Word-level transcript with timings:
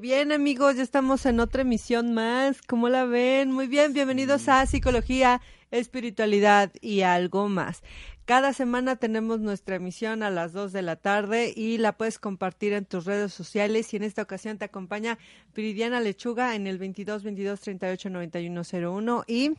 Bien, 0.00 0.32
amigos, 0.32 0.76
ya 0.76 0.82
estamos 0.82 1.26
en 1.26 1.40
otra 1.40 1.62
emisión 1.62 2.14
más. 2.14 2.62
¿Cómo 2.62 2.88
la 2.88 3.04
ven? 3.04 3.52
Muy 3.52 3.66
bien, 3.66 3.92
bienvenidos 3.92 4.48
a 4.48 4.64
Psicología, 4.64 5.42
Espiritualidad 5.70 6.72
y 6.80 7.02
algo 7.02 7.48
más. 7.48 7.82
Cada 8.24 8.54
semana 8.54 8.96
tenemos 8.96 9.40
nuestra 9.40 9.76
emisión 9.76 10.22
a 10.22 10.30
las 10.30 10.52
2 10.52 10.72
de 10.72 10.82
la 10.82 10.96
tarde 10.96 11.52
y 11.54 11.76
la 11.78 11.92
puedes 11.92 12.18
compartir 12.18 12.72
en 12.72 12.86
tus 12.86 13.04
redes 13.04 13.34
sociales 13.34 13.92
y 13.92 13.98
en 13.98 14.04
esta 14.04 14.22
ocasión 14.22 14.56
te 14.56 14.64
acompaña 14.64 15.18
Viridiana 15.54 16.00
Lechuga 16.00 16.54
en 16.54 16.66
el 16.66 16.78
22 16.78 17.22
22 17.22 17.60
38 17.60 18.10
91 18.10 18.62
01 18.72 19.24
y 19.26 19.52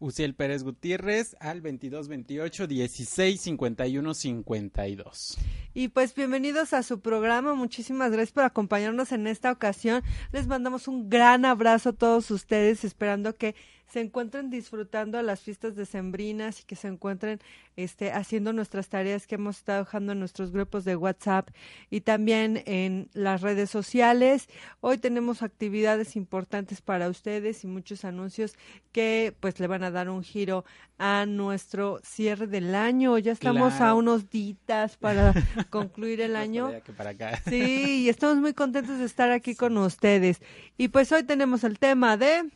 Uciel 0.00 0.34
Pérez 0.34 0.62
Gutiérrez 0.62 1.36
al 1.40 1.62
2228 1.62 2.66
16 2.66 3.40
51 3.40 4.14
52. 4.14 5.38
Y 5.74 5.88
pues 5.88 6.14
bienvenidos 6.14 6.72
a 6.72 6.82
su 6.82 7.00
programa. 7.00 7.54
Muchísimas 7.54 8.10
gracias 8.10 8.32
por 8.32 8.44
acompañarnos 8.44 9.12
en 9.12 9.26
esta 9.26 9.50
ocasión. 9.50 10.02
Les 10.32 10.46
mandamos 10.46 10.88
un 10.88 11.10
gran 11.10 11.44
abrazo 11.44 11.90
a 11.90 11.92
todos 11.92 12.30
ustedes, 12.30 12.84
esperando 12.84 13.34
que 13.36 13.54
se 13.90 14.00
encuentren 14.00 14.50
disfrutando 14.50 15.20
las 15.22 15.40
fiestas 15.40 15.74
decembrinas 15.74 16.60
y 16.60 16.64
que 16.64 16.76
se 16.76 16.88
encuentren 16.88 17.40
este, 17.76 18.12
haciendo 18.12 18.52
nuestras 18.52 18.88
tareas 18.88 19.26
que 19.26 19.36
hemos 19.36 19.58
estado 19.58 19.84
dejando 19.84 20.12
en 20.12 20.18
nuestros 20.20 20.50
grupos 20.52 20.84
de 20.84 20.96
WhatsApp 20.96 21.48
y 21.90 22.02
también 22.02 22.62
en 22.66 23.08
las 23.14 23.40
redes 23.40 23.70
sociales. 23.70 24.48
Hoy 24.80 24.98
tenemos 24.98 25.42
actividades 25.42 26.16
importantes 26.16 26.82
para 26.82 27.08
ustedes 27.08 27.64
y 27.64 27.66
muchos 27.66 28.04
anuncios 28.04 28.56
que 28.92 29.34
pues 29.40 29.58
le 29.60 29.66
van 29.68 29.82
a 29.84 29.90
dar 29.90 30.10
un 30.10 30.22
giro 30.22 30.64
a 30.98 31.24
nuestro 31.26 32.00
cierre 32.02 32.46
del 32.46 32.74
año. 32.74 33.16
Ya 33.18 33.32
estamos 33.32 33.74
Claro. 33.74 33.92
a 33.92 33.94
unos 33.94 34.28
ditas 34.28 34.96
para 34.96 35.32
concluir 35.70 36.20
el 36.20 36.36
año. 36.36 36.70
para 36.96 37.10
acá. 37.10 37.40
Sí, 37.48 38.02
y 38.04 38.08
estamos 38.08 38.36
muy 38.38 38.52
contentos 38.54 38.98
de 38.98 39.04
estar 39.04 39.30
aquí 39.30 39.54
con 39.54 39.78
ustedes. 39.78 40.40
Y 40.76 40.88
pues 40.88 41.10
hoy 41.12 41.22
tenemos 41.22 41.64
el 41.64 41.78
tema 41.78 42.16
de... 42.16 42.50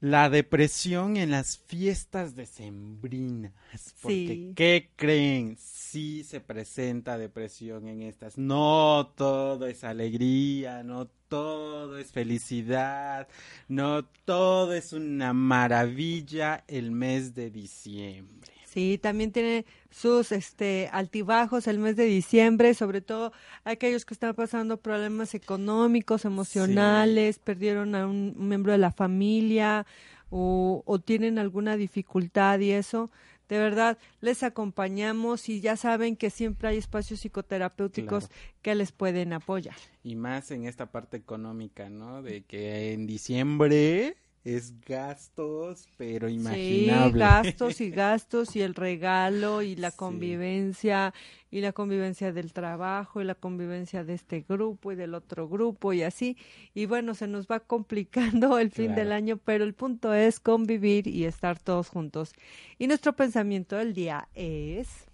La 0.00 0.30
depresión 0.30 1.18
en 1.18 1.30
las 1.30 1.58
fiestas 1.58 2.34
decembrinas. 2.34 3.52
Porque, 4.00 4.14
Sí. 4.14 4.52
¿qué 4.56 4.90
creen? 4.96 5.56
Sí 5.58 6.24
se 6.24 6.40
presenta 6.40 7.18
depresión 7.18 7.86
en 7.86 8.00
estas. 8.02 8.38
No 8.38 9.12
todo 9.14 9.66
es 9.66 9.84
alegría, 9.84 10.82
no 10.82 11.06
todo 11.28 11.98
es 11.98 12.12
felicidad, 12.12 13.28
no 13.68 14.04
todo 14.24 14.72
es 14.72 14.94
una 14.94 15.34
maravilla 15.34 16.64
el 16.66 16.90
mes 16.92 17.34
de 17.34 17.50
diciembre. 17.50 18.52
Sí, 18.72 18.98
también 19.02 19.32
tiene 19.32 19.64
sus 19.90 20.30
este 20.30 20.88
altibajos 20.92 21.66
el 21.66 21.80
mes 21.80 21.96
de 21.96 22.04
diciembre, 22.04 22.72
sobre 22.74 23.00
todo 23.00 23.32
aquellos 23.64 24.04
que 24.04 24.14
están 24.14 24.34
pasando 24.36 24.76
problemas 24.76 25.34
económicos, 25.34 26.24
emocionales, 26.24 27.40
perdieron 27.40 27.96
a 27.96 28.06
un 28.06 28.34
miembro 28.38 28.70
de 28.70 28.78
la 28.78 28.92
familia 28.92 29.86
o, 30.30 30.84
o 30.86 30.98
tienen 31.00 31.40
alguna 31.40 31.76
dificultad 31.76 32.60
y 32.60 32.70
eso. 32.70 33.10
De 33.48 33.58
verdad, 33.58 33.98
les 34.20 34.44
acompañamos 34.44 35.48
y 35.48 35.60
ya 35.60 35.76
saben 35.76 36.14
que 36.14 36.30
siempre 36.30 36.68
hay 36.68 36.76
espacios 36.78 37.18
psicoterapéuticos 37.18 38.28
Claro. 38.28 38.42
que 38.62 38.74
les 38.76 38.92
pueden 38.92 39.32
apoyar. 39.32 39.74
Y 40.04 40.14
más 40.14 40.52
en 40.52 40.66
esta 40.66 40.86
parte 40.92 41.16
económica, 41.16 41.90
¿no? 41.90 42.22
De 42.22 42.42
que 42.42 42.92
en 42.92 43.08
diciembre 43.08 44.16
es 44.44 44.80
gastos, 44.80 45.88
pero 45.96 46.28
imaginable. 46.28 47.12
Sí, 47.12 47.18
gastos 47.18 47.80
y 47.80 47.90
gastos 47.90 48.56
y 48.56 48.62
el 48.62 48.74
regalo 48.74 49.62
y 49.62 49.76
la 49.76 49.90
Sí. 49.90 49.96
convivencia 49.96 51.12
y 51.50 51.60
la 51.60 51.72
convivencia 51.72 52.32
del 52.32 52.52
trabajo 52.52 53.20
y 53.20 53.24
la 53.24 53.34
convivencia 53.34 54.04
de 54.04 54.14
este 54.14 54.44
grupo 54.48 54.92
y 54.92 54.96
del 54.96 55.14
otro 55.14 55.48
grupo 55.48 55.92
y 55.92 56.02
así. 56.02 56.36
Y 56.74 56.86
bueno, 56.86 57.14
se 57.14 57.26
nos 57.28 57.46
va 57.48 57.60
complicando 57.60 58.58
el 58.58 58.70
fin 58.70 58.94
del 58.94 59.12
año, 59.12 59.36
pero 59.38 59.64
el 59.64 59.74
punto 59.74 60.14
es 60.14 60.40
convivir 60.40 61.06
y 61.06 61.24
estar 61.24 61.58
todos 61.58 61.88
juntos. 61.88 62.32
Y 62.78 62.86
nuestro 62.86 63.14
pensamiento 63.14 63.76
del 63.76 63.94
día 63.94 64.28
es... 64.34 65.06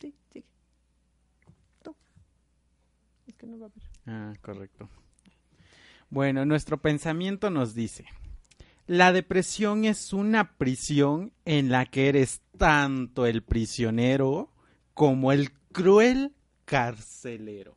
Sí, 0.00 0.14
sigue. 0.32 0.46
Tú. 1.82 1.94
Es 3.26 3.34
que 3.36 3.37
Ah, 4.06 4.32
correcto. 4.42 4.88
Bueno, 6.10 6.44
nuestro 6.44 6.80
pensamiento 6.80 7.50
nos 7.50 7.74
dice, 7.74 8.06
la 8.86 9.12
depresión 9.12 9.84
es 9.84 10.12
una 10.12 10.56
prisión 10.56 11.32
en 11.44 11.70
la 11.70 11.86
que 11.86 12.08
eres 12.08 12.40
tanto 12.56 13.26
el 13.26 13.42
prisionero 13.42 14.50
como 14.94 15.32
el 15.32 15.52
cruel 15.72 16.34
carcelero. 16.64 17.76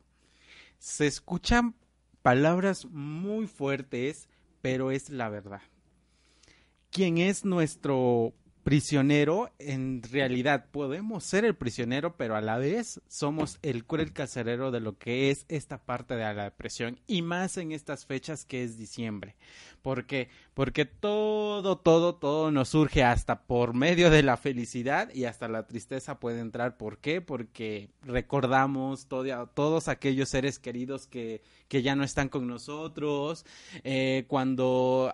Se 0.78 1.06
escuchan 1.06 1.74
palabras 2.22 2.86
muy 2.86 3.46
fuertes, 3.46 4.28
pero 4.62 4.90
es 4.90 5.10
la 5.10 5.28
verdad. 5.28 5.60
Quien 6.90 7.18
es 7.18 7.44
nuestro 7.44 8.32
prisionero, 8.62 9.50
en 9.58 10.02
realidad 10.02 10.66
podemos 10.70 11.24
ser 11.24 11.44
el 11.44 11.54
prisionero, 11.56 12.16
pero 12.16 12.36
a 12.36 12.40
la 12.40 12.58
vez 12.58 13.00
somos 13.08 13.58
el 13.62 13.84
cruel 13.84 14.12
carcelero 14.12 14.70
de 14.70 14.80
lo 14.80 14.98
que 14.98 15.30
es 15.30 15.44
esta 15.48 15.78
parte 15.78 16.14
de 16.16 16.22
la 16.34 16.44
depresión 16.44 16.98
y 17.06 17.22
más 17.22 17.56
en 17.56 17.72
estas 17.72 18.06
fechas 18.06 18.44
que 18.44 18.62
es 18.62 18.78
diciembre. 18.78 19.34
¿Por 19.82 20.06
qué? 20.06 20.28
Porque 20.54 20.84
todo, 20.84 21.76
todo, 21.76 22.14
todo 22.14 22.52
nos 22.52 22.68
surge 22.68 23.02
hasta 23.02 23.42
por 23.42 23.74
medio 23.74 24.10
de 24.10 24.22
la 24.22 24.36
felicidad 24.36 25.12
y 25.12 25.24
hasta 25.24 25.48
la 25.48 25.66
tristeza 25.66 26.20
puede 26.20 26.38
entrar. 26.40 26.76
¿Por 26.76 26.98
qué? 26.98 27.20
Porque 27.20 27.90
recordamos 28.02 29.06
todo- 29.06 29.48
todos 29.48 29.88
aquellos 29.88 30.28
seres 30.28 30.60
queridos 30.60 31.08
que, 31.08 31.42
que 31.66 31.82
ya 31.82 31.96
no 31.96 32.04
están 32.04 32.28
con 32.28 32.46
nosotros, 32.46 33.44
eh, 33.82 34.24
cuando 34.28 35.12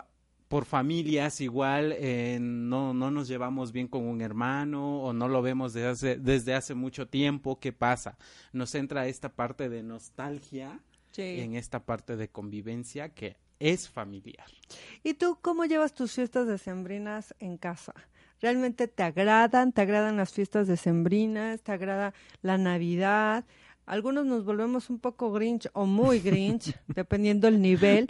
por 0.49 0.65
familias 0.65 1.39
igual 1.39 1.93
eh, 1.97 2.39
no, 2.41 2.93
no 2.93 3.11
nos 3.11 3.27
llevamos 3.29 3.71
bien 3.71 3.87
con 3.87 4.03
un 4.05 4.19
hermano 4.21 5.01
o 5.03 5.13
no 5.13 5.27
lo 5.29 5.41
vemos 5.41 5.71
desde 5.73 5.87
hace, 5.87 6.17
desde 6.17 6.53
hace 6.55 6.73
mucho 6.73 7.07
tiempo, 7.07 7.59
¿qué 7.59 7.71
pasa? 7.71 8.17
Nos 8.51 8.75
entra 8.75 9.07
esta 9.07 9.29
parte 9.29 9.69
de 9.69 9.83
nostalgia 9.83 10.79
Sí. 11.11 11.39
en 11.39 11.55
esta 11.55 11.79
parte 11.85 12.15
de 12.17 12.29
convivencia 12.29 13.09
que 13.09 13.37
es 13.59 13.89
familiar. 13.89 14.45
¿Y 15.03 15.15
tú 15.15 15.37
cómo 15.41 15.65
llevas 15.65 15.93
tus 15.93 16.13
fiestas 16.13 16.47
decembrinas 16.47 17.33
en 17.39 17.57
casa? 17.57 17.93
¿Realmente 18.41 18.87
te 18.87 19.03
agradan? 19.03 19.71
¿Te 19.73 19.81
agradan 19.81 20.17
las 20.17 20.31
fiestas 20.31 20.67
decembrinas? 20.67 21.61
¿Te 21.61 21.71
agrada 21.71 22.13
la 22.41 22.57
Navidad? 22.57 23.43
Algunos 23.85 24.25
nos 24.27 24.45
volvemos 24.45 24.89
un 24.91 24.99
poco 24.99 25.31
grinch 25.31 25.67
o 25.73 25.85
muy 25.87 26.19
grinch, 26.19 26.75
dependiendo 26.87 27.47
el 27.47 27.59
nivel, 27.61 28.07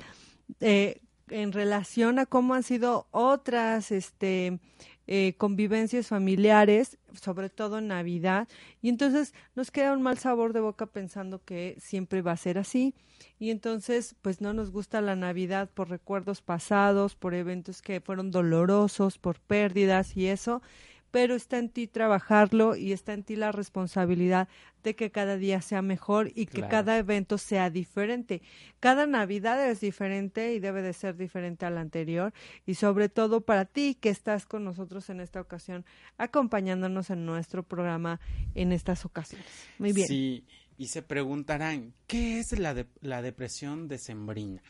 eh, 0.60 1.02
en 1.30 1.52
relación 1.52 2.20
a 2.20 2.26
cómo 2.26 2.54
han 2.54 2.64
sido 2.64 3.08
otras 3.12 3.92
este, 3.92 4.60
eh, 5.08 5.34
convivencias 5.38 6.08
familiares, 6.08 6.98
sobre 7.20 7.50
todo 7.50 7.80
en 7.80 7.88
Navidad, 7.88 8.48
y 8.82 8.90
entonces 8.90 9.34
nos 9.56 9.72
queda 9.72 9.94
un 9.94 10.02
mal 10.02 10.18
sabor 10.18 10.54
de 10.54 10.60
boca 10.60 10.86
pensando 10.86 11.44
que 11.44 11.76
siempre 11.80 12.22
va 12.22 12.34
a 12.34 12.38
ser 12.38 12.58
así, 12.58 12.94
y 13.40 13.50
entonces 13.50 14.16
pues 14.22 14.42
no 14.42 14.54
nos 14.54 14.72
gusta 14.72 15.02
la 15.02 15.16
Navidad 15.16 15.70
por 15.74 15.90
recuerdos 15.90 16.42
pasados, 16.42 17.16
por 17.16 17.34
eventos 17.34 17.82
que 17.82 18.02
fueron 18.02 18.32
dolorosos, 18.32 19.18
por 19.18 19.40
pérdidas 19.40 20.16
y 20.16 20.28
eso, 20.28 20.62
pero 21.12 21.36
está 21.36 21.58
en 21.58 21.70
ti 21.70 21.88
trabajarlo 21.88 22.76
y 22.76 22.92
está 22.92 23.14
en 23.14 23.24
ti 23.24 23.36
la 23.36 23.52
responsabilidad 23.52 24.48
de 24.84 24.96
que 24.96 25.12
cada 25.12 25.36
día 25.38 25.62
sea 25.62 25.82
mejor 25.82 26.30
y 26.36 26.46
que 26.46 26.60
Claro. 26.60 26.70
cada 26.70 26.98
evento 26.98 27.38
sea 27.38 27.70
diferente. 27.70 28.42
Cada 28.80 29.06
Navidad 29.08 29.70
es 29.70 29.82
diferente 29.82 30.54
y 30.54 30.60
debe 30.60 30.82
de 30.82 30.94
ser 30.94 31.18
diferente 31.18 31.66
a 31.66 31.70
la 31.70 31.82
anterior 31.82 32.34
y 32.66 32.76
sobre 32.76 33.10
todo 33.10 33.42
para 33.42 33.66
ti 33.66 33.96
que 34.00 34.10
estás 34.10 34.46
con 34.46 34.64
nosotros 34.64 35.10
en 35.10 35.20
esta 35.20 35.42
ocasión 35.42 35.84
acompañándonos 36.18 37.10
en 37.10 37.26
nuestro 37.26 37.64
programa 37.64 38.20
en 38.56 38.72
estas 38.72 39.04
ocasiones. 39.06 39.48
Muy 39.80 39.92
bien. 39.94 40.08
Sí, 40.08 40.46
y 40.78 40.88
se 40.88 41.02
preguntarán, 41.02 41.94
¿qué 42.08 42.40
es 42.40 42.58
la, 42.58 42.74
de- 42.74 42.88
la 43.02 43.22
depresión 43.22 43.88
decembrina? 43.88 44.62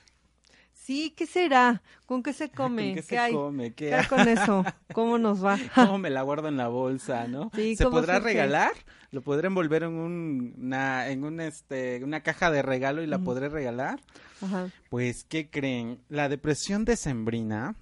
Sí, 0.90 1.14
¿qué 1.16 1.28
será? 1.28 1.84
¿Con 2.08 2.24
qué 2.24 2.34
se 2.34 2.50
come? 2.50 2.86
¿Con 2.88 2.96
qué 2.96 3.02
se 3.04 3.20
hay? 3.20 3.32
come? 3.32 3.74
¿Qué 3.76 3.90
¿Qué 3.90 3.94
hay 3.94 4.06
con 4.08 4.28
eso? 4.28 4.66
¿Cómo 4.92 5.20
nos 5.20 5.46
va? 5.46 5.56
¿Cómo 5.76 6.00
me 6.00 6.10
la 6.10 6.24
guardo 6.24 6.48
en 6.48 6.58
la 6.58 6.68
bolsa, 6.68 7.28
no? 7.28 7.52
Sí, 7.54 7.76
¿Se 7.76 7.84
¿cómo 7.84 7.98
podrá 7.98 8.16
surge? 8.16 8.30
regalar? 8.30 8.72
¿Lo 9.12 9.22
podré 9.22 9.46
envolver 9.50 9.84
en 9.84 9.94
un, 9.94 10.56
una, 10.58 11.10
en 11.10 11.24
un, 11.26 11.42
este, 11.42 12.04
una 12.04 12.22
caja 12.22 12.50
de 12.50 12.64
regalo 12.64 13.04
y 13.04 13.06
la 13.06 13.20
podré 13.20 13.50
regalar? 13.50 14.00
Ajá, 14.42 14.72
Pues, 14.90 15.26
¿qué 15.26 15.52
creen? 15.52 16.00
La 16.10 16.28
depresión 16.28 16.86
decembrina, 16.86 17.76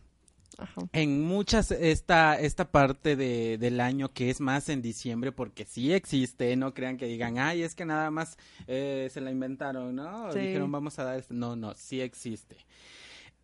ajá. 0.60 0.82
en 0.94 1.24
muchas, 1.24 1.72
esta, 1.72 2.40
esta 2.40 2.72
parte 2.72 3.16
de, 3.16 3.58
del 3.58 3.80
año 3.80 4.14
que 4.14 4.30
es 4.30 4.42
más 4.42 4.70
en 4.70 4.82
diciembre, 4.82 5.32
porque 5.32 5.66
sí 5.66 5.94
existe, 5.94 6.56
no 6.56 6.74
crean 6.74 6.98
que 6.98 7.06
digan, 7.06 7.38
ay, 7.38 7.64
es 7.64 7.76
que 7.76 7.86
nada 7.86 8.12
más 8.12 8.38
eh, 8.68 9.10
se 9.12 9.22
la 9.22 9.32
inventaron, 9.32 9.96
¿no? 9.96 10.32
Sí. 10.32 10.40
Dijeron, 10.40 10.72
vamos 10.72 11.00
a 11.00 11.04
dar, 11.04 11.20
esto". 11.20 11.34
no, 11.34 11.56
no, 11.56 11.74
sí 11.76 12.02
existe. 12.02 12.58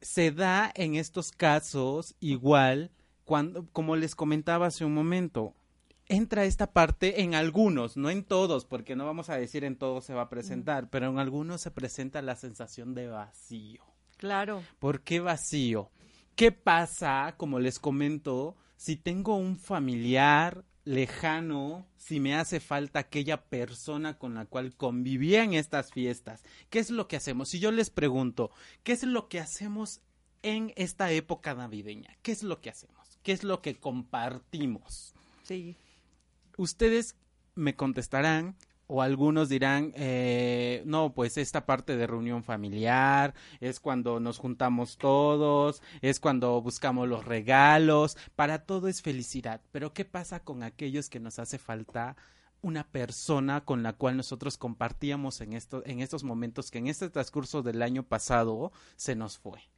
Se 0.02 0.32
da 0.32 0.72
en 0.76 0.96
estos 0.96 1.32
casos 1.32 2.16
igual, 2.20 2.92
cuando, 3.24 3.66
como 3.72 3.96
les 3.96 4.16
comentaba 4.16 4.68
hace 4.68 4.84
un 4.84 4.94
momento, 4.94 5.56
entra 6.08 6.46
esta 6.46 6.72
parte 6.72 7.22
en 7.22 7.36
algunos, 7.36 7.98
no 7.98 8.10
en 8.10 8.24
todos, 8.24 8.66
porque 8.66 8.96
no 8.96 9.06
vamos 9.06 9.30
a 9.30 9.38
decir 9.38 9.64
en 9.64 9.78
todos 9.78 10.06
se 10.06 10.14
va 10.14 10.24
a 10.24 10.30
presentar, 10.30 10.90
pero 10.90 11.10
en 11.10 11.20
algunos 11.20 11.62
se 11.62 11.72
presenta 11.72 12.22
la 12.22 12.36
sensación 12.36 12.94
de 12.94 13.08
vacío. 13.08 13.84
Claro. 14.18 14.64
¿Por 14.80 15.02
qué 15.02 15.20
vacío? 15.20 15.90
¿Qué 16.36 16.52
pasa, 16.52 17.36
como 17.38 17.60
les 17.60 17.80
comento, 17.80 18.56
si 18.76 18.96
tengo 18.96 19.36
un 19.36 19.58
familiar 19.58 20.66
lejano, 20.84 21.88
si 21.96 22.20
me 22.20 22.36
hace 22.36 22.60
falta 22.60 23.00
aquella 23.00 23.46
persona 23.46 24.18
con 24.18 24.34
la 24.34 24.46
cual 24.46 24.76
convivía 24.76 25.44
en 25.44 25.54
estas 25.54 25.92
fiestas? 25.92 26.44
¿Qué 26.72 26.80
es 26.80 26.90
lo 26.90 27.08
que 27.08 27.18
hacemos? 27.18 27.50
Si 27.50 27.60
yo 27.60 27.72
les 27.72 27.92
pregunto, 27.92 28.50
¿qué 28.84 28.94
es 28.94 29.04
lo 29.04 29.30
que 29.30 29.40
hacemos 29.40 30.02
en 30.42 30.74
esta 30.76 31.12
época 31.12 31.54
navideña? 31.54 32.18
¿Qué 32.24 32.32
es 32.32 32.42
lo 32.42 32.62
que 32.62 32.72
hacemos? 32.72 33.20
¿Qué 33.22 33.32
es 33.32 33.44
lo 33.44 33.62
que 33.62 33.76
compartimos? 33.76 35.14
Sí. 35.44 35.76
ustedes 36.58 37.16
me 37.54 37.76
contestarán 37.76 38.56
o 38.88 39.02
algunos 39.02 39.50
dirán, 39.50 39.92
eh, 39.96 40.84
no, 40.86 41.14
pues 41.14 41.38
esta 41.38 41.66
parte 41.66 41.96
de 41.98 42.08
reunión 42.08 42.44
familiar 42.44 43.34
es 43.60 43.80
cuando 43.80 44.20
nos 44.20 44.38
juntamos 44.38 44.98
todos, 44.98 45.82
es 46.02 46.20
cuando 46.20 46.62
buscamos 46.62 47.08
los 47.08 47.26
regalos, 47.26 48.18
para 48.36 48.66
todo 48.66 48.88
es 48.88 49.02
felicidad. 49.02 49.62
Pero 49.72 49.94
¿qué 49.94 50.06
pasa 50.06 50.42
con 50.42 50.64
aquellos 50.64 51.10
que 51.10 51.20
nos 51.20 51.40
hace 51.40 51.58
falta 51.58 52.16
una 52.62 52.86
persona 52.86 53.66
con 53.66 53.84
la 53.84 53.94
cual 53.94 54.18
nosotros 54.18 54.58
compartíamos 54.58 55.42
en, 55.42 55.54
esto, 55.54 55.84
en 55.86 56.00
estos 56.00 56.24
momentos 56.24 56.72
que 56.72 56.80
en 56.80 56.88
este 56.88 57.10
transcurso 57.10 57.62
del 57.62 57.82
año 57.82 58.04
pasado 58.04 58.72
se 58.96 59.16
nos 59.16 59.38
fue? 59.38 59.73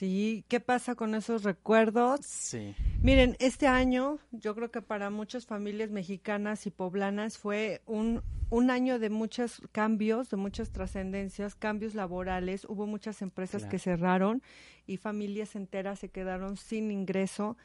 Sí, 0.00 0.46
¿qué 0.48 0.60
pasa 0.60 0.94
con 0.94 1.14
esos 1.14 1.42
recuerdos? 1.44 2.20
Sí, 2.24 2.74
Miren, 3.02 3.36
este 3.38 3.66
año 3.66 4.18
yo 4.32 4.54
creo 4.54 4.70
que 4.70 4.80
para 4.80 5.10
muchas 5.10 5.44
familias 5.44 5.90
mexicanas 5.90 6.66
y 6.66 6.70
poblanas 6.70 7.36
fue 7.36 7.82
un, 7.84 8.22
un 8.48 8.70
año 8.70 8.98
de 8.98 9.10
muchos 9.10 9.60
cambios, 9.72 10.30
de 10.30 10.38
muchas 10.38 10.70
trascendencias, 10.70 11.54
cambios 11.54 11.94
laborales. 11.94 12.64
Hubo 12.64 12.86
muchas 12.86 13.20
empresas 13.20 13.60
Claro. 13.60 13.70
que 13.70 13.78
cerraron 13.78 14.42
y 14.86 14.96
familias 14.96 15.54
enteras 15.54 15.98
se 15.98 16.08
quedaron 16.08 16.56
sin 16.56 16.90
ingreso. 16.90 17.58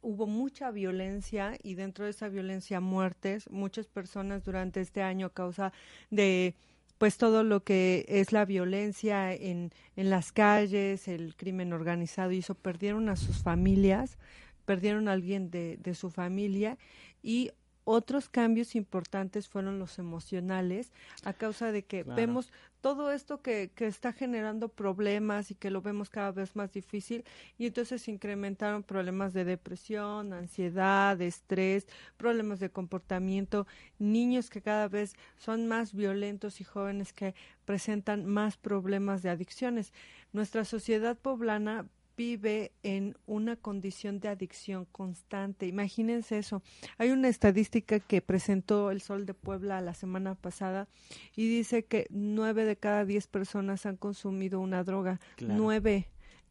Hubo 0.00 0.26
mucha 0.26 0.70
violencia 0.70 1.58
y 1.62 1.74
dentro 1.74 2.06
de 2.06 2.12
esa 2.12 2.30
violencia 2.30 2.80
muertes. 2.80 3.50
Muchas 3.50 3.88
personas 3.88 4.42
durante 4.42 4.80
este 4.80 5.02
año 5.02 5.26
a 5.26 5.34
causa 5.34 5.70
de 6.10 6.54
pues 6.98 7.18
todo 7.18 7.44
lo 7.44 7.64
que 7.64 8.04
es 8.08 8.32
la 8.32 8.44
violencia 8.44 9.32
en, 9.32 9.72
en 9.96 10.10
las 10.10 10.32
calles, 10.32 11.08
el 11.08 11.36
crimen 11.36 11.72
organizado 11.72 12.32
y 12.32 12.38
eso, 12.38 12.54
perdieron 12.54 13.08
a 13.08 13.16
sus 13.16 13.42
familias, 13.42 14.18
perdieron 14.64 15.08
a 15.08 15.12
alguien 15.12 15.50
de, 15.50 15.76
de 15.78 15.94
su 15.94 16.10
familia 16.10 16.78
y 17.22 17.50
otros 17.84 18.28
cambios 18.28 18.74
importantes 18.74 19.48
fueron 19.48 19.78
los 19.78 19.98
emocionales 19.98 20.92
a 21.24 21.32
causa 21.34 21.70
de 21.72 21.84
que 21.84 22.02
Claro. 22.04 22.16
vemos 22.16 22.50
todo 22.80 23.10
esto 23.12 23.40
que, 23.40 23.70
que 23.74 23.86
está 23.86 24.12
generando 24.12 24.68
problemas 24.68 25.50
y 25.50 25.54
que 25.54 25.70
lo 25.70 25.80
vemos 25.80 26.10
cada 26.10 26.32
vez 26.32 26.54
más 26.54 26.72
difícil 26.72 27.24
y 27.56 27.66
entonces 27.66 28.02
se 28.02 28.10
incrementaron 28.10 28.82
problemas 28.82 29.32
de 29.32 29.44
depresión, 29.44 30.32
ansiedad, 30.34 31.20
estrés, 31.22 31.86
problemas 32.18 32.60
de 32.60 32.70
comportamiento, 32.70 33.66
niños 33.98 34.50
que 34.50 34.60
cada 34.60 34.88
vez 34.88 35.14
son 35.38 35.66
más 35.66 35.94
violentos 35.94 36.60
y 36.60 36.64
jóvenes 36.64 37.12
que 37.14 37.34
presentan 37.64 38.26
más 38.26 38.56
problemas 38.58 39.22
de 39.22 39.30
adicciones. 39.30 39.92
Nuestra 40.32 40.64
sociedad 40.64 41.16
poblana 41.16 41.86
vive 42.16 42.72
en 42.82 43.16
una 43.26 43.56
condición 43.56 44.20
de 44.20 44.28
adicción 44.28 44.86
constante. 44.92 45.66
Imagínense 45.66 46.38
eso. 46.38 46.62
Hay 46.98 47.10
una 47.10 47.28
estadística 47.28 48.00
que 48.00 48.20
presentó 48.20 48.90
el 48.90 49.00
Sol 49.00 49.26
de 49.26 49.34
Puebla 49.34 49.80
la 49.80 49.94
semana 49.94 50.34
pasada 50.34 50.88
y 51.34 51.48
dice 51.48 51.84
que 51.84 52.06
nueve 52.10 52.64
de 52.64 52.76
cada 52.76 53.04
diez 53.04 53.26
personas 53.26 53.86
han 53.86 53.96
consumido 53.96 54.60
una 54.60 54.84
droga. 54.84 55.20
Claro. 55.36 55.54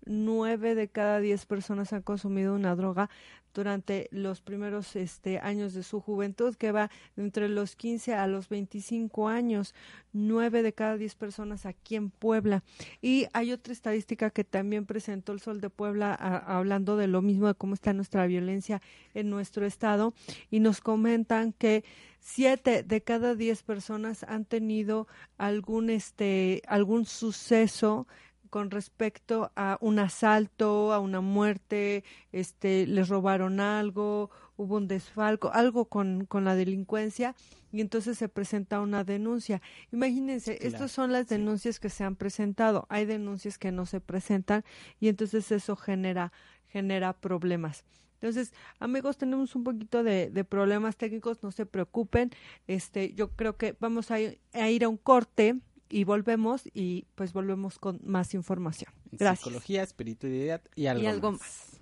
Nueve. 0.05 0.43
Nueve 0.43 0.75
de 0.75 0.87
cada 0.89 1.19
diez 1.19 1.45
personas 1.45 1.93
han 1.93 2.01
consumido 2.01 2.53
una 2.53 2.75
droga 2.75 3.09
durante 3.53 4.07
los 4.11 4.41
primeros 4.41 4.95
este, 4.95 5.39
años 5.39 5.73
de 5.73 5.83
su 5.83 6.01
juventud, 6.01 6.55
que 6.55 6.71
va 6.71 6.91
entre 7.15 7.47
los 7.49 7.75
15 7.75 8.13
a 8.13 8.27
los 8.27 8.49
25 8.49 9.29
años. 9.29 9.73
Nueve 10.11 10.61
de 10.61 10.73
cada 10.73 10.97
diez 10.97 11.15
personas 11.15 11.65
aquí 11.65 11.95
en 11.95 12.09
Puebla. 12.09 12.63
Y 13.01 13.27
hay 13.31 13.51
otra 13.51 13.71
estadística 13.71 14.31
que 14.31 14.43
también 14.43 14.85
presentó 14.85 15.31
el 15.31 15.39
Sol 15.39 15.61
de 15.61 15.69
Puebla 15.69 16.13
hablando 16.13 16.97
de 16.97 17.07
lo 17.07 17.21
mismo, 17.21 17.47
de 17.47 17.55
cómo 17.55 17.73
está 17.73 17.93
nuestra 17.93 18.27
violencia 18.27 18.81
en 19.13 19.29
nuestro 19.29 19.65
estado. 19.65 20.13
Y 20.51 20.59
nos 20.59 20.81
comentan 20.81 21.53
que 21.53 21.83
siete 22.19 22.83
de 22.83 23.01
cada 23.01 23.33
diez 23.35 23.63
personas 23.63 24.23
han 24.23 24.45
tenido 24.45 25.07
algún, 25.37 25.89
este, 25.89 26.61
algún 26.67 27.05
suceso 27.05 28.07
con 28.53 28.69
respecto 28.69 29.51
a 29.55 29.79
un 29.81 29.97
asalto, 29.97 30.93
a 30.93 30.99
una 30.99 31.21
muerte, 31.21 32.03
este, 32.31 32.85
les 32.85 33.09
robaron 33.09 33.59
algo, 33.59 34.29
hubo 34.57 34.77
un 34.77 34.87
desfalco, 34.87 35.51
algo 35.51 35.85
con, 35.85 36.25
con 36.27 36.45
la 36.45 36.53
delincuencia 36.53 37.33
y 37.71 37.81
entonces 37.81 38.15
se 38.15 38.29
presenta 38.29 38.79
una 38.79 39.03
denuncia. 39.03 39.59
Imagínense, 39.91 40.59
Claro, 40.59 40.67
estas 40.71 40.91
son 40.91 41.11
las 41.11 41.29
sí. 41.29 41.33
denuncias 41.33 41.79
que 41.79 41.89
se 41.89 42.03
han 42.03 42.15
presentado. 42.15 42.85
Hay 42.89 43.05
denuncias 43.05 43.57
que 43.57 43.71
no 43.71 43.87
se 43.87 43.99
presentan 44.01 44.63
y 44.99 45.07
entonces 45.07 45.51
eso 45.51 45.75
genera, 45.75 46.31
genera 46.67 47.13
problemas. 47.13 47.83
Entonces, 48.21 48.53
amigos, 48.77 49.17
tenemos 49.17 49.55
un 49.55 49.63
poquito 49.63 50.03
de, 50.03 50.29
de 50.29 50.43
problemas 50.43 50.95
técnicos, 50.95 51.41
no 51.41 51.51
se 51.51 51.65
preocupen. 51.65 52.29
Este, 52.67 53.15
yo 53.15 53.31
creo 53.31 53.57
que 53.57 53.75
vamos 53.79 54.11
a 54.11 54.19
ir 54.19 54.39
a, 54.53 54.69
ir 54.69 54.83
a 54.83 54.89
un 54.89 54.97
corte 54.97 55.59
y 55.89 56.03
volvemos 56.03 56.63
y 56.73 57.05
pues 57.15 57.33
volvemos 57.33 57.79
con 57.79 57.99
más 58.03 58.33
información. 58.33 58.91
Gracias. 59.11 59.39
Psicología, 59.39 59.83
espiritualidad 59.83 60.61
y 60.75 60.87
algo, 60.87 61.03
y 61.03 61.07
algo 61.07 61.31
más. 61.33 61.41
más. 61.41 61.79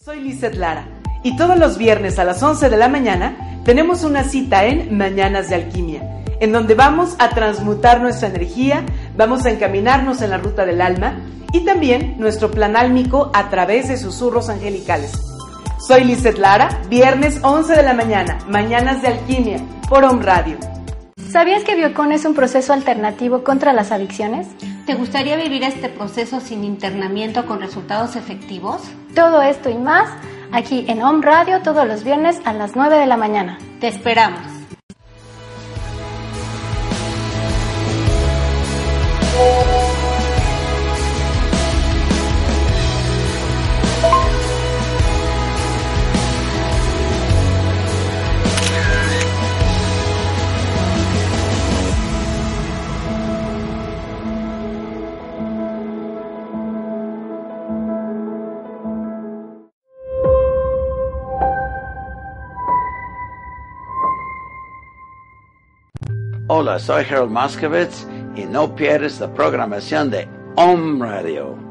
Soy 0.00 0.20
Lizeth 0.20 0.54
Lara 0.54 1.02
y 1.22 1.36
todos 1.36 1.58
los 1.58 1.76
viernes 1.76 2.18
a 2.18 2.24
las 2.24 2.42
11 2.42 2.70
de 2.70 2.76
la 2.76 2.88
mañana 2.88 3.60
tenemos 3.64 4.04
una 4.04 4.24
cita 4.24 4.64
en 4.64 4.96
Mañanas 4.96 5.50
de 5.50 5.56
Alquimia, 5.56 6.22
en 6.40 6.52
donde 6.52 6.74
vamos 6.74 7.16
a 7.18 7.30
transmutar 7.30 8.00
nuestra 8.00 8.28
energía, 8.28 8.86
vamos 9.16 9.44
a 9.44 9.50
encaminarnos 9.50 10.22
en 10.22 10.30
la 10.30 10.38
ruta 10.38 10.64
del 10.64 10.80
alma 10.80 11.20
y 11.52 11.64
también 11.64 12.14
nuestro 12.18 12.50
plan 12.50 12.76
álmico 12.76 13.30
a 13.34 13.50
través 13.50 13.88
de 13.88 13.96
susurros 13.96 14.48
angelicales. 14.48 15.12
Soy 15.88 16.04
Lizeth 16.04 16.36
Lara, 16.36 16.68
viernes 16.90 17.40
11 17.42 17.74
de 17.74 17.82
la 17.82 17.94
mañana, 17.94 18.36
Mañanas 18.46 19.00
de 19.00 19.08
Alquimia, 19.08 19.58
por 19.88 20.04
Home 20.04 20.22
Radio. 20.22 20.58
¿Sabías 21.32 21.64
que 21.64 21.76
Biocon 21.76 22.12
es 22.12 22.26
un 22.26 22.34
proceso 22.34 22.74
alternativo 22.74 23.42
contra 23.42 23.72
las 23.72 23.90
adicciones? 23.90 24.48
¿Te 24.84 24.94
gustaría 24.96 25.36
vivir 25.36 25.62
este 25.62 25.88
proceso 25.88 26.40
sin 26.40 26.62
internamiento 26.62 27.46
con 27.46 27.62
resultados 27.62 28.16
efectivos? 28.16 28.82
Todo 29.14 29.40
esto 29.40 29.70
y 29.70 29.78
más 29.78 30.10
aquí 30.52 30.84
en 30.88 31.02
Home 31.02 31.24
Radio 31.24 31.62
todos 31.62 31.88
los 31.88 32.04
viernes 32.04 32.38
a 32.44 32.52
las 32.52 32.76
9 32.76 32.98
de 32.98 33.06
la 33.06 33.16
mañana. 33.16 33.58
Te 33.80 33.88
esperamos. 33.88 34.42
Hola, 66.60 66.80
soy 66.80 67.04
Harold 67.04 67.30
Moskowitz 67.30 68.04
y 68.34 68.44
no 68.44 68.74
pierdes 68.74 69.20
la 69.20 69.32
programación 69.32 70.10
de 70.10 70.26
Om 70.56 71.00
Radio. 71.00 71.67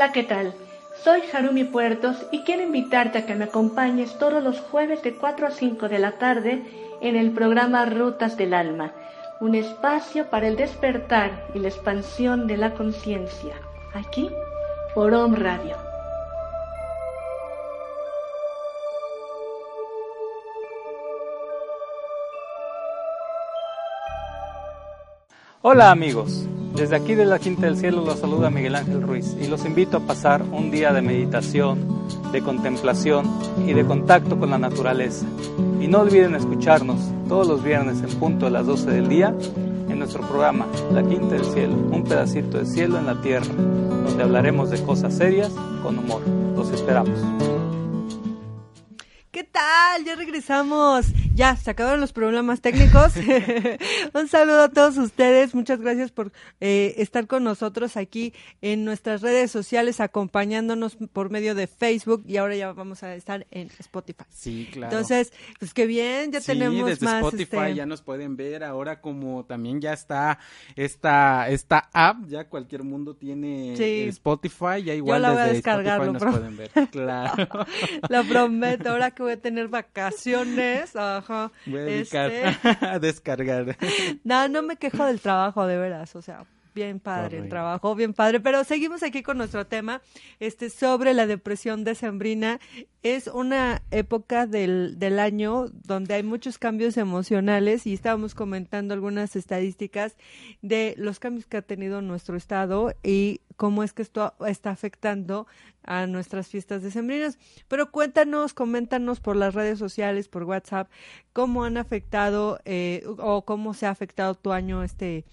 Hola, 0.00 0.12
¿qué 0.12 0.22
tal? 0.22 0.54
Soy 1.02 1.22
Harumi 1.32 1.64
Puertos 1.64 2.24
y 2.30 2.44
quiero 2.44 2.62
invitarte 2.62 3.18
a 3.18 3.26
que 3.26 3.34
me 3.34 3.46
acompañes 3.46 4.16
todos 4.16 4.40
los 4.40 4.60
jueves 4.60 5.02
de 5.02 5.16
4 5.16 5.48
a 5.48 5.50
5 5.50 5.88
de 5.88 5.98
la 5.98 6.12
tarde 6.18 6.62
en 7.00 7.16
el 7.16 7.32
programa 7.32 7.84
Rutas 7.84 8.36
del 8.36 8.54
Alma, 8.54 8.92
un 9.40 9.56
espacio 9.56 10.30
para 10.30 10.46
el 10.46 10.54
despertar 10.54 11.48
y 11.52 11.58
la 11.58 11.66
expansión 11.66 12.46
de 12.46 12.58
la 12.58 12.74
conciencia, 12.74 13.56
aquí 13.92 14.30
por 14.94 15.12
Om 15.12 15.34
Radio. 15.34 15.76
Hola 25.60 25.90
amigos, 25.90 26.47
desde 26.78 26.94
aquí 26.94 27.16
de 27.16 27.26
la 27.26 27.40
Quinta 27.40 27.66
del 27.66 27.76
Cielo 27.76 28.04
los 28.04 28.20
saluda 28.20 28.50
Miguel 28.50 28.76
Ángel 28.76 29.02
Ruiz 29.02 29.36
y 29.40 29.48
los 29.48 29.64
invito 29.64 29.96
a 29.96 30.00
pasar 30.00 30.42
un 30.42 30.70
día 30.70 30.92
de 30.92 31.02
meditación, 31.02 32.06
de 32.30 32.40
contemplación 32.40 33.26
y 33.66 33.72
de 33.72 33.84
contacto 33.84 34.38
con 34.38 34.50
la 34.50 34.58
naturaleza. 34.58 35.26
Y 35.80 35.88
no 35.88 36.02
olviden 36.02 36.36
escucharnos 36.36 37.00
todos 37.28 37.48
los 37.48 37.64
viernes 37.64 38.00
en 38.00 38.20
punto 38.20 38.46
a 38.46 38.50
las 38.50 38.64
12 38.66 38.92
del 38.92 39.08
día 39.08 39.34
en 39.88 39.98
nuestro 39.98 40.22
programa 40.22 40.68
La 40.92 41.02
Quinta 41.02 41.34
del 41.34 41.44
Cielo, 41.46 41.74
un 41.74 42.04
pedacito 42.04 42.58
de 42.58 42.66
cielo 42.66 42.96
en 42.96 43.06
la 43.06 43.20
tierra, 43.20 43.52
donde 43.52 44.22
hablaremos 44.22 44.70
de 44.70 44.80
cosas 44.84 45.16
serias 45.16 45.52
con 45.82 45.98
humor. 45.98 46.22
Los 46.54 46.70
esperamos. 46.70 47.18
¿Qué 49.32 49.42
tal? 49.42 50.04
Ya 50.04 50.14
regresamos. 50.14 51.06
Ya, 51.38 51.54
se 51.54 51.70
acabaron 51.70 52.00
los 52.00 52.12
problemas 52.12 52.60
técnicos. 52.60 53.12
Un 54.12 54.26
saludo 54.26 54.62
a 54.64 54.68
todos 54.70 54.96
ustedes. 54.98 55.54
Muchas 55.54 55.80
gracias 55.80 56.10
por 56.10 56.32
eh, 56.58 56.94
estar 56.98 57.28
con 57.28 57.44
nosotros 57.44 57.96
aquí 57.96 58.34
en 58.60 58.84
nuestras 58.84 59.22
redes 59.22 59.52
sociales, 59.52 60.00
acompañándonos 60.00 60.96
por 61.12 61.30
medio 61.30 61.54
de 61.54 61.68
Facebook 61.68 62.24
y 62.26 62.38
ahora 62.38 62.56
ya 62.56 62.72
vamos 62.72 63.04
a 63.04 63.14
estar 63.14 63.46
en 63.52 63.70
Spotify. 63.78 64.24
Sí, 64.30 64.68
claro. 64.72 64.90
Entonces, 64.92 65.32
pues 65.60 65.72
qué 65.72 65.86
bien, 65.86 66.32
ya 66.32 66.40
Sí, 66.40 66.46
tenemos 66.48 66.84
desde 66.88 67.06
más. 67.06 67.22
Spotify 67.22 67.56
este, 67.58 67.74
ya 67.76 67.86
nos 67.86 68.02
pueden 68.02 68.36
ver. 68.36 68.64
Ahora 68.64 69.00
como 69.00 69.44
también 69.44 69.80
ya 69.80 69.92
está 69.92 70.40
esta, 70.74 71.48
esta 71.50 71.88
app, 71.92 72.26
ya 72.26 72.48
cualquier 72.48 72.82
mundo 72.82 73.14
tiene 73.14 73.74
Sí. 73.76 74.06
Spotify, 74.08 74.82
ya 74.84 74.92
igual 74.94 75.22
la 75.22 75.30
voy 75.30 75.42
a 75.42 75.44
descargar, 75.46 76.00
Spotify 76.02 76.12
nos 76.14 76.22
pro- 76.22 76.32
pueden 76.32 76.56
ver. 76.56 76.70
Claro. 76.90 77.48
Lo 78.08 78.24
prometo, 78.24 78.90
ahora 78.90 79.12
que 79.12 79.22
voy 79.22 79.32
a 79.34 79.40
tener 79.40 79.68
vacaciones, 79.68 80.96
Voy 81.66 81.80
a 81.80 81.84
dedicar 81.84 82.30
este, 82.30 82.68
a 82.86 82.98
descargar. 82.98 83.76
No, 84.24 84.48
no 84.48 84.62
me 84.62 84.76
quejo 84.76 85.04
del 85.04 85.20
trabajo, 85.20 85.66
de 85.66 85.78
veras, 85.78 86.16
o 86.16 86.22
sea, 86.22 86.44
bien 86.78 87.00
padre 87.00 87.24
el 87.24 87.30
Correcto. 87.30 87.48
trabajo, 87.50 87.94
bien 87.96 88.14
padre, 88.14 88.40
pero 88.40 88.62
seguimos 88.62 89.02
aquí 89.02 89.22
con 89.22 89.36
nuestro 89.36 89.66
tema, 89.66 90.00
este, 90.38 90.70
sobre 90.70 91.12
la 91.12 91.26
depresión 91.26 91.82
decembrina. 91.82 92.60
Es 93.02 93.26
una 93.26 93.82
época 93.90 94.46
del, 94.46 94.98
del 94.98 95.18
año 95.18 95.66
donde 95.72 96.14
hay 96.14 96.22
muchos 96.22 96.58
cambios 96.58 96.96
emocionales 96.96 97.86
y 97.86 97.94
estábamos 97.94 98.34
comentando 98.34 98.94
algunas 98.94 99.34
estadísticas 99.36 100.16
de 100.62 100.94
los 100.96 101.18
cambios 101.18 101.46
que 101.46 101.56
ha 101.56 101.62
tenido 101.62 102.00
nuestro 102.00 102.36
estado 102.36 102.94
y 103.02 103.40
cómo 103.56 103.82
es 103.82 103.92
que 103.92 104.02
esto 104.02 104.34
está 104.46 104.70
afectando 104.70 105.46
a 105.82 106.06
nuestras 106.06 106.48
fiestas 106.48 106.82
decembrinas. 106.82 107.38
Pero 107.66 107.90
cuéntanos, 107.90 108.54
coméntanos 108.54 109.20
por 109.20 109.36
las 109.36 109.54
redes 109.54 109.78
sociales, 109.78 110.28
por 110.28 110.44
WhatsApp, 110.44 110.88
cómo 111.32 111.64
han 111.64 111.76
afectado 111.76 112.60
eh, 112.64 113.02
o 113.18 113.44
cómo 113.44 113.74
se 113.74 113.86
ha 113.86 113.90
afectado 113.90 114.34
tu 114.34 114.52
año 114.52 114.82
este 114.84 115.24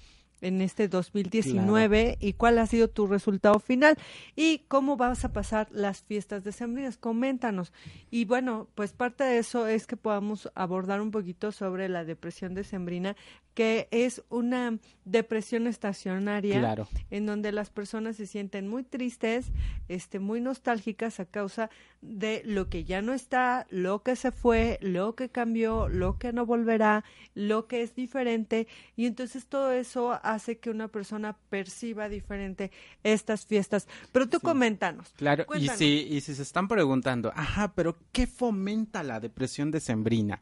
en 0.45 0.61
este 0.61 0.87
2019 0.87 2.17
y 2.19 2.33
cuál 2.33 2.59
ha 2.59 2.67
sido 2.67 2.87
tu 2.87 3.07
resultado 3.07 3.59
final 3.59 3.97
y 4.35 4.59
cómo 4.67 4.95
vas 4.97 5.25
a 5.25 5.33
pasar 5.33 5.67
las 5.71 6.03
fiestas 6.03 6.43
decembrinas. 6.43 6.97
Coméntanos. 6.97 7.73
Y 8.11 8.25
bueno, 8.25 8.67
pues 8.75 8.93
parte 8.93 9.23
de 9.23 9.39
eso 9.39 9.67
es 9.67 9.87
que 9.87 9.97
podamos 9.97 10.51
abordar 10.55 11.01
un 11.01 11.11
poquito 11.11 11.51
sobre 11.51 11.89
la 11.89 12.05
depresión 12.05 12.53
decembrina, 12.53 13.15
que 13.55 13.87
es 13.91 14.21
una 14.29 14.77
depresión 15.05 15.65
estacionaria 15.65 16.59
Claro. 16.59 16.87
en 17.09 17.25
donde 17.25 17.51
las 17.53 17.69
personas 17.69 18.17
se 18.17 18.27
sienten 18.27 18.67
muy 18.67 18.83
tristes, 18.83 19.47
este, 19.87 20.19
muy 20.19 20.41
nostálgicas 20.41 21.19
a 21.21 21.25
causa 21.25 21.69
de 22.01 22.41
lo 22.45 22.69
que 22.69 22.83
ya 22.83 23.01
no 23.01 23.13
está, 23.13 23.65
lo 23.69 24.03
que 24.03 24.15
se 24.17 24.31
fue, 24.31 24.77
lo 24.81 25.15
que 25.15 25.29
cambió, 25.29 25.87
lo 25.87 26.17
que 26.17 26.33
no 26.33 26.45
volverá, 26.45 27.05
lo 27.33 27.67
que 27.67 27.81
es 27.81 27.95
diferente, 27.95 28.67
y 28.97 29.05
entonces 29.05 29.47
todo 29.47 29.71
eso 29.71 30.19
hace 30.21 30.34
que 30.57 30.69
una 30.69 30.87
persona 30.87 31.37
perciba 31.49 32.09
diferente 32.09 32.71
estas 33.03 33.45
fiestas. 33.45 33.87
Pero 34.11 34.27
tú 34.27 34.39
coméntanos. 34.39 35.09
Claro, 35.15 35.45
y 35.55 35.67
si, 35.69 36.07
y 36.09 36.21
si 36.21 36.35
se 36.35 36.43
están 36.43 36.67
preguntando, 36.67 37.31
ajá, 37.35 37.73
pero 37.73 37.97
¿qué 38.11 38.27
fomenta 38.27 39.03
la 39.03 39.19
depresión 39.19 39.71
decembrina? 39.71 40.41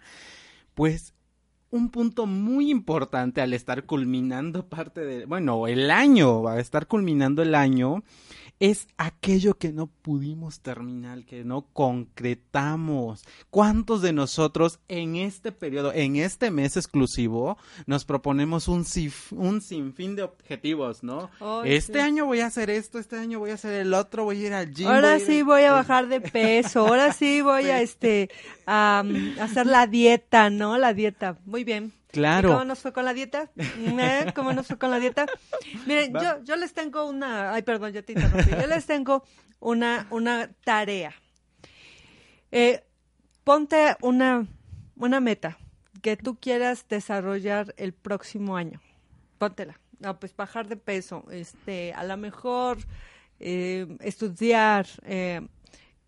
Pues 0.74 1.14
un 1.74 1.90
punto 1.90 2.28
muy 2.28 2.70
importante 2.70 3.42
al 3.42 3.52
estar 3.52 3.86
culminando 3.86 4.70
parte 4.70 5.02
de, 5.02 5.26
bueno, 5.26 5.66
el 5.68 5.90
año, 5.90 6.48
a 6.48 6.60
estar 6.60 6.86
culminando 6.86 7.42
el 7.42 7.56
año, 7.56 8.04
es 8.60 8.88
aquello 8.98 9.56
que 9.58 9.74
no 9.74 9.88
pudimos 9.88 10.62
terminar, 10.62 11.26
que 11.26 11.44
no 11.44 11.64
concretamos. 11.74 13.24
¿Cuántos 13.50 14.02
de 14.02 14.14
nosotros 14.14 14.80
en 14.88 15.16
este 15.18 15.52
periodo, 15.52 15.92
en 15.94 16.16
este 16.16 16.50
mes 16.52 16.78
exclusivo, 16.78 17.58
nos 17.88 18.06
proponemos 18.06 18.68
un, 18.68 18.86
un 19.32 19.62
sinfín 19.62 20.16
de 20.16 20.24
objetivos, 20.24 21.04
¿no? 21.04 21.30
Este 21.66 21.94
sí. 21.94 22.00
año 22.00 22.26
voy 22.26 22.40
a 22.40 22.48
hacer 22.48 22.70
esto, 22.70 23.00
este 23.00 23.18
año 23.18 23.40
voy 23.40 23.52
a 23.52 23.56
hacer 23.56 23.74
el 23.74 23.94
otro, 23.94 24.24
voy 24.24 24.44
a 24.44 24.48
ir 24.48 24.54
al 24.54 24.74
gym. 24.74 24.86
voy 24.86 24.94
a 24.94 24.96
Ahora 24.96 25.18
ir 25.18 25.26
sí 25.26 25.40
a- 25.40 25.44
voy 25.44 25.62
a 25.64 25.74
bajar 25.74 26.08
de 26.08 26.22
peso, 26.22 26.88
ahora 26.88 27.12
sí 27.12 27.42
voy 27.42 27.66
a 27.66 27.82
este 27.82 28.30
a 28.66 29.04
hacer 29.42 29.66
la 29.68 29.88
dieta, 29.88 30.50
¿no? 30.50 30.78
La 30.78 30.94
dieta. 30.94 31.38
Muy 31.46 31.64
bien. 31.64 31.92
Claro. 32.14 32.50
¿Y 32.50 32.52
cómo 32.52 32.66
nos 32.66 32.80
fue 32.80 32.94
con 32.94 33.06
la 33.06 33.14
dieta? 33.16 33.50
¿Cómo 34.36 34.54
nos 34.54 34.68
fue 34.68 34.78
con 34.78 34.92
la 34.92 35.00
dieta? 35.00 35.26
Miren, 35.88 36.16
Va. 36.16 36.22
yo, 36.22 36.44
yo 36.44 36.56
les 36.56 36.72
tengo 36.72 37.06
una, 37.06 37.52
ay, 37.54 37.64
perdón, 37.64 37.92
ya 37.92 38.04
te 38.04 38.14
interrumpí. 38.14 38.52
Yo 38.52 38.68
les 38.68 38.86
tengo 38.86 39.24
una, 39.60 40.06
una 40.12 40.52
tarea. 40.64 41.12
Eh, 42.52 42.84
ponte 43.44 43.98
una, 44.02 44.46
una 44.96 45.20
meta 45.20 45.58
que 46.04 46.16
tú 46.16 46.38
quieras 46.40 46.86
desarrollar 46.88 47.74
el 47.78 47.94
próximo 47.94 48.58
año. 48.58 48.80
Póntela. 49.40 49.80
No, 50.00 50.20
pues 50.20 50.36
bajar 50.36 50.68
de 50.68 50.78
peso, 50.78 51.26
este, 51.32 51.94
a 51.94 52.04
lo 52.04 52.16
mejor 52.18 52.78
eh, 53.40 53.88
estudiar, 54.02 54.86
eh, 55.04 55.42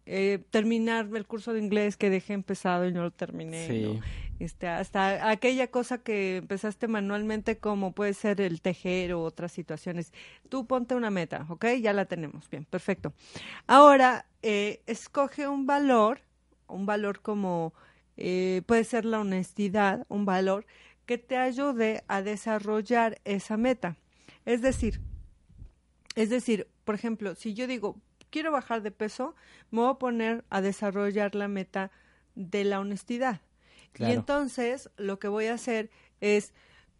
eh, 0.06 0.44
terminar 0.52 1.10
el 1.16 1.26
curso 1.26 1.52
de 1.52 1.62
inglés 1.62 1.98
que 1.98 2.12
dejé 2.12 2.34
empezado 2.34 2.88
y 2.88 2.92
no 2.92 3.02
lo 3.02 3.12
terminé. 3.12 3.68
Sí. 3.68 3.82
¿no? 3.82 4.02
Este, 4.40 4.68
hasta 4.68 5.30
aquella 5.30 5.68
cosa 5.68 5.98
que 6.00 6.38
empezaste 6.38 6.88
manualmente 6.88 7.58
como 7.58 7.94
puede 7.94 8.14
ser 8.14 8.42
el 8.42 8.62
tejer 8.62 9.14
o 9.14 9.24
otras 9.24 9.52
situaciones. 9.52 10.12
Tú 10.50 10.68
ponte 10.68 10.96
una 10.96 11.10
meta, 11.10 11.46
¿ok? 11.50 11.66
Ya 11.82 11.94
la 11.94 12.06
tenemos. 12.06 12.50
Bien, 12.50 12.66
perfecto. 12.66 13.14
Ahora, 13.66 14.26
eh, 14.42 14.82
escoge 14.88 15.48
un 15.48 15.66
valor, 15.66 16.20
un 16.68 16.86
valor 16.86 17.22
como 17.22 17.74
eh, 18.18 18.62
puede 18.66 18.84
ser 18.84 19.06
la 19.06 19.20
honestidad, 19.20 20.06
un 20.10 20.26
valor 20.26 20.66
que 21.06 21.18
te 21.18 21.38
ayude 21.38 22.04
a 22.08 22.22
desarrollar 22.22 23.22
esa 23.24 23.58
meta. 23.58 23.96
Es 24.46 24.62
decir, 24.62 25.00
es 26.16 26.30
decir, 26.30 26.68
por 26.84 26.96
ejemplo, 26.96 27.36
si 27.36 27.54
yo 27.54 27.68
digo, 27.68 27.96
quiero 28.30 28.52
bajar 28.52 28.82
de 28.82 28.92
peso, 28.92 29.36
me 29.72 29.82
voy 29.82 29.92
a 29.92 29.96
poner 29.96 30.44
a 30.50 30.62
desarrollar 30.62 31.36
la 31.36 31.48
meta 31.48 31.92
de 32.36 32.64
la 32.64 32.80
honestidad. 32.80 33.42
Claro. 33.96 34.12
Y 34.14 34.16
entonces 34.16 34.90
lo 34.98 35.20
que 35.20 35.28
voy 35.30 35.46
a 35.46 35.54
hacer 35.54 35.90
es, 36.20 36.54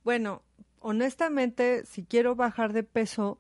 bueno, 0.06 0.42
honestamente, 0.80 1.86
si 1.86 2.04
quiero 2.04 2.36
bajar 2.36 2.72
de 2.72 2.84
peso, 2.84 3.38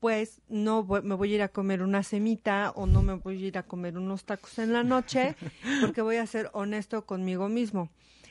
pues 0.00 0.40
no 0.48 0.82
voy- 0.84 1.02
me 1.02 1.14
voy 1.14 1.32
a 1.32 1.34
ir 1.36 1.42
a 1.42 1.48
comer 1.48 1.82
una 1.82 2.02
semita 2.02 2.72
o 2.74 2.86
no 2.86 3.02
me 3.02 3.14
voy 3.14 3.42
a 3.42 3.46
ir 3.46 3.58
a 3.58 3.62
comer 3.62 3.98
unos 3.98 4.24
tacos 4.24 4.58
en 4.58 4.72
la 4.72 4.82
noche, 4.84 5.36
porque 5.80 6.00
voy 6.02 6.16
a 6.16 6.26
ser 6.26 6.50
honesto 6.54 7.04
conmigo 7.04 7.48
mismo. 7.48 7.90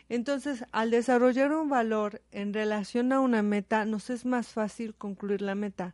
Entonces, 0.10 0.66
al 0.72 0.92
desarrollar 0.92 1.52
un 1.54 1.70
valor 1.70 2.22
en 2.32 2.54
relación 2.54 3.14
a 3.14 3.20
una 3.20 3.42
meta, 3.44 3.86
nos 3.86 4.10
es 4.10 4.26
más 4.26 4.48
fácil 4.48 4.96
concluir 4.96 5.42
la 5.42 5.56
meta, 5.56 5.94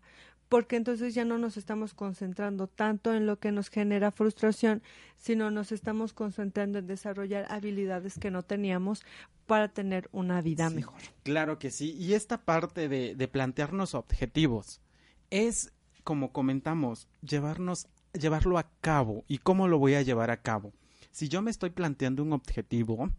porque 0.49 0.75
entonces 0.75 1.13
ya 1.13 1.25
no 1.25 1.37
nos 1.37 1.57
estamos 1.57 1.93
concentrando 1.93 2.67
tanto 2.67 3.13
en 3.13 3.27
lo 3.27 3.39
que 3.39 3.51
nos 3.51 3.69
genera 3.69 4.11
frustración, 4.11 4.81
sino 5.15 5.51
nos 5.51 5.71
estamos 5.71 6.13
concentrando 6.13 6.79
en 6.79 6.87
desarrollar 6.87 7.45
habilidades 7.49 8.17
que 8.17 8.31
no 8.31 8.41
teníamos 8.41 9.05
para 9.45 9.69
tener 9.69 10.09
una 10.11 10.41
vida 10.41 10.69
Sí, 10.69 10.75
mejor. 10.75 10.99
Claro 11.23 11.59
que 11.59 11.69
sí. 11.69 11.95
Y 11.99 12.13
esta 12.13 12.39
parte 12.39 12.89
de, 12.89 13.15
de 13.15 13.27
plantearnos 13.27 13.93
objetivos 13.93 14.81
es, 15.29 15.71
como 16.03 16.31
comentamos, 16.31 17.07
llevarnos, 17.21 17.87
llevarlo 18.13 18.57
a 18.57 18.69
cabo. 18.81 19.23
¿Y 19.27 19.37
cómo 19.37 19.67
lo 19.67 19.77
voy 19.77 19.93
a 19.93 20.01
llevar 20.01 20.31
a 20.31 20.41
cabo? 20.41 20.73
Si 21.11 21.29
yo 21.29 21.43
me 21.43 21.51
estoy 21.51 21.69
planteando 21.69 22.23
un 22.23 22.33
objetivo, 22.33 23.11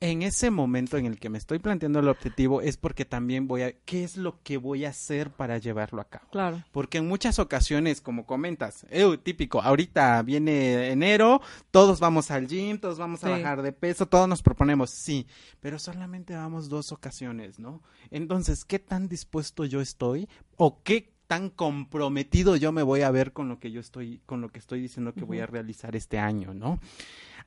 en 0.00 0.22
ese 0.22 0.50
momento 0.50 0.96
en 0.96 1.04
el 1.04 1.18
que 1.18 1.28
me 1.28 1.36
estoy 1.36 1.58
planteando 1.58 1.98
el 1.98 2.08
objetivo 2.08 2.62
es 2.62 2.78
porque 2.78 3.04
también 3.04 3.46
voy 3.46 3.62
a, 3.62 3.72
¿qué 3.84 4.02
es 4.02 4.16
lo 4.16 4.42
que 4.42 4.56
voy 4.56 4.86
a 4.86 4.90
hacer 4.90 5.30
para 5.30 5.58
llevarlo 5.58 6.00
a 6.00 6.08
cabo? 6.08 6.26
Claro. 6.30 6.64
Porque 6.72 6.98
en 6.98 7.06
muchas 7.06 7.38
ocasiones, 7.38 8.00
como 8.00 8.24
comentas, 8.24 8.86
eh, 8.88 9.18
típico, 9.22 9.60
ahorita 9.60 10.22
viene 10.22 10.90
enero, 10.90 11.42
todos 11.70 12.00
vamos 12.00 12.30
al 12.30 12.48
gym, 12.48 12.78
todos 12.78 12.98
vamos 12.98 13.22
a 13.24 13.28
bajar 13.28 13.60
de 13.60 13.72
peso, 13.72 14.06
todos 14.06 14.26
nos 14.26 14.42
proponemos, 14.42 14.88
sí, 14.88 15.26
pero 15.60 15.78
solamente 15.78 16.34
vamos 16.34 16.70
dos 16.70 16.92
ocasiones, 16.92 17.58
¿no? 17.58 17.82
Entonces, 18.10 18.64
¿qué 18.64 18.78
tan 18.78 19.06
dispuesto 19.06 19.66
yo 19.66 19.82
estoy 19.82 20.28
o 20.56 20.82
qué 20.82 21.12
tan 21.26 21.50
comprometido 21.50 22.56
yo 22.56 22.72
me 22.72 22.82
voy 22.82 23.02
a 23.02 23.10
ver 23.12 23.32
con 23.32 23.48
lo 23.48 23.60
que 23.60 23.70
yo 23.70 23.80
estoy, 23.80 24.20
con 24.26 24.40
lo 24.40 24.48
que 24.48 24.58
estoy 24.58 24.80
diciendo 24.80 25.12
que 25.12 25.24
voy 25.24 25.38
a 25.38 25.46
realizar 25.46 25.94
este 25.94 26.18
año, 26.18 26.54
¿no? 26.54 26.80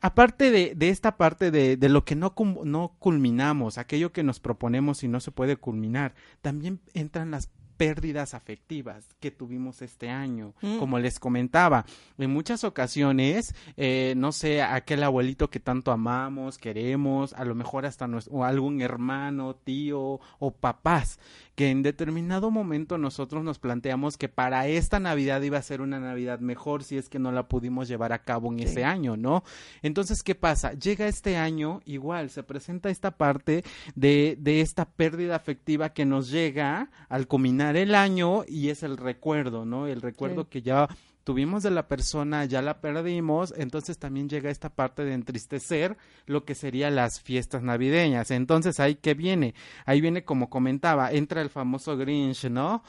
Aparte 0.06 0.52
de, 0.52 0.76
de 0.76 0.90
esta 0.90 1.16
parte 1.16 1.50
de, 1.50 1.78
de 1.78 1.88
lo 1.88 2.04
que 2.04 2.16
no, 2.16 2.34
no 2.66 2.94
culminamos, 3.00 3.78
aquello 3.78 4.12
que 4.12 4.22
nos 4.22 4.42
proponemos 4.42 5.02
y 5.02 5.08
no 5.08 5.22
se 5.22 5.32
puede 5.32 5.56
culminar, 5.56 6.14
también 6.42 6.82
entran 6.94 7.32
las 7.32 7.50
pérdidas 7.78 8.34
afectivas 8.34 9.06
que 9.20 9.32
tuvimos 9.32 9.82
este 9.82 10.10
año. 10.10 10.54
Mm. 10.62 10.78
Como 10.80 11.00
les 11.00 11.20
comentaba, 11.20 11.86
en 12.18 12.32
muchas 12.32 12.64
ocasiones, 12.64 13.56
eh, 13.78 14.14
no 14.18 14.32
sé, 14.32 14.62
aquel 14.62 15.04
abuelito 15.04 15.50
que 15.50 15.60
tanto 15.60 15.92
amamos, 15.92 16.58
queremos, 16.58 17.34
a 17.34 17.46
lo 17.46 17.56
mejor 17.56 17.86
hasta 17.86 18.08
nues- 18.08 18.28
o 18.32 18.44
algún 18.44 18.82
hermano, 18.82 19.56
tío 19.56 20.20
o 20.40 20.52
papás, 20.52 21.20
que 21.56 21.70
en 21.70 21.84
determinado 21.84 22.50
momento 22.50 22.98
nosotros 22.98 23.44
nos 23.44 23.60
planteamos 23.60 24.18
que 24.18 24.28
para 24.30 24.68
esta 24.68 25.00
Navidad 25.00 25.42
iba 25.42 25.58
a 25.58 25.62
ser 25.62 25.82
una 25.82 26.00
Navidad 26.00 26.40
mejor 26.40 26.84
si 26.84 26.98
es 26.98 27.10
que 27.10 27.20
no 27.20 27.32
la 27.32 27.48
pudimos 27.48 27.88
llevar 27.88 28.12
a 28.12 28.24
cabo 28.24 28.52
en 28.52 28.60
ese 28.60 28.84
año, 28.84 29.18
¿no? 29.18 29.44
Entonces, 29.84 30.24
¿qué 30.24 30.34
pasa? 30.36 30.74
Llega 30.74 31.08
este 31.08 31.38
año, 31.38 31.82
igual, 31.86 32.30
se 32.32 32.44
presenta 32.44 32.90
esta 32.90 33.12
parte 33.12 33.64
de, 33.96 34.36
de 34.40 34.62
esta 34.62 34.86
pérdida 34.86 35.36
afectiva 35.36 35.90
que 35.94 36.06
nos 36.06 36.32
llega 36.32 36.90
al 37.08 37.28
culminar 37.28 37.63
el 37.72 37.96
año 37.96 38.44
y 38.48 38.70
es 38.70 38.84
el 38.84 38.98
recuerdo, 38.98 39.66
¿no? 39.66 39.88
El 39.88 40.02
recuerdo 40.02 40.44
Sí. 40.44 40.48
que 40.52 40.62
ya 40.62 40.88
tuvimos 41.24 41.64
de 41.64 41.72
la 41.72 41.88
persona, 41.88 42.44
ya 42.46 42.62
la 42.62 42.82
perdimos, 42.82 43.54
entonces 43.58 43.98
también 43.98 44.28
llega 44.28 44.50
esta 44.50 44.70
parte 44.70 45.06
de 45.06 45.14
entristecer 45.14 45.96
lo 46.26 46.44
que 46.44 46.54
serían 46.54 46.96
las 46.96 47.22
fiestas 47.22 47.64
navideñas. 47.64 48.30
Entonces, 48.32 48.80
ahí 48.82 48.96
que 48.96 49.14
viene, 49.14 49.54
ahí 49.86 50.02
viene 50.02 50.26
como 50.26 50.50
comentaba, 50.50 51.12
entra 51.14 51.42
el 51.42 51.50
famoso 51.50 51.96
Grinch, 51.96 52.46
¿no? 52.50 52.84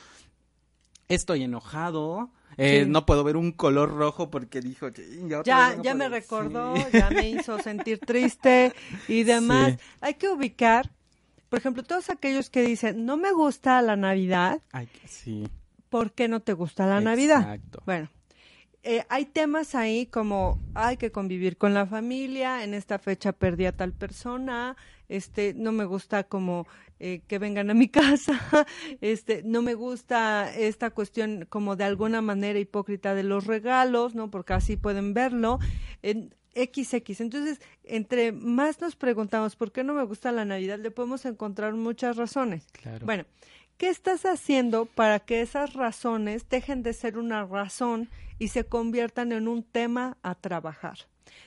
Estoy 1.09 1.43
enojado, 1.45 2.31
eh, 2.57 2.83
Sí. 2.85 2.91
no 2.91 3.05
puedo 3.05 3.25
ver 3.25 3.37
un 3.37 3.53
color 3.53 3.95
rojo 3.95 4.31
porque 4.31 4.61
dijo, 4.61 4.89
"Chin, 4.91 5.29
ya, 5.29 5.43
Ya, 5.45 5.77
no 5.77 5.83
ya 5.83 5.95
me 5.95 6.07
puedo". 6.09 6.21
recordó, 6.21 6.77
Sí. 6.77 6.83
ya 6.93 7.11
me 7.11 7.29
hizo 7.29 7.59
sentir 7.61 7.99
triste 8.01 8.73
y 9.07 9.23
demás. 9.23 9.75
Sí. 9.79 9.87
Hay 10.01 10.15
que 10.15 10.29
ubicar, 10.29 10.91
por 11.55 11.61
ejemplo, 11.61 11.85
todos 11.85 12.11
aquellos 12.11 12.51
que 12.51 12.63
dicen, 12.63 13.07
no 13.07 13.17
me 13.17 13.31
gusta 13.31 13.81
la 13.81 13.95
Navidad, 13.95 14.61
Ay, 14.73 14.89
sí. 15.07 15.47
¿por 15.89 16.11
qué 16.11 16.27
no 16.27 16.41
te 16.41 16.53
gusta 16.53 16.85
la 16.85 17.01
Navidad? 17.01 17.43
Exacto. 17.43 17.81
Bueno, 17.87 18.11
eh, 18.83 19.05
hay 19.09 19.25
temas 19.25 19.77
ahí 19.77 20.07
como 20.07 20.59
hay 20.75 20.97
que 20.97 21.13
convivir 21.13 21.57
con 21.57 21.73
la 21.73 21.87
familia, 21.87 22.65
en 22.65 22.75
esta 22.75 22.99
fecha 22.99 23.31
perdí 23.31 23.67
a 23.67 23.73
tal 23.77 23.93
persona, 23.93 24.77
este, 25.09 25.55
no 25.55 25.71
me 25.71 25.85
gusta 25.85 26.25
como 26.25 26.67
eh, 26.99 27.23
que 27.29 27.39
vengan 27.39 27.71
a 27.71 27.75
mi 27.75 27.87
casa, 28.01 28.67
este, 29.01 29.45
no 29.45 29.63
me 29.63 29.75
gusta 29.75 30.53
esta 30.53 30.91
cuestión 30.91 31.47
como 31.49 31.77
de 31.77 31.85
alguna 31.85 32.21
manera 32.21 32.59
hipócrita 32.59 33.15
de 33.15 33.23
los 33.23 33.47
regalos, 33.47 34.17
¿no? 34.17 34.29
Porque 34.29 34.55
así 34.55 34.77
pueden 34.77 35.15
verlo. 35.15 35.61
XX. 36.55 37.21
Entonces, 37.21 37.61
entre 37.85 38.33
más 38.33 38.81
nos 38.81 38.97
preguntamos 38.97 39.57
por 39.57 39.73
qué 39.73 39.85
no 39.85 39.95
me 39.95 40.05
gusta 40.05 40.33
la 40.33 40.45
Navidad, 40.45 40.79
le 40.79 40.91
podemos 40.91 41.25
encontrar 41.25 41.75
muchas 41.75 42.17
razones. 42.17 42.67
Claro. 42.73 43.05
Bueno, 43.07 43.25
¿qué 43.77 43.89
estás 43.89 44.25
haciendo 44.25 44.87
para 44.87 45.21
que 45.21 45.41
esas 45.41 45.75
razones 45.75 46.49
dejen 46.49 46.83
de 46.83 46.93
ser 46.93 47.19
una 47.19 47.45
razón 47.45 48.09
y 48.39 48.49
se 48.49 48.65
conviertan 48.65 49.33
en 49.33 49.49
un 49.49 49.63
tema 49.63 50.17
a 50.23 50.35
trabajar? 50.35 50.99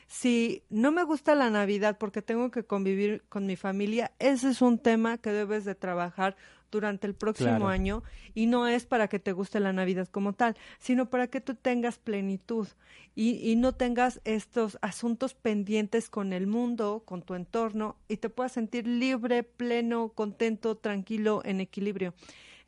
Si 0.07 0.63
no 0.69 0.91
me 0.91 1.03
gusta 1.03 1.35
la 1.35 1.49
Navidad 1.49 1.97
porque 1.97 2.21
tengo 2.21 2.49
que 2.51 2.63
convivir 2.63 3.23
con 3.29 3.45
mi 3.45 3.55
familia, 3.55 4.11
ese 4.19 4.49
es 4.49 4.61
un 4.61 4.79
tema 4.79 5.17
que 5.17 5.31
debes 5.31 5.65
de 5.65 5.75
trabajar 5.75 6.35
durante 6.71 7.07
el 7.07 7.13
próximo 7.15 7.49
Claro. 7.49 7.67
año 7.67 8.03
y 8.33 8.45
no 8.47 8.67
es 8.67 8.85
para 8.85 9.07
que 9.07 9.19
te 9.19 9.31
guste 9.31 9.59
la 9.59 9.73
Navidad 9.73 10.07
como 10.09 10.33
tal, 10.33 10.55
sino 10.79 11.09
para 11.09 11.27
que 11.27 11.41
tú 11.41 11.55
tengas 11.55 11.97
plenitud 11.97 12.67
y, 13.15 13.39
y 13.49 13.55
no 13.55 13.73
tengas 13.73 14.21
estos 14.25 14.77
asuntos 14.81 15.33
pendientes 15.33 16.09
con 16.09 16.33
el 16.33 16.47
mundo, 16.47 17.03
con 17.05 17.21
tu 17.21 17.35
entorno 17.35 17.97
y 18.07 18.17
te 18.17 18.29
puedas 18.29 18.51
sentir 18.51 18.87
libre, 18.87 19.43
pleno, 19.43 20.09
contento, 20.09 20.75
tranquilo, 20.77 21.41
en 21.45 21.59
equilibrio. 21.61 22.13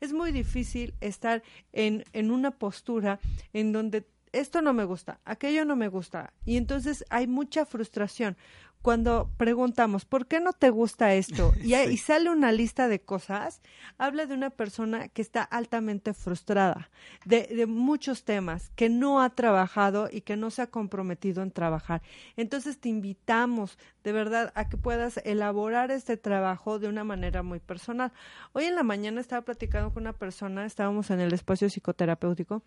Es 0.00 0.12
muy 0.12 0.32
difícil 0.32 0.94
estar 1.00 1.42
en, 1.72 2.04
en 2.12 2.30
una 2.30 2.52
postura 2.52 3.20
en 3.52 3.72
donde 3.72 4.06
esto 4.32 4.62
no 4.62 4.72
me 4.72 4.84
gusta, 4.84 5.20
aquello 5.24 5.64
no 5.64 5.74
me 5.74 5.88
gusta 5.88 6.32
y 6.46 6.56
entonces 6.56 7.04
hay 7.10 7.26
mucha 7.26 7.66
frustración. 7.66 8.36
Cuando 8.82 9.30
preguntamos, 9.36 10.06
¿por 10.06 10.26
qué 10.26 10.40
no 10.40 10.52
te 10.54 10.70
gusta 10.70 11.14
esto? 11.14 11.52
Y, 11.62 11.74
y 11.74 11.96
sale 11.98 12.30
una 12.30 12.50
lista 12.52 12.88
de 12.88 13.00
cosas, 13.00 13.60
habla 13.98 14.26
de 14.26 14.34
una 14.34 14.50
persona 14.50 15.08
que 15.08 15.22
está 15.22 15.42
altamente 15.42 16.14
frustrada, 16.14 16.90
de, 17.24 17.46
de 17.46 17.66
muchos 17.66 18.24
temas, 18.24 18.70
que 18.76 18.88
no 18.88 19.20
ha 19.20 19.30
trabajado 19.30 20.08
y 20.10 20.22
que 20.22 20.36
no 20.36 20.50
se 20.50 20.62
ha 20.62 20.66
comprometido 20.68 21.42
en 21.42 21.50
trabajar. 21.50 22.02
Entonces 22.36 22.78
te 22.78 22.88
invitamos 22.88 23.78
de 24.02 24.12
verdad 24.12 24.52
a 24.54 24.68
que 24.68 24.76
puedas 24.76 25.18
elaborar 25.24 25.90
este 25.90 26.16
trabajo 26.16 26.78
de 26.78 26.88
una 26.88 27.04
manera 27.04 27.42
muy 27.42 27.60
personal. 27.60 28.12
Hoy 28.52 28.64
en 28.64 28.74
la 28.74 28.82
mañana 28.82 29.20
estaba 29.20 29.42
platicando 29.42 29.92
con 29.92 30.04
una 30.04 30.14
persona, 30.14 30.64
estábamos 30.64 31.10
en 31.10 31.20
el 31.20 31.34
espacio 31.34 31.68
psicoterapéutico 31.68 32.62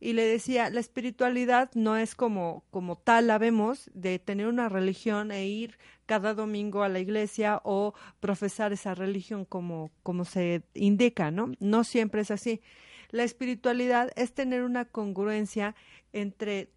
y 0.00 0.14
le 0.14 0.24
decía, 0.24 0.70
la 0.70 0.80
espiritualidad 0.80 1.70
no 1.74 1.96
es 1.96 2.14
como, 2.14 2.64
como 2.70 2.96
tal 2.96 3.26
la 3.26 3.36
vemos, 3.36 3.90
de 3.92 4.18
tener 4.18 4.46
una 4.46 4.70
religión 4.70 5.30
e 5.30 5.46
ir 5.46 5.78
cada 6.06 6.32
domingo 6.32 6.82
a 6.82 6.88
la 6.88 7.00
iglesia 7.00 7.60
o 7.64 7.94
profesar 8.18 8.72
esa 8.72 8.94
religión 8.94 9.44
como, 9.44 9.90
como 10.02 10.24
se 10.24 10.62
indica, 10.74 11.30
¿no? 11.30 11.52
No 11.60 11.84
siempre 11.84 12.22
es 12.22 12.30
así. 12.30 12.62
La 13.10 13.24
espiritualidad 13.24 14.10
es 14.16 14.32
tener 14.32 14.62
una 14.62 14.86
congruencia 14.86 15.74
entre 16.12 16.72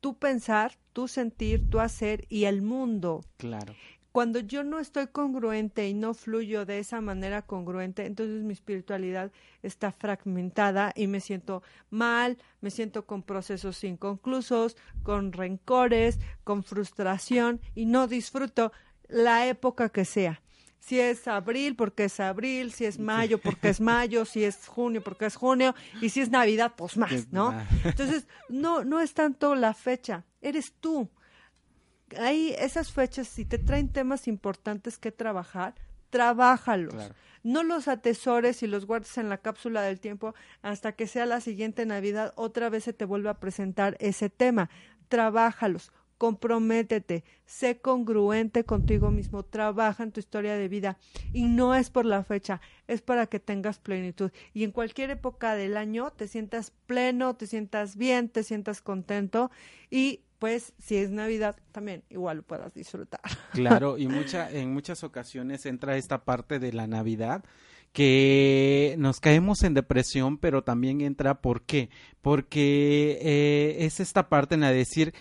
tu 0.00 0.18
pensar, 0.18 0.76
tu 0.92 1.08
sentir, 1.08 1.70
tu 1.70 1.80
hacer 1.80 2.26
y 2.28 2.44
el 2.44 2.62
mundo 2.62 3.22
Claro. 3.38 3.74
Cuando 4.12 4.40
yo 4.40 4.64
no 4.64 4.78
estoy 4.78 5.08
congruente 5.08 5.88
y 5.88 5.94
no 5.94 6.14
fluyo 6.14 6.64
de 6.64 6.78
esa 6.78 7.00
manera 7.00 7.42
congruente, 7.42 8.06
entonces 8.06 8.42
mi 8.42 8.52
espiritualidad 8.52 9.30
está 9.62 9.92
fragmentada 9.92 10.92
y 10.96 11.06
me 11.06 11.20
siento 11.20 11.62
mal, 11.90 12.38
me 12.60 12.70
siento 12.70 13.06
con 13.06 13.22
procesos 13.22 13.84
inconclusos, 13.84 14.76
con 15.02 15.32
rencores, 15.32 16.18
con 16.44 16.64
frustración 16.64 17.60
y 17.74 17.86
no 17.86 18.06
disfruto 18.06 18.72
la 19.08 19.46
época 19.46 19.88
que 19.90 20.04
sea. 20.04 20.40
Si 20.80 20.98
es 20.98 21.28
abril, 21.28 21.76
porque 21.76 22.04
es 22.04 22.18
abril, 22.18 22.72
si 22.72 22.86
es 22.86 22.98
mayo, 22.98 23.38
porque 23.38 23.68
es 23.68 23.80
mayo, 23.80 24.24
si 24.24 24.44
es 24.44 24.66
junio, 24.66 25.02
porque 25.02 25.26
es 25.26 25.36
junio, 25.36 25.74
y 26.00 26.08
si 26.08 26.20
es 26.20 26.30
Navidad, 26.30 26.72
pues 26.76 26.96
más, 26.96 27.30
¿no? 27.30 27.52
Entonces, 27.84 28.26
no, 28.48 28.84
no 28.84 29.00
es 29.00 29.12
tanto 29.12 29.54
la 29.54 29.74
fecha, 29.74 30.24
eres 30.40 30.72
tú 30.80 31.10
hay 32.18 32.54
esas 32.58 32.92
fechas, 32.92 33.28
si 33.28 33.44
te 33.44 33.58
traen 33.58 33.88
temas 33.88 34.28
importantes 34.28 34.98
que 34.98 35.12
trabajar, 35.12 35.74
trabájalos. 36.10 36.94
Claro. 36.94 37.14
No 37.42 37.62
los 37.62 37.88
atesores 37.88 38.62
y 38.62 38.66
los 38.66 38.86
guardes 38.86 39.16
en 39.18 39.28
la 39.28 39.38
cápsula 39.38 39.82
del 39.82 40.00
tiempo 40.00 40.34
hasta 40.62 40.92
que 40.92 41.06
sea 41.06 41.26
la 41.26 41.40
siguiente 41.40 41.86
Navidad, 41.86 42.32
otra 42.36 42.68
vez 42.68 42.84
se 42.84 42.92
te 42.92 43.04
vuelve 43.04 43.28
a 43.28 43.40
presentar 43.40 43.96
ese 44.00 44.28
tema. 44.28 44.70
Trabájalos, 45.08 45.92
comprométete, 46.18 47.24
sé 47.46 47.80
congruente 47.80 48.64
contigo 48.64 49.10
mismo, 49.10 49.44
trabaja 49.44 50.02
en 50.02 50.12
tu 50.12 50.20
historia 50.20 50.56
de 50.56 50.68
vida 50.68 50.98
y 51.32 51.44
no 51.44 51.74
es 51.74 51.90
por 51.90 52.04
la 52.04 52.24
fecha, 52.24 52.60
es 52.88 53.00
para 53.00 53.26
que 53.26 53.38
tengas 53.38 53.78
plenitud 53.78 54.32
y 54.52 54.64
en 54.64 54.72
cualquier 54.72 55.10
época 55.10 55.54
del 55.54 55.76
año 55.76 56.10
te 56.10 56.26
sientas 56.26 56.72
pleno, 56.86 57.36
te 57.36 57.46
sientas 57.46 57.96
bien, 57.96 58.28
te 58.28 58.42
sientas 58.42 58.82
contento 58.82 59.50
y 59.90 60.20
pues 60.38 60.72
si 60.78 60.96
es 60.96 61.10
Navidad 61.10 61.56
también 61.72 62.04
igual 62.10 62.38
lo 62.38 62.42
puedas 62.42 62.74
disfrutar. 62.74 63.20
Claro, 63.52 63.98
y 63.98 64.06
mucha, 64.06 64.50
en 64.50 64.72
muchas 64.72 65.02
ocasiones 65.02 65.66
entra 65.66 65.96
esta 65.96 66.24
parte 66.24 66.58
de 66.58 66.72
la 66.72 66.86
Navidad 66.86 67.44
que 67.92 68.94
nos 68.98 69.18
caemos 69.20 69.62
en 69.62 69.74
depresión, 69.74 70.38
pero 70.38 70.62
también 70.62 71.00
entra, 71.00 71.40
¿por 71.40 71.62
qué? 71.62 71.90
Porque 72.20 73.18
eh, 73.20 73.86
es 73.86 74.00
esta 74.00 74.28
parte 74.28 74.54
en 74.54 74.60
la 74.60 74.70
de 74.70 74.76
decir 74.76 75.14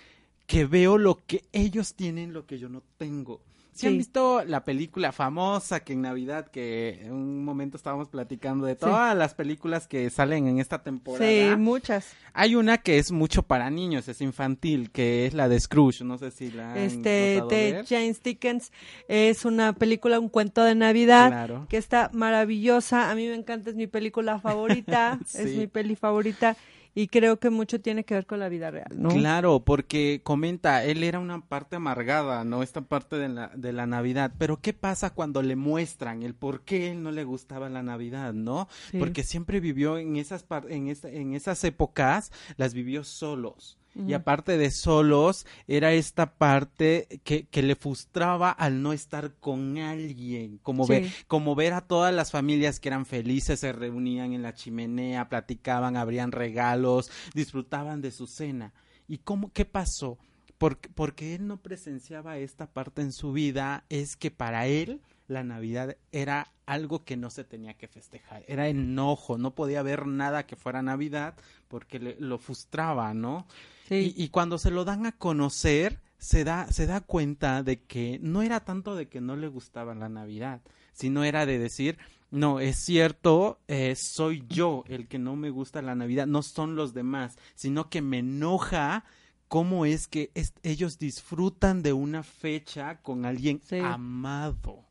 que 0.46 0.66
veo 0.66 0.98
lo 0.98 1.26
que 1.26 1.44
ellos 1.52 1.96
tienen, 1.96 2.34
lo 2.34 2.46
que 2.46 2.60
yo 2.60 2.70
no 2.70 2.84
tengo. 2.98 3.42
¿Sí, 3.82 3.88
han 3.88 3.98
visto 3.98 4.44
la 4.46 4.64
película 4.64 5.12
famosa 5.12 5.80
que 5.82 5.94
en 5.94 6.02
Navidad, 6.02 6.48
que 6.48 7.02
en 7.04 7.14
un 7.14 7.44
momento 7.46 7.78
estábamos 7.78 8.10
platicando 8.10 8.66
de 8.66 8.76
todas 8.76 9.16
las 9.16 9.34
películas 9.34 9.88
que 9.88 10.10
salen 10.10 10.48
en 10.48 10.60
esta 10.60 10.84
temporada? 10.84 11.30
Sí, 11.30 11.56
muchas. 11.58 12.14
Hay 12.34 12.56
una 12.56 12.78
que 12.80 12.98
es 12.98 13.12
mucho 13.12 13.44
para 13.44 13.70
niños, 13.70 14.08
es 14.08 14.22
infantil, 14.22 14.92
que 14.92 15.26
es 15.26 15.34
la 15.34 15.48
de 15.50 15.60
Scrooge, 15.60 16.04
no 16.04 16.18
sé 16.18 16.32
si 16.32 16.52
la 16.52 16.72
han 16.74 16.78
Este, 16.78 17.10
de 17.10 17.72
ver. 17.74 17.86
James 17.88 18.22
Dickens 18.22 18.72
es 19.08 19.46
una 19.46 19.74
película, 19.74 20.20
un 20.20 20.30
cuento 20.30 20.64
de 20.64 20.76
Navidad 20.76 21.28
Claro. 21.30 21.66
que 21.70 21.78
está 21.78 22.10
maravillosa. 22.14 23.10
A 23.12 23.16
mí 23.16 23.28
me 23.28 23.36
encanta, 23.36 23.70
es 23.70 23.76
mi 23.76 23.88
película 23.88 24.40
favorita, 24.40 25.20
es 25.34 25.52
Sí. 25.52 25.58
mi 25.58 25.68
peli 25.68 25.96
favorita 25.96 26.56
y 27.00 27.10
creo 27.10 27.40
que 27.40 27.52
mucho 27.52 27.80
tiene 27.80 28.04
que 28.06 28.16
ver 28.16 28.26
con 28.26 28.40
la 28.40 28.50
vida 28.50 28.72
real, 28.72 28.88
¿no? 28.96 29.10
Claro, 29.10 29.60
porque 29.64 30.22
comenta, 30.24 30.84
él 30.84 31.04
era 31.04 31.20
una 31.20 31.42
parte 31.42 31.76
amargada, 31.76 32.44
¿no? 32.44 32.64
Esta 32.64 32.82
parte 32.82 33.18
de 33.18 33.30
la, 33.30 33.52
de 33.56 33.72
la 33.72 33.86
Navidad. 33.86 34.32
Pero 34.40 34.58
¿qué 34.62 34.74
pasa 34.74 35.12
cuando 35.12 35.44
le 35.44 35.56
muestran 35.56 36.24
el 36.24 36.34
por 36.34 36.62
qué 36.62 36.90
él 36.90 37.04
no 37.04 37.12
le 37.12 37.24
gustaba 37.24 37.70
la 37.70 37.84
Navidad, 37.84 38.34
¿no? 38.34 38.68
Sí. 38.90 38.98
Porque 38.98 39.24
siempre 39.24 39.60
vivió 39.60 40.00
en 40.00 40.16
esas, 40.16 40.44
en, 40.70 40.88
esta- 40.88 41.10
en 41.10 41.36
esas 41.36 41.64
épocas, 41.64 42.32
las 42.58 42.74
vivió 42.74 43.04
solos. 43.04 43.78
Y 44.06 44.14
aparte 44.14 44.58
de 44.58 44.70
solos, 44.70 45.46
era 45.68 45.94
esta 45.94 46.36
parte 46.38 47.08
que, 47.24 47.48
que 47.48 47.64
le 47.64 47.76
frustraba 47.76 48.52
al 48.52 48.82
no 48.82 48.94
estar 48.94 49.34
con 49.40 49.78
alguien, 49.78 50.60
como, 50.60 50.86
Sí. 50.86 50.94
ver, 50.94 51.12
como 51.28 51.56
ver 51.56 51.74
a 51.74 51.82
todas 51.82 52.14
las 52.14 52.32
familias 52.32 52.80
que 52.80 52.90
eran 52.90 53.06
felices, 53.06 53.60
se 53.62 53.72
reunían 53.74 54.34
en 54.34 54.44
la 54.44 54.54
chimenea, 54.54 55.30
platicaban, 55.30 55.98
abrían 55.98 56.32
regalos, 56.32 57.10
disfrutaban 57.34 58.02
de 58.02 58.12
su 58.12 58.28
cena. 58.28 58.74
¿Y 59.08 59.20
cómo, 59.20 59.52
qué 59.54 59.66
pasó? 59.66 60.18
Porque, 60.58 60.90
porque 60.90 61.36
él 61.36 61.48
no 61.48 61.58
presenciaba 61.62 62.38
esta 62.38 62.68
parte 62.68 63.02
en 63.02 63.12
su 63.12 63.32
vida, 63.32 63.84
es 63.90 64.16
que 64.16 64.32
para 64.32 64.68
él 64.68 65.02
la 65.28 65.44
Navidad 65.44 65.98
era 66.12 66.52
algo 66.66 67.04
que 67.04 67.16
no 67.18 67.30
se 67.30 67.44
tenía 67.44 67.76
que 67.76 67.88
festejar, 67.88 68.44
era 68.48 68.68
enojo, 68.68 69.38
no 69.38 69.54
podía 69.56 69.82
ver 69.84 70.08
nada 70.08 70.46
que 70.48 70.56
fuera 70.56 70.82
Navidad 70.82 71.36
porque 71.68 72.00
le- 72.00 72.16
lo 72.20 72.38
frustraba, 72.40 73.14
¿no? 73.14 73.46
Sí. 73.88 74.14
Y, 74.16 74.24
y 74.24 74.30
cuando 74.30 74.58
se 74.58 74.72
lo 74.72 74.86
dan 74.86 75.06
a 75.06 75.12
conocer, 75.14 76.02
se 76.18 76.44
da, 76.44 76.72
se 76.72 76.88
da 76.88 77.02
cuenta 77.02 77.64
de 77.64 77.82
que 77.84 78.20
no 78.22 78.42
era 78.42 78.62
tanto 78.66 78.96
de 78.96 79.08
que 79.08 79.22
no 79.22 79.36
le 79.36 79.48
gustaba 79.48 79.94
la 79.96 80.10
Navidad, 80.10 80.62
sino 80.94 81.24
era 81.24 81.46
de 81.46 81.60
decir, 81.60 81.98
no, 82.32 82.60
es 82.60 82.76
cierto, 82.78 83.60
eh, 83.68 83.96
soy 83.96 84.44
yo 84.50 84.84
el 84.88 85.08
que 85.08 85.20
no 85.20 85.36
me 85.36 85.50
gusta 85.52 85.82
la 85.82 85.96
Navidad, 85.96 86.28
no 86.28 86.42
son 86.42 86.76
los 86.76 86.94
demás, 86.94 87.38
sino 87.56 87.90
que 87.90 88.02
me 88.02 88.20
enoja 88.20 89.06
cómo 89.48 89.86
es 89.86 90.08
que 90.08 90.32
es- 90.34 90.54
ellos 90.64 90.98
disfrutan 91.00 91.84
de 91.84 91.94
una 91.94 92.24
fecha 92.24 93.02
con 93.02 93.26
alguien 93.26 93.62
Sí. 93.64 93.78
amado. 93.80 94.87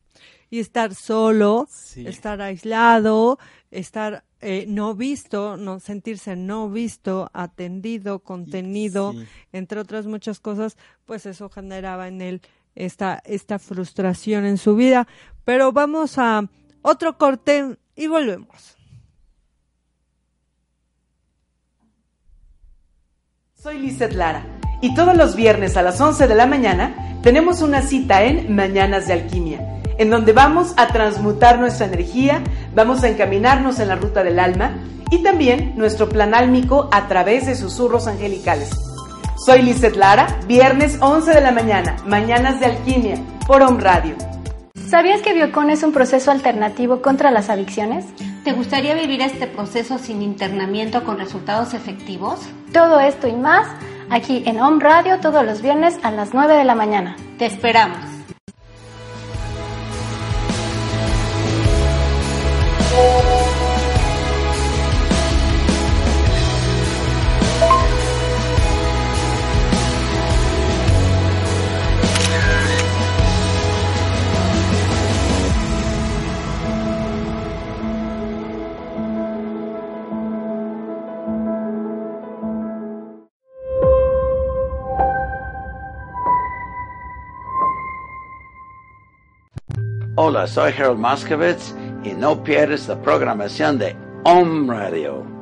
Y 0.51 0.61
estar 0.61 0.95
solo, 0.95 1.67
Sí. 1.71 2.07
estar 2.07 2.41
aislado, 2.41 3.39
estar 3.71 4.25
eh, 4.41 4.67
no 4.69 4.95
visto, 4.95 5.57
no 5.57 5.81
sentirse 5.81 6.37
no 6.37 6.69
visto, 6.71 7.31
atendido, 7.33 8.19
contenido, 8.21 9.13
Sí. 9.13 9.27
entre 9.53 9.81
otras 9.81 10.07
muchas 10.07 10.41
cosas, 10.41 10.77
pues 11.07 11.27
eso 11.27 11.49
generaba 11.49 12.07
en 12.09 12.21
él 12.21 12.43
esta 12.75 13.23
esta 13.25 13.59
frustración 13.59 14.45
en 14.45 14.59
su 14.59 14.77
vida. 14.77 15.09
Pero 15.45 15.73
vamos 15.73 16.19
a 16.19 16.49
otro 16.83 17.17
corte 17.17 17.77
y 17.97 18.07
volvemos. 18.07 18.77
Soy 23.55 23.79
Lizeth 23.79 24.13
Lara 24.13 24.45
y 24.81 24.95
todos 24.95 25.17
los 25.17 25.35
viernes 25.35 25.77
a 25.77 25.83
las 25.83 26.01
11 26.01 26.29
de 26.29 26.35
la 26.35 26.47
mañana 26.47 27.19
tenemos 27.23 27.63
una 27.63 27.83
cita 27.83 28.23
en 28.25 28.55
Mañanas 28.55 29.07
de 29.09 29.15
Alquimia, 29.15 29.81
en 29.99 30.11
donde 30.11 30.33
vamos 30.33 30.75
a 30.77 30.89
transmutar 30.89 31.59
nuestra 31.59 31.87
energía, 31.87 32.43
vamos 32.75 33.03
a 33.03 33.09
encaminarnos 33.09 33.79
en 33.81 33.89
la 33.89 33.97
ruta 33.97 34.23
del 34.23 34.39
alma 34.39 34.73
y 35.11 35.23
también 35.23 35.75
nuestro 35.77 36.09
plan 36.09 36.35
álmico 36.35 36.89
a 36.93 37.09
través 37.09 37.47
de 37.47 37.55
susurros 37.55 38.07
angelicales. 38.07 38.71
Soy 39.45 39.63
Lizeth 39.63 39.97
Lara, 39.97 40.27
viernes 40.47 40.99
11 41.01 41.33
de 41.33 41.41
la 41.41 41.53
mañana, 41.53 41.97
Mañanas 42.07 42.59
de 42.59 42.67
Alquimia, 42.67 43.19
por 43.47 43.63
Home 43.63 43.81
Radio. 43.81 44.17
¿Sabías 44.89 45.21
que 45.21 45.35
Biocon 45.35 45.71
es 45.71 45.83
un 45.83 45.93
proceso 45.93 46.31
alternativo 46.31 47.03
contra 47.03 47.31
las 47.31 47.51
adicciones? 47.51 48.07
¿Te 48.45 48.53
gustaría 48.53 48.95
vivir 48.95 49.21
este 49.21 49.47
proceso 49.47 49.99
sin 49.99 50.23
internamiento 50.23 51.05
con 51.05 51.19
resultados 51.19 51.75
efectivos? 51.75 52.41
Todo 52.73 53.01
esto 53.01 53.27
y 53.27 53.33
más 53.33 53.67
aquí 54.11 54.45
en 54.47 54.61
Home 54.61 54.83
Radio 54.83 55.19
todos 55.21 55.45
los 55.45 55.61
viernes 55.63 55.99
a 56.03 56.11
las 56.13 56.33
9 56.35 56.55
de 56.55 56.65
la 56.65 56.75
mañana. 56.75 57.17
Te 57.39 57.47
esperamos. 57.47 58.16
Hola, 90.19 90.47
soy 90.47 90.73
Harold 90.73 90.99
Moskowitz 90.99 91.75
y 92.07 92.15
no 92.15 92.45
pierdes 92.45 92.87
la 92.89 93.01
programación 93.03 93.79
de 93.79 93.97
Om 94.25 94.71
Radio. 94.71 95.36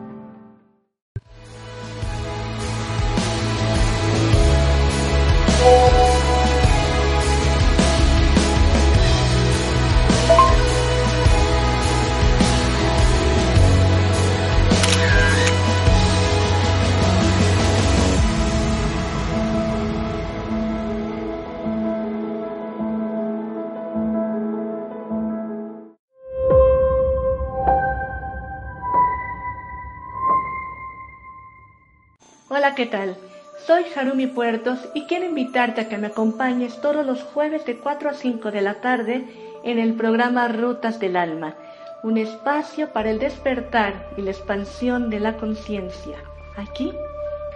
Hola, 32.64 32.74
¿qué 32.74 32.86
tal? 32.86 33.18
Soy 33.66 33.84
Harumi 33.94 34.26
Puertos 34.26 34.78
y 34.94 35.04
quiero 35.04 35.26
invitarte 35.26 35.82
a 35.82 35.88
que 35.90 35.98
me 35.98 36.06
acompañes 36.06 36.80
todos 36.80 37.04
los 37.04 37.22
jueves 37.22 37.66
de 37.66 37.76
4 37.76 38.08
a 38.08 38.14
5 38.14 38.50
de 38.50 38.62
la 38.62 38.80
tarde 38.80 39.26
en 39.64 39.78
el 39.78 39.92
programa 39.92 40.48
Rutas 40.48 40.98
del 40.98 41.16
Alma, 41.16 41.56
un 42.02 42.16
espacio 42.16 42.90
para 42.90 43.10
el 43.10 43.18
despertar 43.18 44.08
y 44.16 44.22
la 44.22 44.30
expansión 44.30 45.10
de 45.10 45.20
la 45.20 45.36
conciencia, 45.36 46.16
aquí 46.56 46.90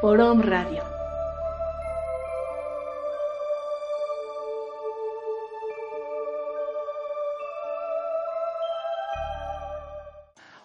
por 0.02 0.20
Om 0.20 0.42
Radio. 0.42 0.82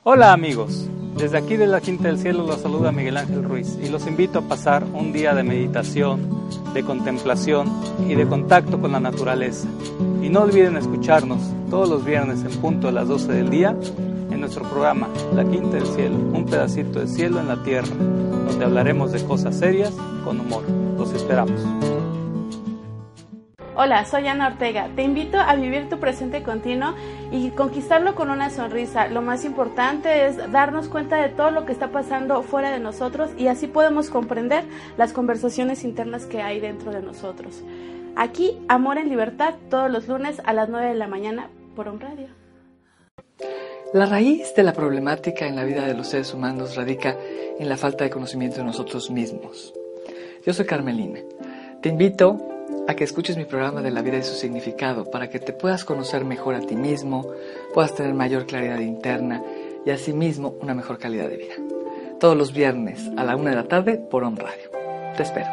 Hola 0.04 0.34
amigos, 0.34 0.90
desde 1.18 1.38
aquí 1.38 1.58
de 1.58 1.68
la 1.68 1.82
Quinta 1.82 2.08
del 2.08 2.18
Cielo 2.18 2.46
los 2.46 2.62
saluda 2.62 2.92
Miguel 2.92 3.18
Ángel 3.18 3.44
Ruiz 3.44 3.78
y 3.82 3.90
los 3.90 4.08
invito 4.08 4.40
a 4.40 4.42
pasar 4.42 4.84
un 4.94 5.14
día 5.14 5.34
de 5.34 5.44
meditación, 5.44 6.50
de 6.74 6.84
contemplación 6.84 7.72
y 8.08 8.16
de 8.16 8.28
contacto 8.28 8.80
con 8.80 8.92
la 8.92 9.00
naturaleza. 9.00 9.68
Y 10.22 10.30
no 10.30 10.42
olviden 10.42 10.78
escucharnos 10.78 11.40
todos 11.70 11.90
los 11.90 12.04
viernes 12.04 12.44
en 12.44 12.60
punto 12.60 12.88
de 12.88 12.94
las 12.94 13.08
12 13.08 13.32
del 13.32 13.50
día 13.50 13.76
en 14.32 14.40
nuestro 14.40 14.64
programa 14.64 15.08
La 15.36 15.46
Quinta 15.46 15.78
del 15.78 15.88
Cielo, 15.88 16.16
un 16.16 16.46
pedacito 16.46 17.00
de 17.00 17.08
cielo 17.08 17.40
en 17.40 17.48
la 17.48 17.62
tierra, 17.64 17.96
donde 18.48 18.66
hablaremos 18.66 19.12
de 19.12 19.24
cosas 19.24 19.58
serias 19.58 19.94
con 20.24 20.40
humor. 20.40 20.64
Los 20.98 21.14
esperamos. 21.14 21.62
Hola, 23.76 24.06
soy 24.06 24.28
Ana 24.28 24.50
Ortega. 24.50 24.88
Te 24.96 25.02
invito 25.02 25.40
a 25.40 25.56
vivir 25.56 25.90
tu 25.90 26.00
presente 26.00 26.44
continuo 26.44 26.94
y 27.32 27.50
conquistarlo 27.50 28.14
con 28.14 28.30
una 28.30 28.52
sonrisa. 28.52 29.08
Lo 29.08 29.24
más 29.24 29.46
importante 29.46 30.28
es 30.28 30.38
darnos 30.52 30.90
cuenta 30.90 31.20
de 31.20 31.30
todo 31.30 31.50
lo 31.50 31.66
que 31.66 31.72
está 31.72 31.88
pasando 31.88 32.44
fuera 32.44 32.70
de 32.70 32.80
nosotros 32.80 33.32
y 33.36 33.48
así 33.48 33.66
podemos 33.66 34.12
comprender 34.12 34.64
las 34.96 35.12
conversaciones 35.12 35.84
internas 35.84 36.28
que 36.28 36.44
hay 36.44 36.60
dentro 36.60 36.92
de 36.92 37.02
nosotros. 37.02 37.64
Aquí, 38.16 38.60
Amor 38.68 39.00
en 39.00 39.10
Libertad, 39.10 39.56
todos 39.72 39.90
los 39.90 40.08
lunes 40.08 40.40
a 40.46 40.54
las 40.54 40.70
9 40.70 40.90
de 40.90 40.96
la 40.96 41.08
mañana 41.08 41.50
por 41.76 41.88
un 41.88 42.00
radio. 42.00 42.28
La 43.92 44.06
raíz 44.06 44.54
de 44.54 44.62
la 44.62 44.74
problemática 44.74 45.48
en 45.48 45.56
la 45.56 45.64
vida 45.64 45.88
de 45.88 45.96
los 45.96 46.10
seres 46.10 46.32
humanos 46.32 46.76
radica 46.76 47.18
en 47.58 47.68
la 47.68 47.78
falta 47.78 48.04
de 48.04 48.12
conocimiento 48.12 48.58
de 48.58 48.66
nosotros 48.66 49.10
mismos. 49.10 49.74
Yo 50.46 50.54
soy 50.54 50.66
Carmelina. 50.66 51.22
Te 51.82 51.90
invito 51.90 52.53
a 52.88 52.96
que 52.96 53.04
escuches 53.04 53.38
mi 53.38 53.46
programa 53.46 53.82
de 53.82 53.92
la 53.92 54.02
vida 54.02 54.18
y 54.18 54.24
su 54.24 54.36
significado 54.36 55.10
para 55.10 55.30
que 55.30 55.40
te 55.40 55.54
puedas 55.54 55.86
conocer 55.86 56.26
mejor 56.26 56.56
a 56.56 56.62
ti 56.62 56.76
mismo, 56.76 57.32
puedas 57.74 57.96
tener 57.96 58.14
mayor 58.14 58.46
claridad 58.46 58.80
interna 58.80 59.44
y 59.86 59.92
asimismo 59.92 60.56
una 60.62 60.74
mejor 60.74 60.98
calidad 60.98 61.30
de 61.30 61.38
vida. 61.38 61.56
Todos 62.20 62.38
los 62.38 62.54
viernes 62.54 63.10
a 63.18 63.24
la 63.24 63.36
una 63.36 63.52
de 63.52 63.56
la 63.56 63.68
tarde 63.68 63.98
por 63.98 64.24
On 64.24 64.36
Radio. 64.36 64.70
Te 65.16 65.24
espero. 65.24 65.48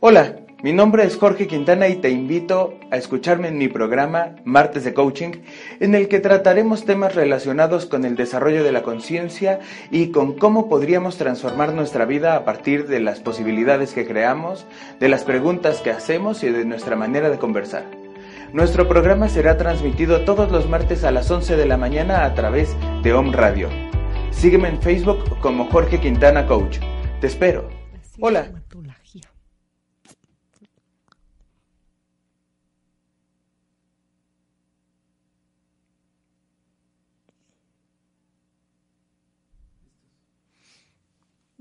Hola, 0.00 0.36
mi 0.62 0.72
nombre 0.72 1.04
es 1.04 1.16
Jorge 1.16 1.48
Quintana 1.48 1.88
y 1.88 1.96
te 1.96 2.10
invito 2.10 2.78
a 2.92 2.96
escucharme 2.96 3.48
en 3.48 3.58
mi 3.58 3.66
programa 3.66 4.36
Martes 4.44 4.84
de 4.84 4.94
Coaching, 4.94 5.42
en 5.80 5.96
el 5.96 6.06
que 6.06 6.20
trataremos 6.20 6.84
temas 6.84 7.16
relacionados 7.16 7.86
con 7.86 8.04
el 8.04 8.14
desarrollo 8.14 8.62
de 8.62 8.70
la 8.70 8.82
conciencia 8.82 9.58
y 9.90 10.12
con 10.12 10.38
cómo 10.38 10.68
podríamos 10.68 11.16
transformar 11.18 11.72
nuestra 11.72 12.04
vida 12.04 12.36
a 12.36 12.44
partir 12.44 12.86
de 12.86 13.00
las 13.00 13.18
posibilidades 13.18 13.92
que 13.92 14.06
creamos, 14.06 14.64
de 15.00 15.08
las 15.08 15.24
preguntas 15.24 15.80
que 15.80 15.90
hacemos 15.90 16.44
y 16.44 16.50
de 16.50 16.64
nuestra 16.64 16.94
manera 16.94 17.28
de 17.28 17.38
conversar. 17.38 17.84
Nuestro 18.52 18.86
programa 18.86 19.28
será 19.28 19.58
transmitido 19.58 20.24
todos 20.24 20.52
los 20.52 20.68
martes 20.68 21.02
a 21.02 21.10
las 21.10 21.28
11 21.28 21.56
de 21.56 21.66
la 21.66 21.76
mañana 21.76 22.24
a 22.24 22.34
través 22.34 22.76
de 23.02 23.12
Home 23.12 23.32
Radio. 23.32 23.68
Sígueme 24.30 24.68
en 24.68 24.80
Facebook 24.80 25.38
como 25.40 25.66
Jorge 25.66 25.98
Quintana 25.98 26.46
Coach. 26.46 26.78
Te 27.20 27.26
espero. 27.26 27.68
Hola. 28.20 28.61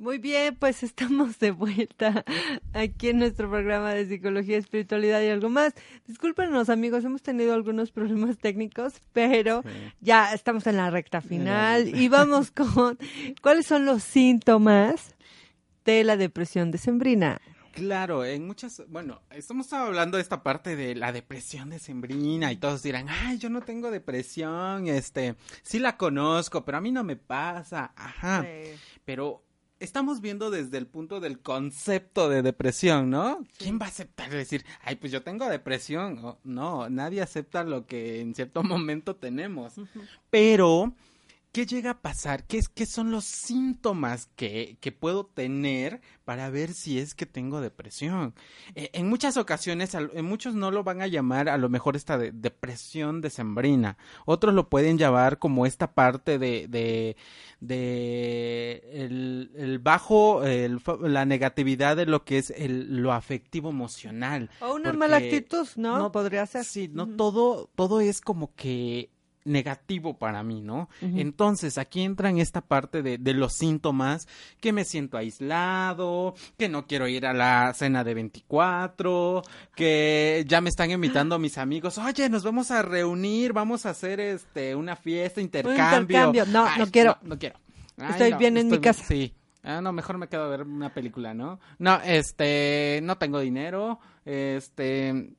Muy 0.02 0.18
bien, 0.18 0.56
pues 0.56 0.82
estamos 0.84 1.38
de 1.38 1.52
vuelta 1.52 2.26
aquí 2.74 3.10
en 3.10 3.20
nuestro 3.20 3.48
programa 3.52 3.94
de 3.94 4.08
psicología, 4.08 4.58
espiritualidad 4.58 5.22
y 5.22 5.28
algo 5.28 5.48
más. 5.50 5.76
Discúlpenos 6.08 6.70
amigos, 6.72 7.06
hemos 7.06 7.22
tenido 7.22 7.54
algunos 7.54 7.92
problemas 7.92 8.40
técnicos, 8.40 8.96
pero 9.14 9.64
ya 10.00 10.34
estamos 10.34 10.66
en 10.66 10.78
la 10.78 10.90
recta 10.90 11.22
final 11.22 11.88
y 11.88 12.08
vamos 12.08 12.50
con 12.74 12.98
cuáles 13.44 13.68
son 13.68 13.86
los 13.86 14.02
síntomas 14.02 15.14
de 15.86 16.04
la 16.04 16.18
depresión 16.18 16.72
decembrina. 16.72 17.40
Claro, 17.74 18.26
en 18.26 18.48
muchas, 18.48 18.82
bueno, 18.88 19.22
estamos 19.30 19.72
hablando 19.72 20.18
de 20.18 20.24
esta 20.24 20.42
parte 20.42 20.76
de 20.76 20.96
la 20.96 21.12
depresión 21.12 21.70
decembrina 21.70 22.52
y 22.52 22.58
todos 22.58 22.82
dirán, 22.82 23.08
ay, 23.08 23.38
yo 23.38 23.52
no 23.52 23.62
tengo 23.62 23.92
depresión, 23.92 24.88
este, 24.88 25.36
sí 25.62 25.78
la 25.78 25.96
conozco, 25.96 26.66
pero 26.66 26.80
a 26.80 26.82
mí 26.82 26.92
no 26.92 27.04
me 27.04 27.18
pasa, 27.18 27.94
ajá, 27.96 28.48
pero 29.06 29.44
estamos 29.82 30.22
viendo 30.22 30.52
desde 30.52 30.78
el 30.78 30.88
punto 30.88 31.20
del 31.20 31.39
concepto 31.39 32.30
de 32.30 32.41
depresión, 32.41 33.10
¿no? 33.10 33.44
¿Quién 33.58 33.80
va 33.80 33.86
a 33.86 33.89
aceptar 33.89 34.30
decir, 34.30 34.63
ay, 34.84 34.96
pues 34.96 35.12
yo 35.12 35.24
tengo 35.24 35.50
depresión? 35.50 36.38
no, 36.44 36.89
nadie 36.89 37.22
acepta 37.22 37.63
lo 37.63 37.86
que 37.86 38.22
en 38.22 38.36
cierto 38.36 38.63
momento 38.63 39.15
tenemos. 39.15 39.74
Pero, 40.30 40.94
¿qué 41.52 41.66
llega 41.66 41.92
a 41.92 42.02
pasar? 42.02 42.46
¿Qué, 42.46 42.58
es, 42.58 42.70
qué 42.70 42.86
son 42.86 43.12
los 43.12 43.26
síntomas 43.26 44.30
que, 44.36 44.78
que, 44.80 44.92
puedo 44.92 45.26
tener 45.26 46.02
para 46.24 46.50
ver 46.50 46.74
si 46.74 47.00
es 47.00 47.14
que 47.14 47.26
tengo 47.26 47.62
depresión? 47.62 48.34
Eh, 48.76 48.90
en 48.94 49.10
muchas 49.10 49.38
ocasiones, 49.38 49.94
en 49.96 50.26
muchos 50.26 50.56
no 50.56 50.72
lo 50.72 50.84
van 50.84 51.02
a 51.02 51.08
llamar 51.08 51.50
a 51.50 51.58
lo 51.58 51.70
mejor 51.70 51.96
esta 51.96 52.18
de, 52.18 52.32
depresión 52.32 53.22
decembrina. 53.22 53.98
Otros 54.26 54.54
lo 54.54 54.70
pueden 54.70 54.98
llamar 54.98 55.40
como 55.40 55.66
esta 55.66 55.94
parte 55.94 56.40
de, 56.40 56.68
de 56.68 57.16
de 57.60 58.82
el, 58.92 59.80
bajo, 59.80 60.42
la 61.02 61.26
negatividad 61.26 61.96
de 61.96 62.08
lo 62.08 62.26
que 62.26 62.40
es 62.40 62.50
el, 62.50 62.98
lo 62.98 63.14
afectivo 63.14 63.70
emocional. 63.70 64.50
O 64.60 64.74
una 64.74 64.92
mala 64.94 65.18
actitud, 65.18 65.68
¿no? 65.76 66.12
Podría 66.12 66.46
ser. 66.46 66.66
Sí, 66.66 66.90
no 66.92 67.08
todo, 67.08 67.70
todo 67.76 68.02
es 68.02 68.20
como 68.20 68.54
que 68.56 69.12
negativo 69.44 70.18
para 70.18 70.44
mí, 70.44 70.62
¿no? 70.62 70.90
Entonces, 71.02 71.78
aquí 71.78 72.02
entra 72.02 72.30
en 72.30 72.38
esta 72.38 72.62
parte 72.62 73.02
de, 73.02 73.18
de, 73.18 73.34
los 73.34 73.54
síntomas, 73.54 74.28
que 74.60 74.72
me 74.74 74.86
siento 74.86 75.18
aislado, 75.18 76.36
que 76.58 76.70
no 76.70 76.86
quiero 76.86 77.08
ir 77.08 77.26
a 77.26 77.34
la 77.34 77.74
cena 77.74 78.04
de 78.04 78.14
24, 78.14 79.42
que 79.76 80.46
ya 80.48 80.62
me 80.62 80.70
están 80.70 80.92
invitando 80.92 81.40
mis 81.40 81.58
amigos, 81.58 81.98
oye, 81.98 82.30
nos 82.30 82.44
vamos 82.44 82.72
a 82.72 82.82
reunir, 82.82 83.54
vamos 83.54 83.86
a 83.86 83.92
hacer 83.92 84.20
este 84.20 84.76
una 84.76 84.96
fiesta, 84.96 85.42
intercambio. 85.42 86.46
No, 86.46 86.78
no 86.78 86.88
quiero. 86.88 87.18
No, 87.24 87.38
quiero. 87.38 87.60
estoy 87.98 88.34
bien 88.34 88.58
en 88.58 88.70
mi 88.70 88.80
casa. 88.80 89.04
Sí. 89.04 89.34
Ah, 89.64 89.80
no, 89.80 89.94
mejor 89.94 90.18
me 90.18 90.28
quedo 90.28 90.44
a 90.44 90.48
ver 90.48 90.64
una 90.64 90.92
película, 90.92 91.34
¿no? 91.36 91.60
No, 91.78 92.02
este, 92.02 93.00
no 93.04 93.18
tengo 93.18 93.40
dinero, 93.40 94.00
este, 94.26 95.34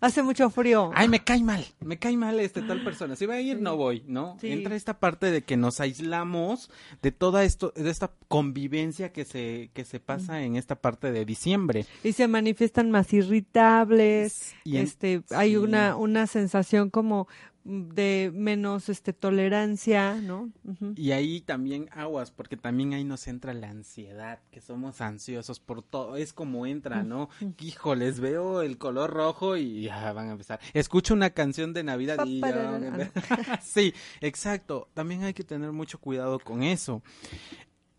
hace 0.00 0.22
mucho 0.22 0.50
frío. 0.50 0.90
Ay, 0.94 1.08
me 1.08 1.22
cae 1.24 1.42
mal, 1.42 1.64
me 1.80 1.98
cae 1.98 2.16
mal 2.16 2.38
este 2.40 2.62
tal 2.62 2.82
persona. 2.82 3.16
Si 3.16 3.26
va 3.26 3.34
a 3.34 3.40
ir, 3.40 3.60
no 3.60 3.76
voy, 3.76 4.04
¿no? 4.06 4.36
Entra 4.42 4.74
esta 4.74 4.98
parte 4.98 5.30
de 5.30 5.42
que 5.42 5.56
nos 5.56 5.80
aislamos 5.80 6.70
de 7.02 7.12
toda 7.12 7.44
esto, 7.44 7.72
de 7.76 7.90
esta 7.90 8.12
convivencia 8.28 9.12
que 9.12 9.24
se, 9.24 9.70
que 9.74 9.84
se 9.84 10.00
pasa 10.00 10.42
en 10.42 10.56
esta 10.56 10.76
parte 10.76 11.12
de 11.12 11.24
diciembre. 11.24 11.86
Y 12.04 12.12
se 12.12 12.28
manifiestan 12.28 12.90
más 12.90 13.12
irritables, 13.12 14.54
y 14.64 14.76
este, 14.76 15.22
hay 15.30 15.56
una, 15.56 15.96
una 15.96 16.26
sensación 16.26 16.90
como 16.90 17.28
de 17.68 18.32
menos 18.34 18.88
este 18.88 19.12
tolerancia, 19.12 20.14
¿no? 20.14 20.50
Y 20.96 21.10
ahí 21.10 21.42
también 21.42 21.90
aguas, 21.92 22.30
porque 22.30 22.56
también 22.56 22.94
ahí 22.94 23.04
nos 23.04 23.28
entra 23.28 23.52
la 23.52 23.68
ansiedad, 23.68 24.40
que 24.50 24.62
somos 24.62 25.02
ansiosos 25.02 25.60
por 25.60 25.82
todo, 25.82 26.16
es 26.16 26.32
como 26.32 26.64
entra, 26.64 27.02
¿no? 27.02 27.28
Híjoles, 27.60 28.20
veo 28.20 28.62
el 28.62 28.78
color 28.78 29.10
rojo 29.10 29.58
y 29.58 29.82
ya 29.82 30.12
van 30.14 30.28
a 30.28 30.32
empezar. 30.32 30.60
Escucho 30.72 31.12
una 31.12 31.30
canción 31.30 31.74
de 31.74 31.84
Navidad 31.84 32.24
y 32.24 32.40
ya 32.40 32.80
Sí, 33.62 33.92
exacto. 34.22 34.88
También 34.94 35.24
hay 35.24 35.34
que 35.34 35.44
tener 35.44 35.72
mucho 35.72 35.98
cuidado 35.98 36.38
con 36.38 36.62
eso. 36.62 37.02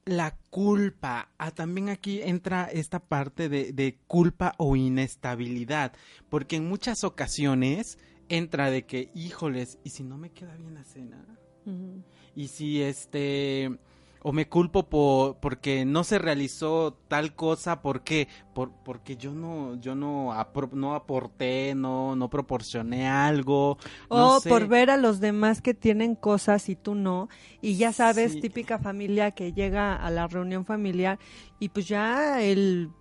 La 0.06 0.36
culpa, 0.50 1.30
ah, 1.38 1.52
también 1.52 1.90
aquí 1.90 2.24
entra 2.24 2.66
esta 2.66 3.00
parte 3.00 3.50
de, 3.50 3.72
de 3.72 4.00
culpa 4.08 4.56
o 4.58 4.76
inestabilidad, 4.76 5.94
porque 6.30 6.56
en 6.56 6.68
muchas 6.68 7.04
ocasiones 7.04 8.00
entra 8.30 8.70
de 8.72 8.86
que, 8.86 9.10
híjoles, 9.14 9.80
¿y 9.84 9.90
si 9.90 10.04
no 10.04 10.18
me 10.18 10.32
queda 10.32 10.56
bien 10.56 10.74
la 10.74 10.84
cena? 10.84 11.26
Y 12.36 12.48
si 12.48 12.82
este 12.82 13.70
o 14.22 14.34
me 14.34 14.48
culpo 14.48 14.90
por 14.90 15.38
porque 15.38 15.86
no 15.86 16.04
se 16.04 16.20
realizó 16.20 16.98
tal 17.08 17.36
cosa 17.36 17.82
porque 17.82 18.28
por 18.54 18.72
porque 18.84 19.16
yo 19.16 19.34
no 19.34 19.80
yo 19.80 19.96
no 19.96 20.34
no 20.74 20.96
aporté 20.96 21.74
no 21.76 22.16
no 22.16 22.30
proporcioné 22.30 23.08
algo 23.08 23.78
o 24.10 24.42
por 24.48 24.68
ver 24.68 24.90
a 24.90 24.98
los 24.98 25.20
demás 25.20 25.62
que 25.62 25.74
tienen 25.74 26.16
cosas 26.16 26.68
y 26.70 26.76
tú 26.76 26.96
no 26.96 27.30
y 27.62 27.78
ya 27.78 27.94
sabes 27.94 28.40
típica 28.42 28.78
familia 28.78 29.32
que 29.32 29.54
llega 29.54 29.96
a 29.96 30.10
la 30.10 30.28
reunión 30.28 30.66
familiar 30.66 31.18
y 31.60 31.70
pues 31.70 31.88
ya 31.88 32.42
el 32.42 32.92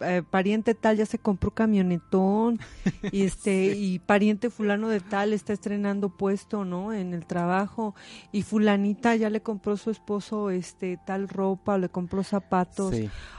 eh, 0.00 0.22
pariente 0.28 0.74
tal 0.74 0.96
ya 0.96 1.06
se 1.06 1.18
compró 1.18 1.50
camionetón 1.52 2.58
y 3.12 3.22
este 3.24 3.76
y 3.76 3.98
pariente 3.98 4.50
fulano 4.50 4.88
de 4.88 5.00
tal 5.00 5.32
está 5.32 5.52
estrenando 5.52 6.10
puesto 6.10 6.64
no 6.64 6.92
en 6.92 7.14
el 7.14 7.26
trabajo 7.26 7.94
y 8.32 8.42
fulanita 8.42 9.16
ya 9.16 9.30
le 9.30 9.42
compró 9.42 9.76
su 9.76 9.90
esposo 9.90 10.50
este 10.50 10.98
tal 11.06 11.28
ropa 11.28 11.74
o 11.74 11.78
le 11.78 11.88
compró 11.88 12.22
zapatos 12.22 12.94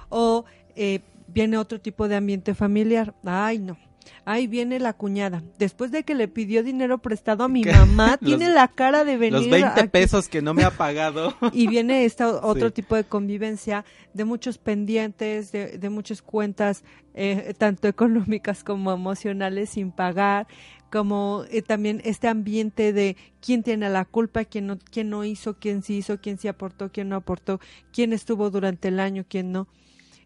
o 0.09 0.45
eh, 0.75 1.01
viene 1.27 1.57
otro 1.57 1.79
tipo 1.79 2.07
de 2.07 2.15
ambiente 2.15 2.53
familiar. 2.53 3.15
Ay 3.23 3.59
no 3.59 3.77
Ahí 4.25 4.47
viene 4.47 4.79
la 4.79 4.93
cuñada. 4.93 5.43
Después 5.57 5.91
de 5.91 6.03
que 6.03 6.15
le 6.15 6.27
pidió 6.27 6.63
dinero 6.63 6.99
prestado 6.99 7.43
a 7.43 7.47
mi 7.47 7.63
mamá, 7.63 8.17
tiene 8.23 8.49
la 8.49 8.67
cara 8.67 9.03
de 9.03 9.17
venir. 9.17 9.39
Los 9.39 9.49
20 9.49 9.87
pesos 9.89 10.27
que 10.27 10.41
no 10.41 10.53
me 10.53 10.63
ha 10.63 10.71
pagado. 10.71 11.35
Y 11.53 11.67
viene 11.67 12.05
esta 12.05 12.29
otro 12.29 12.71
tipo 12.71 12.95
de 12.95 13.03
convivencia, 13.03 13.83
de 14.13 14.25
muchos 14.25 14.57
pendientes, 14.57 15.51
de, 15.51 15.77
de 15.77 15.89
muchas 15.89 16.21
cuentas, 16.21 16.83
eh, 17.13 17.53
tanto 17.57 17.87
económicas 17.87 18.63
como 18.63 18.91
emocionales, 18.91 19.71
sin 19.71 19.91
pagar 19.91 20.47
como 20.91 21.45
eh, 21.49 21.61
también 21.61 22.01
este 22.03 22.27
ambiente 22.27 22.93
de 22.93 23.15
quién 23.39 23.63
tiene 23.63 23.89
la 23.89 24.05
culpa, 24.05 24.43
quién 24.43 24.67
no, 24.67 24.77
quién 24.77 25.09
no 25.09 25.23
hizo, 25.23 25.57
quién 25.57 25.81
sí 25.81 25.97
hizo, 25.97 26.19
quién 26.19 26.37
sí 26.37 26.47
aportó, 26.49 26.91
quién 26.91 27.09
no 27.09 27.15
aportó, 27.15 27.59
quién 27.93 28.13
estuvo 28.13 28.49
durante 28.49 28.89
el 28.89 28.99
año, 28.99 29.25
quién 29.27 29.51
no. 29.51 29.67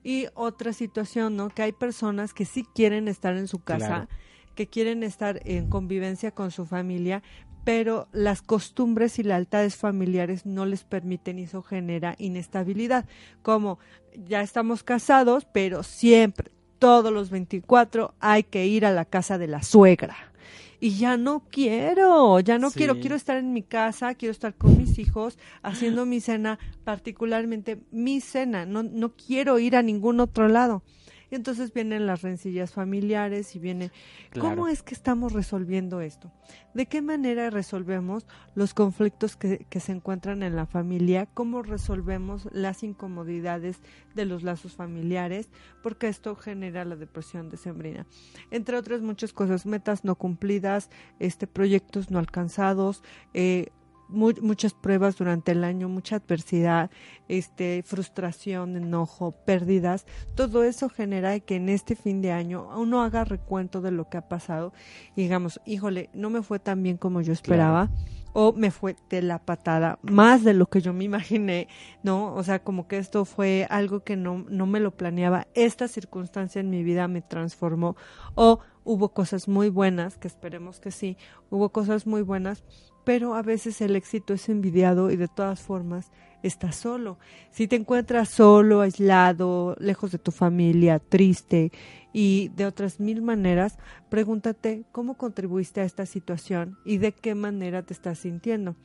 Y 0.06 0.28
otra 0.36 0.72
situación, 0.72 1.36
¿no? 1.36 1.50
Que 1.50 1.63
hay 1.63 1.72
personas 1.72 2.36
que 2.36 2.46
sí 2.46 2.63
quieren 2.76 3.08
estar 3.08 3.36
en 3.36 3.48
su 3.48 3.63
casa, 3.63 4.08
que 4.54 4.68
quieren 4.68 5.02
estar 5.02 5.41
en 5.46 5.68
convivencia 5.68 6.30
con 6.30 6.52
su 6.52 6.68
familia, 6.68 7.24
pero 7.63 8.08
las 8.12 8.44
costumbres 8.44 9.18
y 9.18 9.24
lealtades 9.24 9.76
familiares 9.78 10.46
no 10.46 10.68
les 10.68 10.84
permiten 10.84 11.39
y 11.39 11.46
eso 11.46 11.63
genera 11.63 12.13
inestabilidad. 12.20 13.06
Como 13.41 13.80
ya 14.13 14.44
estamos 14.44 14.84
casados, 14.84 15.48
pero 15.52 15.82
siempre, 15.82 16.52
todos 16.78 17.12
los 17.12 17.32
24, 17.32 18.13
hay 18.20 18.44
que 18.44 18.68
ir 18.68 18.86
a 18.86 18.91
la 18.91 19.06
casa 19.06 19.39
de 19.39 19.48
la 19.48 19.63
suegra. 19.63 20.35
Y 20.80 20.98
ya 20.98 21.18
no 21.18 21.44
quiero, 21.52 22.40
ya 22.40 22.58
no 22.58 22.70
Sí. 22.70 22.80
quiero, 22.80 23.00
quiero 23.00 23.16
estar 23.16 23.38
en 23.38 23.54
mi 23.54 23.64
casa, 23.64 24.16
quiero 24.16 24.32
estar 24.32 24.56
con 24.56 24.78
mis 24.78 25.00
hijos, 25.00 25.38
haciendo 25.64 26.06
mi 26.06 26.20
cena, 26.20 26.60
particularmente 26.84 27.80
mi 27.92 28.20
cena, 28.22 28.66
no, 28.66 28.84
no 28.84 29.14
quiero 29.16 29.60
ir 29.60 29.76
a 29.76 29.82
ningún 29.82 30.20
otro 30.20 30.48
lado. 30.48 30.84
Y 31.32 31.36
entonces 31.36 31.74
vienen 31.74 32.06
las 32.06 32.22
rencillas 32.22 32.74
familiares 32.74 33.56
y 33.56 33.60
viene, 33.60 33.92
¿cómo 34.40 34.68
es 34.68 34.84
que 34.84 34.94
estamos 34.94 35.34
resolviendo 35.34 36.02
esto? 36.02 36.32
¿De 36.74 36.86
qué 36.86 37.02
manera 37.02 37.50
resolvemos 37.50 38.26
los 38.54 38.74
conflictos 38.74 39.36
que, 39.36 39.66
que 39.70 39.80
se 39.80 39.92
encuentran 39.92 40.44
en 40.44 40.56
la 40.56 40.66
familia? 40.66 41.28
¿Cómo 41.34 41.62
resolvemos 41.64 42.48
las 42.52 42.84
incomodidades 42.84 43.80
de 44.14 44.26
los 44.26 44.44
lazos 44.44 44.76
familiares? 44.76 45.50
Porque 45.82 46.08
esto 46.08 46.36
genera 46.36 46.86
la 46.86 46.96
depresión 46.96 47.50
decembrina. 47.50 48.06
Entre 48.52 48.78
otras 48.78 49.02
muchas 49.02 49.34
cosas, 49.34 49.66
metas 49.66 50.04
no 50.04 50.16
cumplidas, 50.16 50.90
este, 51.20 51.48
proyectos 51.48 52.12
no 52.12 52.20
alcanzados, 52.20 53.04
eh, 53.34 53.72
mu- 54.08 54.34
muchas 54.41 54.74
pruebas 54.74 55.18
durante 55.18 55.52
el 55.52 55.63
año, 55.63 55.89
mucha 55.89 56.18
adversidad, 56.18 56.89
este, 57.28 57.84
frustración, 57.84 58.76
enojo, 58.76 59.32
pérdidas, 59.46 60.06
todo 60.36 60.63
eso 60.63 60.89
genera 60.89 61.39
que 61.39 61.56
en 61.56 61.70
este 61.70 61.96
fin 61.96 62.22
de 62.22 62.32
año 62.32 62.68
uno 62.78 63.02
haga 63.04 63.24
recuento 63.24 63.82
de 63.82 63.91
lo 63.91 64.10
que 64.10 64.18
ha 64.18 64.28
pasado 64.28 64.74
y 65.15 65.24
digamos, 65.24 65.60
híjole, 65.65 66.10
no 66.13 66.30
me 66.30 66.41
fue 66.41 66.60
tan 66.60 66.84
bien 66.84 66.98
como 66.98 67.22
yo 67.22 67.34
esperaba. 67.34 67.89
O 68.38 68.52
me 68.52 68.70
fue 68.70 68.98
de 69.10 69.22
la 69.22 69.39
patada, 69.39 69.98
más 70.02 70.44
de 70.44 70.54
lo 70.54 70.65
que 70.65 70.82
yo 70.82 70.91
me 70.91 71.06
imaginé, 71.06 71.70
¿no? 72.04 72.34
O 72.36 72.44
sea, 72.44 72.60
como 72.60 72.86
que 72.86 72.98
esto 72.98 73.24
fue 73.24 73.65
algo 73.70 74.02
que 74.04 74.18
no, 74.18 74.46
no 74.50 74.65
me 74.65 74.82
lo 74.82 74.91
planeaba. 74.91 75.48
Esta 75.54 75.88
circunstancia 75.88 76.60
en 76.60 76.70
mi 76.70 76.84
vida 76.84 77.08
me 77.08 77.22
transformó. 77.22 77.96
O 78.34 78.60
hubo 78.84 79.13
cosas 79.13 79.48
muy 79.48 79.70
buenas, 79.70 80.18
que 80.18 80.28
esperemos 80.28 80.82
que 80.82 80.91
sí, 80.91 81.15
hubo 81.50 81.70
cosas 81.70 82.08
muy 82.08 82.24
buenas, 82.24 82.65
pero 83.06 83.36
a 83.36 83.41
veces 83.41 83.80
el 83.82 83.96
éxito 83.96 84.34
es 84.34 84.50
envidiado 84.50 85.12
y 85.12 85.15
de 85.15 85.28
todas 85.28 85.62
formas 85.62 86.12
estás 86.44 86.76
solo. 86.76 87.18
Si 87.52 87.68
te 87.68 87.76
encuentras 87.76 88.30
solo, 88.30 88.82
aislado, 88.82 89.76
lejos 89.80 90.12
de 90.12 90.20
tu 90.20 90.32
familia, 90.32 91.00
triste 91.00 91.72
y 92.13 92.50
de 92.56 92.65
otras 92.65 93.00
mil 93.00 93.22
maneras, 93.22 93.78
pregúntate 94.10 94.84
cómo 94.91 95.18
contribuiste 95.18 95.82
a 95.82 95.86
esta 95.86 96.06
situación 96.06 96.78
y 96.86 96.98
de 96.98 97.13
qué 97.13 97.36
manera 97.36 97.84
te 97.84 97.94
estás 97.94 98.20
sintiendo. 98.20 98.76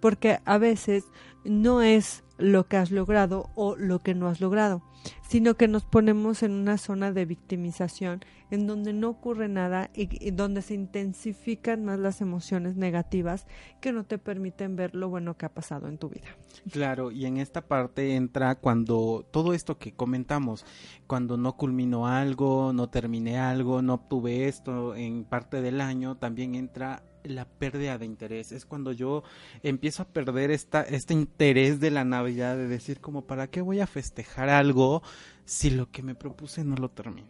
Porque 0.00 0.38
a 0.44 0.58
veces 0.58 1.04
no 1.44 1.82
es 1.82 2.22
lo 2.38 2.66
que 2.66 2.76
has 2.76 2.90
logrado 2.90 3.50
o 3.54 3.76
lo 3.76 3.98
que 3.98 4.14
no 4.14 4.28
has 4.28 4.40
logrado, 4.40 4.82
sino 5.28 5.54
que 5.54 5.68
nos 5.68 5.84
ponemos 5.84 6.42
en 6.42 6.52
una 6.52 6.76
zona 6.76 7.12
de 7.12 7.24
victimización 7.24 8.20
en 8.50 8.66
donde 8.66 8.92
no 8.92 9.08
ocurre 9.08 9.48
nada 9.48 9.90
y, 9.94 10.30
donde 10.32 10.62
se 10.62 10.74
intensifican 10.74 11.84
más 11.84 11.98
las 11.98 12.20
emociones 12.20 12.76
negativas 12.76 13.46
que 13.80 13.92
no 13.92 14.04
te 14.04 14.18
permiten 14.18 14.76
ver 14.76 14.94
lo 14.94 15.08
bueno 15.08 15.36
que 15.36 15.46
ha 15.46 15.54
pasado 15.54 15.88
en 15.88 15.98
tu 15.98 16.08
vida. 16.08 16.26
Claro, 16.72 17.12
y 17.12 17.26
en 17.26 17.36
esta 17.36 17.62
parte 17.62 18.16
entra 18.16 18.56
cuando 18.56 19.24
todo 19.30 19.54
esto 19.54 19.78
que 19.78 19.92
comentamos, 19.92 20.66
cuando 21.06 21.36
no 21.36 21.56
culminó 21.56 22.06
algo, 22.06 22.72
no 22.72 22.88
terminé 22.88 23.38
algo, 23.38 23.82
no 23.82 23.94
obtuve 23.94 24.48
esto 24.48 24.94
en 24.94 25.24
parte 25.24 25.62
del 25.62 25.80
año, 25.80 26.16
también 26.16 26.54
entra 26.54 27.04
la 27.24 27.44
pérdida 27.46 27.98
de 27.98 28.06
interés. 28.06 28.52
Es 28.52 28.64
cuando 28.66 28.92
yo 28.92 29.22
empiezo 29.62 30.02
a 30.02 30.06
perder 30.08 30.50
esta, 30.50 30.82
este 30.82 31.14
interés 31.14 31.80
de 31.80 31.90
la 31.90 32.04
Navidad, 32.04 32.56
de 32.56 32.66
decir 32.68 33.00
como, 33.00 33.26
¿para 33.26 33.48
qué 33.48 33.60
voy 33.60 33.80
a 33.80 33.86
festejar 33.86 34.48
algo 34.48 35.02
si 35.44 35.70
lo 35.70 35.90
que 35.90 36.02
me 36.02 36.14
propuse 36.14 36.64
no 36.64 36.76
lo 36.76 36.90
terminé? 36.90 37.28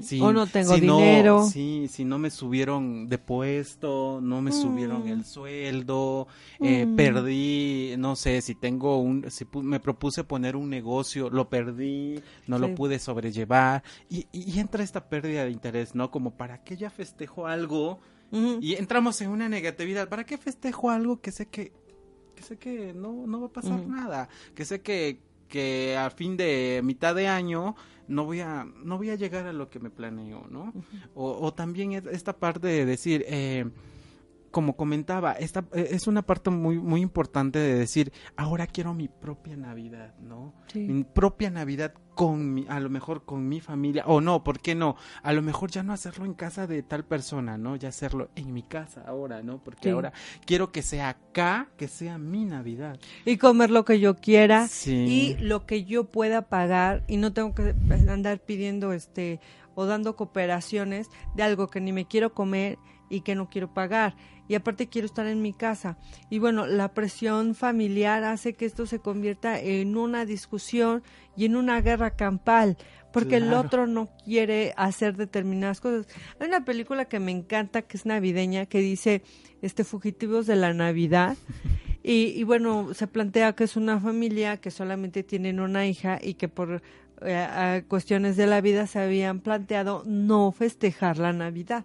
Si- 0.00 0.20
O 0.20 0.32
no 0.32 0.48
tengo 0.48 0.74
si 0.74 0.80
dinero. 0.80 1.46
sí, 1.46 1.86
si 1.88 2.04
no 2.04 2.18
me 2.18 2.30
subieron 2.30 3.08
de 3.08 3.18
puesto, 3.18 4.18
no 4.20 4.42
me 4.42 4.50
subieron 4.50 5.04
Mm. 5.04 5.08
el 5.08 5.24
sueldo, 5.24 6.26
eh, 6.60 6.86
Mm. 6.86 6.96
perdí, 6.96 7.94
no 7.96 8.16
sé, 8.16 8.40
si 8.42 8.56
tengo 8.56 8.98
un, 9.00 9.30
si 9.30 9.46
me 9.62 9.78
propuse 9.78 10.24
poner 10.24 10.56
un 10.56 10.70
negocio, 10.70 11.30
lo 11.30 11.48
perdí, 11.48 12.20
no 12.48 12.56
Sí. 12.56 12.62
lo 12.62 12.74
pude 12.74 12.98
sobrellevar 12.98 13.84
y, 14.08 14.26
y- 14.32 14.50
y 14.54 14.58
entra 14.58 14.82
esta 14.82 15.08
pérdida 15.08 15.44
de 15.44 15.52
interés, 15.52 15.94
¿no? 15.94 16.10
Como 16.10 16.32
para 16.32 16.64
qué 16.64 16.76
ya 16.76 16.90
festejo 16.90 17.46
algo 17.46 18.00
y 18.62 18.74
entramos 18.74 19.20
en 19.22 19.30
una 19.30 19.48
negatividad, 19.48 20.08
¿para 20.08 20.24
qué 20.24 20.38
festejo 20.38 20.90
algo 20.90 21.20
que 21.20 21.32
sé 21.32 21.46
que, 21.46 21.72
que 22.36 22.42
sé 22.42 22.56
que 22.58 22.92
no, 22.94 23.26
no 23.26 23.40
va 23.40 23.46
a 23.48 23.52
pasar 23.52 23.80
nada, 23.86 24.28
que 24.54 24.64
sé 24.64 24.80
que 24.82 25.18
que 25.48 25.96
a 25.96 26.10
fin 26.10 26.36
de 26.36 26.80
mitad 26.84 27.12
de 27.12 27.26
año 27.26 27.74
no 28.06 28.24
voy 28.24 28.38
a 28.40 28.64
no 28.84 28.98
voy 28.98 29.10
a 29.10 29.16
llegar 29.16 29.46
a 29.48 29.52
lo 29.52 29.68
que 29.68 29.80
me 29.80 29.90
planeo, 29.90 30.46
¿no? 30.48 30.72
o, 31.14 31.32
o 31.44 31.52
también 31.52 31.90
es- 31.92 32.06
esta 32.06 32.36
parte 32.36 32.68
de 32.68 32.86
decir 32.86 33.24
eh, 33.26 33.64
como 34.50 34.76
comentaba, 34.76 35.32
esta 35.32 35.64
eh, 35.72 35.88
es 35.92 36.06
una 36.06 36.22
parte 36.22 36.50
muy 36.50 36.78
muy 36.78 37.00
importante 37.00 37.58
de 37.58 37.74
decir, 37.74 38.12
ahora 38.36 38.66
quiero 38.66 38.94
mi 38.94 39.08
propia 39.08 39.56
Navidad, 39.56 40.14
¿no? 40.20 40.54
Sí. 40.72 40.80
Mi 40.80 41.04
propia 41.04 41.50
Navidad 41.50 41.94
con 42.14 42.52
mi, 42.52 42.66
a 42.68 42.80
lo 42.80 42.90
mejor 42.90 43.24
con 43.24 43.48
mi 43.48 43.60
familia, 43.60 44.04
o 44.06 44.20
no, 44.20 44.44
¿por 44.44 44.60
qué 44.60 44.74
no? 44.74 44.96
A 45.22 45.32
lo 45.32 45.40
mejor 45.40 45.70
ya 45.70 45.82
no 45.82 45.92
hacerlo 45.94 46.26
en 46.26 46.34
casa 46.34 46.66
de 46.66 46.82
tal 46.82 47.04
persona, 47.04 47.56
¿no? 47.56 47.76
Ya 47.76 47.88
hacerlo 47.88 48.28
en 48.34 48.52
mi 48.52 48.62
casa 48.62 49.02
ahora, 49.06 49.42
¿no? 49.42 49.62
Porque 49.62 49.84
Sí. 49.84 49.88
ahora 49.90 50.12
quiero 50.44 50.70
que 50.72 50.82
sea 50.82 51.08
acá, 51.10 51.68
que 51.78 51.88
sea 51.88 52.18
mi 52.18 52.44
Navidad. 52.44 52.98
y 53.24 53.36
comer 53.38 53.70
lo 53.70 53.84
que 53.84 54.00
yo 54.00 54.16
quiera 54.16 54.68
Sí. 54.68 55.36
y 55.38 55.42
lo 55.42 55.64
que 55.64 55.84
yo 55.84 56.04
pueda 56.04 56.48
pagar 56.48 57.04
y 57.08 57.16
no 57.16 57.32
tengo 57.32 57.54
que 57.54 57.74
andar 58.08 58.40
pidiendo 58.40 58.92
este 58.92 59.40
o 59.74 59.86
dando 59.86 60.16
cooperaciones 60.16 61.08
de 61.36 61.42
algo 61.44 61.68
que 61.68 61.80
ni 61.80 61.92
me 61.92 62.06
quiero 62.06 62.34
comer 62.34 62.76
y 63.10 63.20
que 63.20 63.34
no 63.34 63.50
quiero 63.50 63.74
pagar. 63.74 64.16
Y 64.48 64.54
aparte 64.54 64.88
quiero 64.88 65.06
estar 65.06 65.26
en 65.26 65.42
mi 65.42 65.52
casa. 65.52 65.98
Y 66.30 66.38
bueno 66.38 66.66
la 66.66 66.94
presión 66.94 67.54
familiar 67.54 68.24
hace 68.24 68.54
que 68.54 68.64
esto 68.64 68.86
se 68.86 69.00
convierta 69.00 69.60
en 69.60 69.96
una 69.96 70.24
discusión 70.24 71.02
y 71.36 71.44
en 71.44 71.56
una 71.56 71.80
guerra 71.82 72.16
campal 72.16 72.78
porque 73.12 73.36
el 73.36 73.52
otro 73.52 73.88
no 73.88 74.08
quiere 74.24 74.72
hacer 74.76 75.16
determinadas 75.16 75.80
cosas. 75.80 76.06
Hay 76.38 76.46
una 76.46 76.64
película 76.64 77.06
que 77.06 77.18
me 77.18 77.32
encanta 77.32 77.82
que 77.82 77.96
es 77.96 78.06
navideña 78.06 78.66
que 78.66 78.78
dice 78.78 79.22
este 79.62 79.82
fugitivos 79.82 80.46
de 80.46 80.56
la 80.56 80.72
navidad. 80.72 81.36
Y, 82.02 82.32
y 82.36 82.44
bueno, 82.44 82.94
se 82.94 83.06
plantea 83.08 83.54
que 83.54 83.64
es 83.64 83.76
una 83.76 84.00
familia 84.00 84.58
que 84.58 84.70
solamente 84.70 85.22
tienen 85.22 85.60
una 85.60 85.86
hija 85.86 86.18
y 86.22 86.34
que 86.34 86.48
por 86.48 86.82
eh, 87.22 87.84
cuestiones 87.88 88.36
de 88.36 88.46
la 88.46 88.62
vida 88.62 88.86
se 88.86 88.98
habían 88.98 89.40
planteado 89.40 90.02
no 90.06 90.52
festejar 90.52 91.18
la 91.18 91.32
Navidad. 91.32 91.84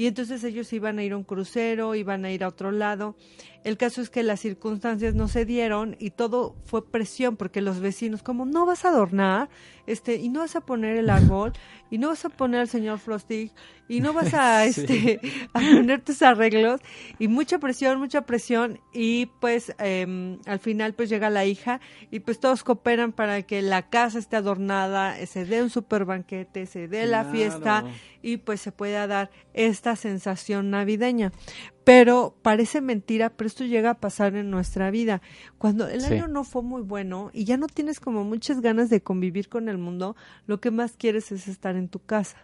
Y 0.00 0.06
entonces 0.06 0.42
ellos 0.44 0.72
iban 0.72 0.98
a 0.98 1.04
ir 1.04 1.12
a 1.12 1.18
un 1.18 1.24
crucero, 1.24 1.94
iban 1.94 2.24
a 2.24 2.32
ir 2.32 2.42
a 2.42 2.48
otro 2.48 2.70
lado. 2.70 3.16
El 3.62 3.76
caso 3.76 4.00
es 4.00 4.08
que 4.08 4.22
las 4.22 4.40
circunstancias 4.40 5.14
no 5.14 5.28
se 5.28 5.44
dieron 5.44 5.96
y 5.98 6.10
todo 6.10 6.56
fue 6.64 6.86
presión 6.86 7.36
porque 7.36 7.60
los 7.60 7.80
vecinos 7.80 8.22
como 8.22 8.46
no 8.46 8.64
vas 8.64 8.84
a 8.84 8.88
adornar, 8.88 9.50
este 9.86 10.16
y 10.16 10.28
no 10.30 10.40
vas 10.40 10.56
a 10.56 10.60
poner 10.60 10.96
el 10.96 11.10
árbol 11.10 11.52
y 11.90 11.98
no 11.98 12.08
vas 12.08 12.24
a 12.24 12.30
poner 12.30 12.60
al 12.60 12.68
señor 12.68 12.98
Frosty 12.98 13.50
y 13.88 14.00
no 14.00 14.12
vas 14.12 14.32
a 14.34 14.64
Sí. 14.72 14.80
este 14.80 15.20
a 15.52 15.58
poner 15.58 16.00
tus 16.02 16.22
arreglos 16.22 16.80
y 17.18 17.28
mucha 17.28 17.58
presión, 17.58 17.98
mucha 17.98 18.22
presión 18.22 18.80
y 18.94 19.26
pues 19.40 19.74
em, 19.78 20.38
al 20.46 20.60
final 20.60 20.94
pues 20.94 21.08
llega 21.10 21.28
la 21.28 21.44
hija 21.44 21.80
y 22.10 22.20
pues 22.20 22.40
todos 22.40 22.62
cooperan 22.62 23.12
para 23.12 23.42
que 23.42 23.62
la 23.62 23.90
casa 23.90 24.18
esté 24.18 24.36
adornada, 24.36 25.14
se 25.26 25.44
dé 25.44 25.62
un 25.62 25.70
super 25.70 26.04
banquete, 26.04 26.66
se 26.66 26.88
dé 26.88 27.06
la 27.06 27.24
fiesta 27.24 27.84
y 28.22 28.38
pues 28.38 28.60
se 28.60 28.72
pueda 28.72 29.06
dar 29.06 29.30
esta 29.54 29.96
sensación 29.96 30.70
navideña. 30.70 31.32
Pero 31.84 32.34
parece 32.42 32.80
mentira, 32.80 33.30
pero 33.30 33.48
esto 33.48 33.64
llega 33.64 33.90
a 33.90 33.98
pasar 33.98 34.36
en 34.36 34.50
nuestra 34.50 34.90
vida. 34.90 35.22
Cuando 35.58 35.88
el 35.88 36.02
Sí. 36.02 36.14
año 36.14 36.28
no 36.28 36.44
fue 36.44 36.62
muy 36.62 36.82
bueno 36.82 37.30
y 37.32 37.44
ya 37.44 37.56
no 37.56 37.66
tienes 37.66 38.00
como 38.00 38.22
muchas 38.24 38.60
ganas 38.60 38.90
de 38.90 39.00
convivir 39.02 39.48
con 39.48 39.68
el 39.68 39.78
mundo, 39.78 40.14
lo 40.46 40.60
que 40.60 40.70
más 40.70 40.96
quieres 40.96 41.32
es 41.32 41.48
estar 41.48 41.76
en 41.76 41.88
tu 41.88 41.98
casa. 41.98 42.36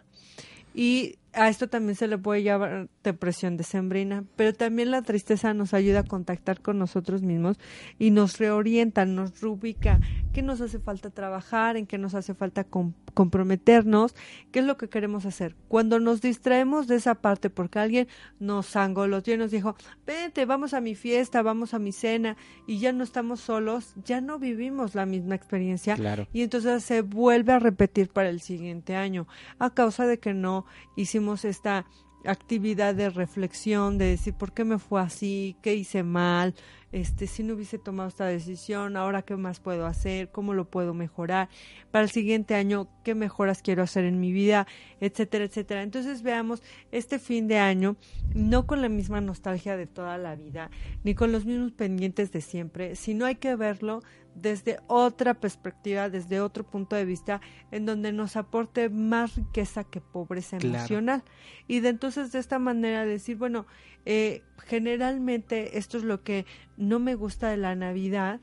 Y 0.74 1.16
a 1.36 1.48
esto 1.48 1.68
también 1.68 1.94
se 1.94 2.08
le 2.08 2.18
puede 2.18 2.42
llamar 2.42 2.88
depresión 3.04 3.56
decembrina, 3.56 4.24
pero 4.36 4.52
también 4.54 4.90
la 4.90 5.02
tristeza 5.02 5.54
nos 5.54 5.74
ayuda 5.74 6.00
a 6.00 6.04
contactar 6.04 6.60
con 6.62 6.78
nosotros 6.78 7.22
mismos 7.22 7.58
y 7.98 8.10
nos 8.10 8.38
reorienta, 8.38 9.04
nos 9.04 9.40
reubica, 9.40 10.00
qué 10.32 10.42
nos 10.42 10.60
hace 10.60 10.78
falta 10.78 11.10
trabajar, 11.10 11.76
en 11.76 11.86
qué 11.86 11.98
nos 11.98 12.14
hace 12.14 12.34
falta 12.34 12.64
com- 12.64 12.94
comprometernos, 13.14 14.14
qué 14.50 14.60
es 14.60 14.64
lo 14.64 14.76
que 14.76 14.88
queremos 14.88 15.26
hacer. 15.26 15.54
Cuando 15.68 16.00
nos 16.00 16.20
distraemos 16.20 16.86
de 16.86 16.96
esa 16.96 17.16
parte 17.16 17.50
porque 17.50 17.78
alguien 17.78 18.08
nos 18.40 18.74
los 19.08 19.24
días, 19.24 19.38
nos 19.38 19.50
dijo, 19.50 19.74
vente, 20.06 20.44
vamos 20.46 20.72
a 20.74 20.80
mi 20.80 20.94
fiesta, 20.94 21.42
vamos 21.42 21.74
a 21.74 21.78
mi 21.78 21.92
cena 21.92 22.36
y 22.66 22.78
ya 22.78 22.92
no 22.92 23.02
estamos 23.04 23.40
solos, 23.40 23.94
ya 24.04 24.20
no 24.20 24.38
vivimos 24.38 24.94
la 24.94 25.06
misma 25.06 25.34
experiencia 25.34 25.96
Claro. 25.96 26.28
y 26.32 26.42
entonces 26.42 26.82
se 26.84 27.02
vuelve 27.02 27.52
a 27.52 27.58
repetir 27.58 28.08
para 28.08 28.28
el 28.28 28.40
siguiente 28.40 28.96
año 28.96 29.26
a 29.58 29.70
causa 29.70 30.06
de 30.06 30.18
que 30.18 30.34
no 30.34 30.64
hicimos 30.96 31.25
esta 31.34 31.86
actividad 32.24 32.94
de 32.94 33.10
reflexión, 33.10 33.98
de 33.98 34.06
decir 34.06 34.34
por 34.34 34.52
qué 34.52 34.64
me 34.64 34.78
fue 34.78 35.00
así, 35.00 35.56
qué 35.62 35.74
hice 35.74 36.02
mal, 36.02 36.54
este, 36.96 37.26
si 37.26 37.42
no 37.42 37.52
hubiese 37.52 37.78
tomado 37.78 38.08
esta 38.08 38.24
decisión, 38.24 38.96
ahora 38.96 39.20
qué 39.20 39.36
más 39.36 39.60
puedo 39.60 39.84
hacer, 39.84 40.30
cómo 40.30 40.54
lo 40.54 40.70
puedo 40.70 40.94
mejorar, 40.94 41.50
para 41.90 42.04
el 42.04 42.10
siguiente 42.10 42.54
año 42.54 42.88
qué 43.04 43.14
mejoras 43.14 43.60
quiero 43.60 43.82
hacer 43.82 44.04
en 44.04 44.18
mi 44.18 44.32
vida, 44.32 44.66
etcétera, 45.00 45.44
etcétera. 45.44 45.82
Entonces 45.82 46.22
veamos 46.22 46.62
este 46.92 47.18
fin 47.18 47.48
de 47.48 47.58
año 47.58 47.96
no 48.34 48.66
con 48.66 48.80
la 48.80 48.88
misma 48.88 49.20
nostalgia 49.20 49.76
de 49.76 49.86
toda 49.86 50.16
la 50.16 50.36
vida, 50.36 50.70
ni 51.04 51.14
con 51.14 51.32
los 51.32 51.44
mismos 51.44 51.72
pendientes 51.72 52.32
de 52.32 52.40
siempre, 52.40 52.96
sino 52.96 53.26
hay 53.26 53.34
que 53.34 53.54
verlo 53.56 54.02
desde 54.34 54.78
otra 54.86 55.34
perspectiva, 55.34 56.10
desde 56.10 56.40
otro 56.40 56.64
punto 56.64 56.96
de 56.96 57.04
vista, 57.04 57.40
en 57.70 57.86
donde 57.86 58.12
nos 58.12 58.36
aporte 58.36 58.88
más 58.90 59.36
riqueza 59.36 59.84
que 59.84 60.00
pobreza 60.00 60.58
Claro. 60.58 60.76
emocional. 60.76 61.24
Y 61.68 61.80
de 61.80 61.88
entonces 61.90 62.32
de 62.32 62.38
esta 62.38 62.58
manera 62.58 63.04
decir, 63.06 63.36
bueno, 63.36 63.66
eh, 64.04 64.42
generalmente 64.66 65.78
esto 65.78 65.96
es 65.98 66.04
lo 66.04 66.22
que 66.22 66.44
no 66.76 66.98
me 66.98 67.14
gusta 67.14 67.48
de 67.50 67.56
la 67.56 67.74
Navidad, 67.74 68.40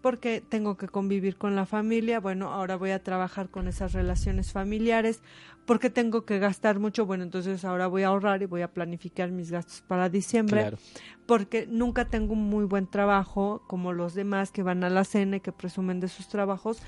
porque 0.00 0.40
tengo 0.48 0.76
que 0.76 0.86
convivir 0.86 1.36
con 1.36 1.56
la 1.56 1.66
familia, 1.66 2.20
bueno, 2.20 2.52
ahora 2.52 2.76
voy 2.76 2.90
a 2.92 3.02
trabajar 3.02 3.48
con 3.48 3.66
esas 3.66 3.92
relaciones 3.92 4.52
familiares, 4.52 5.22
porque 5.66 5.90
tengo 5.90 6.24
que 6.24 6.38
gastar 6.38 6.78
mucho, 6.78 7.04
bueno, 7.04 7.24
entonces 7.24 7.64
ahora 7.64 7.88
voy 7.88 8.04
a 8.04 8.08
ahorrar 8.08 8.40
y 8.42 8.46
voy 8.46 8.62
a 8.62 8.72
planificar 8.72 9.30
mis 9.32 9.50
gastos 9.50 9.82
para 9.82 10.08
diciembre, 10.08 10.60
Claro. 10.60 10.78
porque 11.26 11.66
nunca 11.68 12.04
tengo 12.04 12.34
un 12.34 12.48
muy 12.48 12.64
buen 12.64 12.86
trabajo 12.86 13.62
como 13.66 13.92
los 13.92 14.14
demás 14.14 14.52
que 14.52 14.62
van 14.62 14.84
a 14.84 14.88
la 14.88 15.02
cena 15.04 15.36
y 15.36 15.40
que 15.40 15.50
presumen 15.52 15.98
de 15.98 16.08
sus 16.08 16.28
trabajos. 16.28 16.80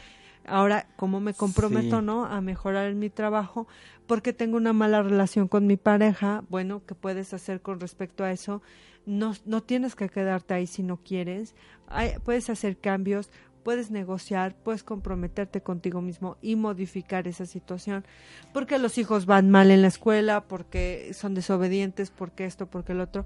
Ahora, 0.46 0.86
¿cómo 0.96 1.20
me 1.20 1.34
comprometo, 1.34 1.98
Sí. 1.98 2.06
no? 2.06 2.24
A 2.24 2.40
mejorar 2.40 2.86
en 2.88 2.98
mi 2.98 3.10
trabajo, 3.10 3.66
porque 4.06 4.32
tengo 4.32 4.56
una 4.56 4.72
mala 4.72 5.02
relación 5.02 5.48
con 5.48 5.66
mi 5.66 5.76
pareja. 5.76 6.44
Bueno, 6.48 6.82
¿qué 6.86 6.94
puedes 6.94 7.34
hacer 7.34 7.60
con 7.60 7.80
respecto 7.80 8.24
a 8.24 8.30
eso? 8.32 8.62
No, 9.06 9.34
no 9.44 9.62
tienes 9.62 9.96
que 9.96 10.08
quedarte 10.08 10.54
ahí 10.54 10.66
si 10.66 10.82
no 10.82 10.98
quieres. 10.98 11.54
Hay- 11.88 12.14
puedes 12.24 12.50
hacer 12.50 12.78
cambios, 12.78 13.30
puedes 13.64 13.90
negociar, 13.90 14.54
puedes 14.54 14.82
comprometerte 14.82 15.62
contigo 15.62 16.00
mismo 16.00 16.36
y 16.40 16.56
modificar 16.56 17.26
esa 17.28 17.46
situación. 17.46 18.04
Porque 18.52 18.78
los 18.78 18.98
hijos 18.98 19.26
van 19.26 19.50
mal 19.50 19.70
en 19.70 19.82
la 19.82 19.88
escuela, 19.88 20.44
porque 20.46 21.10
son 21.14 21.34
desobedientes, 21.34 22.10
porque 22.10 22.44
esto, 22.44 22.66
porque 22.66 22.92
el 22.92 23.00
otro. 23.00 23.24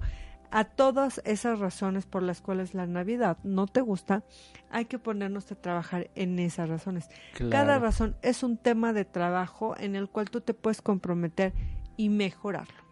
A 0.51 0.63
todas 0.63 1.21
esas 1.25 1.59
razones 1.59 2.05
por 2.05 2.23
las 2.23 2.39
cuales 2.41 2.73
la 2.73 2.85
Navidad 2.85 3.37
no 3.43 3.67
te 3.67 3.81
gusta, 3.81 4.23
hay 4.69 4.85
que 4.85 4.99
ponernos 4.99 5.51
a 5.51 5.55
trabajar 5.55 6.09
en 6.15 6.39
esas 6.39 6.69
razones. 6.69 7.09
Claro. 7.33 7.51
Cada 7.51 7.79
razón 7.79 8.15
es 8.21 8.41
un 8.43 8.55
tema 8.57 8.93
de 8.93 9.03
trabajo 9.03 9.75
en 9.77 9.95
el 9.95 10.07
cual 10.07 10.29
tú 10.29 10.39
te 10.41 10.53
puedes 10.53 10.81
comprometer 10.81 11.53
y 11.97 12.09
mejorarlo. 12.09 12.84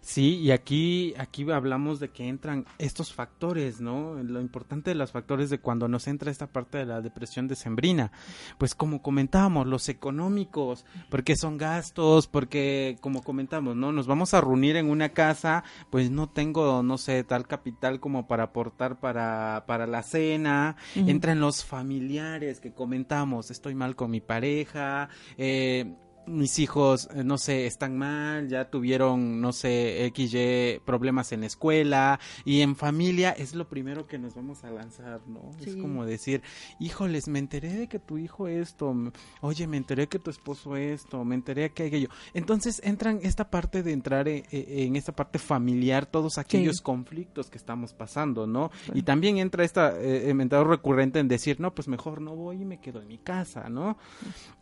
Sí, 0.00 0.36
y 0.36 0.50
aquí, 0.50 1.14
aquí 1.18 1.50
hablamos 1.50 2.00
de 2.00 2.10
que 2.10 2.28
entran 2.28 2.66
estos 2.78 3.12
factores, 3.12 3.80
¿no? 3.80 4.14
Lo 4.22 4.40
importante 4.40 4.90
de 4.90 4.94
los 4.94 5.12
factores 5.12 5.50
de 5.50 5.58
cuando 5.58 5.88
nos 5.88 6.06
entra 6.08 6.30
esta 6.30 6.46
parte 6.46 6.78
de 6.78 6.86
la 6.86 7.00
depresión 7.00 7.48
decembrina. 7.48 8.12
Pues 8.58 8.74
como 8.74 9.02
comentábamos, 9.02 9.66
los 9.66 9.88
económicos, 9.88 10.84
porque 11.08 11.36
son 11.36 11.58
gastos, 11.58 12.26
porque 12.26 12.96
como 13.00 13.22
comentamos, 13.22 13.76
¿no? 13.76 13.92
Nos 13.92 14.06
vamos 14.06 14.34
a 14.34 14.40
reunir 14.40 14.76
en 14.76 14.90
una 14.90 15.10
casa, 15.10 15.64
pues 15.90 16.10
no 16.10 16.28
tengo, 16.28 16.82
no 16.82 16.98
sé, 16.98 17.24
tal 17.24 17.46
capital 17.46 18.00
como 18.00 18.26
para 18.26 18.44
aportar 18.44 19.00
para, 19.00 19.64
para 19.66 19.86
la 19.86 20.02
cena. 20.02 20.76
Entran 20.94 21.40
los 21.40 21.64
familiares 21.64 22.60
que 22.60 22.72
comentamos, 22.72 23.50
estoy 23.50 23.74
mal 23.74 23.96
con 23.96 24.10
mi 24.10 24.20
pareja, 24.20 25.08
eh, 25.36 25.94
mis 26.26 26.58
hijos, 26.58 27.08
eh, 27.14 27.24
no 27.24 27.38
sé, 27.38 27.66
están 27.66 27.96
mal, 27.96 28.48
ya 28.48 28.70
tuvieron, 28.70 29.40
no 29.40 29.52
sé, 29.52 30.10
XY 30.14 30.80
problemas 30.84 31.32
en 31.32 31.40
la 31.40 31.46
escuela 31.46 32.20
y 32.44 32.60
en 32.60 32.76
familia 32.76 33.30
es 33.30 33.54
lo 33.54 33.68
primero 33.68 34.06
que 34.06 34.18
nos 34.18 34.34
vamos 34.34 34.64
a 34.64 34.70
lanzar, 34.70 35.20
¿no? 35.26 35.50
Es 35.64 35.76
como 35.76 36.04
decir, 36.04 36.42
híjoles, 36.78 37.28
me 37.28 37.38
enteré 37.38 37.72
de 37.72 37.88
que 37.88 37.98
tu 37.98 38.18
hijo 38.18 38.48
esto, 38.48 38.94
oye, 39.40 39.66
me 39.66 39.76
enteré 39.76 40.08
que 40.08 40.18
tu 40.18 40.30
esposo 40.30 40.76
esto, 40.76 41.24
me 41.24 41.34
enteré 41.34 41.70
que 41.70 41.86
aquello. 41.86 42.08
Entonces 42.34 42.80
entran 42.84 43.20
esta 43.22 43.50
parte 43.50 43.82
de 43.82 43.92
entrar 43.92 44.28
e- 44.28 44.44
e- 44.50 44.84
en, 44.84 44.96
esta 44.96 45.12
parte 45.12 45.38
familiar, 45.38 46.06
todos 46.06 46.38
aquellos 46.38 46.80
conflictos 46.80 47.50
que 47.50 47.58
estamos 47.58 47.94
pasando, 47.94 48.46
¿no? 48.46 48.70
Y 48.94 49.02
también 49.02 49.38
entra 49.38 49.64
esta 49.64 49.92
eh, 49.98 50.32
recurrente 50.64 51.18
en 51.18 51.28
decir, 51.28 51.60
no, 51.60 51.74
pues 51.74 51.88
mejor 51.88 52.20
no 52.20 52.34
voy 52.34 52.62
y 52.62 52.64
me 52.64 52.78
quedo 52.78 53.00
en 53.00 53.08
mi 53.08 53.18
casa, 53.18 53.68
¿no? 53.68 53.96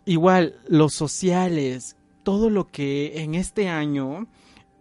Igual, 0.06 0.60
los 0.66 0.94
sociales, 1.50 1.96
todo 2.22 2.48
lo 2.50 2.70
que 2.70 3.22
en 3.22 3.34
este 3.34 3.68
año 3.68 4.28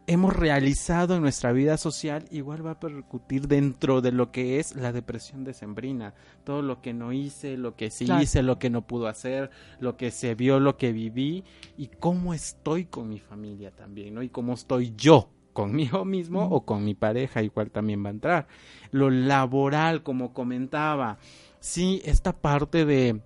hemos 0.08 0.36
realizado 0.36 1.16
en 1.16 1.22
nuestra 1.22 1.52
vida 1.52 1.78
social, 1.78 2.26
igual 2.32 2.66
va 2.66 2.72
a 2.72 2.80
percutir 2.80 3.48
dentro 3.48 4.02
de 4.02 4.12
lo 4.12 4.32
que 4.32 4.60
es 4.60 4.76
la 4.76 4.92
depresión 4.92 5.44
decembrina. 5.44 6.14
Todo 6.44 6.62
lo 6.62 6.82
que 6.82 6.94
no 6.94 7.12
hice, 7.14 7.58
lo 7.58 7.76
que 7.76 7.90
sí 7.92 8.06
Claro. 8.06 8.22
hice, 8.24 8.42
lo 8.44 8.58
que 8.60 8.70
no 8.70 8.86
pudo 8.86 9.08
hacer, 9.08 9.50
lo 9.80 9.98
que 9.98 10.12
se 10.12 10.36
vio, 10.36 10.60
lo 10.60 10.78
que 10.78 10.92
viví 10.92 11.44
y 11.78 11.88
cómo 11.88 12.34
estoy 12.34 12.86
con 12.86 13.08
mi 13.10 13.20
familia 13.20 13.72
también, 13.72 14.16
¿no? 14.16 14.24
Y 14.24 14.30
cómo 14.30 14.54
estoy 14.54 14.94
yo 14.98 15.30
conmigo 15.54 16.06
mismo 16.06 16.44
o 16.50 16.66
con 16.66 16.84
mi 16.84 16.94
pareja, 16.96 17.42
igual 17.44 17.70
también 17.72 18.04
va 18.04 18.10
a 18.10 18.14
entrar. 18.14 18.48
Lo 18.92 19.10
laboral, 19.10 20.02
como 20.04 20.34
comentaba, 20.34 21.18
sí, 21.60 22.02
esta 22.06 22.34
parte 22.34 22.86
de 22.86 23.22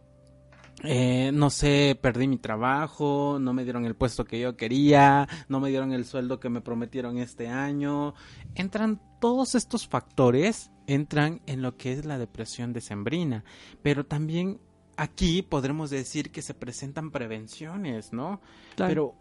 eh, 0.84 1.32
no 1.34 1.50
sé, 1.50 1.98
perdí 2.02 2.28
mi 2.28 2.38
trabajo, 2.38 3.38
no 3.40 3.54
me 3.54 3.64
dieron 3.64 3.86
el 3.86 3.96
puesto 3.96 4.26
que 4.26 4.40
yo 4.40 4.58
quería, 4.58 5.28
no 5.48 5.60
me 5.60 5.70
dieron 5.70 5.94
el 5.94 6.06
sueldo 6.06 6.40
que 6.40 6.50
me 6.50 6.62
prometieron 6.62 7.18
este 7.18 7.48
año. 7.48 8.14
Entran 8.56 9.00
todos 9.20 9.56
estos 9.56 9.88
factores, 9.88 10.72
entran 10.86 11.42
en 11.46 11.62
lo 11.62 11.78
que 11.78 11.94
es 11.94 12.06
la 12.06 12.18
depresión 12.18 12.74
decembrina, 12.74 13.46
pero 13.82 14.06
también 14.06 14.60
aquí 14.98 15.42
podremos 15.42 15.90
decir 15.90 16.32
que 16.32 16.42
se 16.42 16.54
presentan 16.54 17.12
prevenciones, 17.12 18.12
¿no? 18.12 18.42
Claro. 18.76 18.90
Pero 18.90 19.16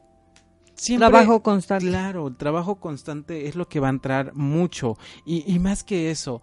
siempre 0.74 1.08
Trabajo 1.08 1.42
constante. 1.42 1.86
Claro, 1.86 2.26
el 2.26 2.36
trabajo 2.36 2.76
constante 2.76 3.46
es 3.46 3.54
lo 3.54 3.68
que 3.68 3.78
va 3.78 3.86
a 3.86 3.90
entrar 3.90 4.34
mucho 4.34 4.98
y, 5.24 5.44
y 5.52 5.60
más 5.60 5.84
que 5.84 6.10
eso, 6.10 6.42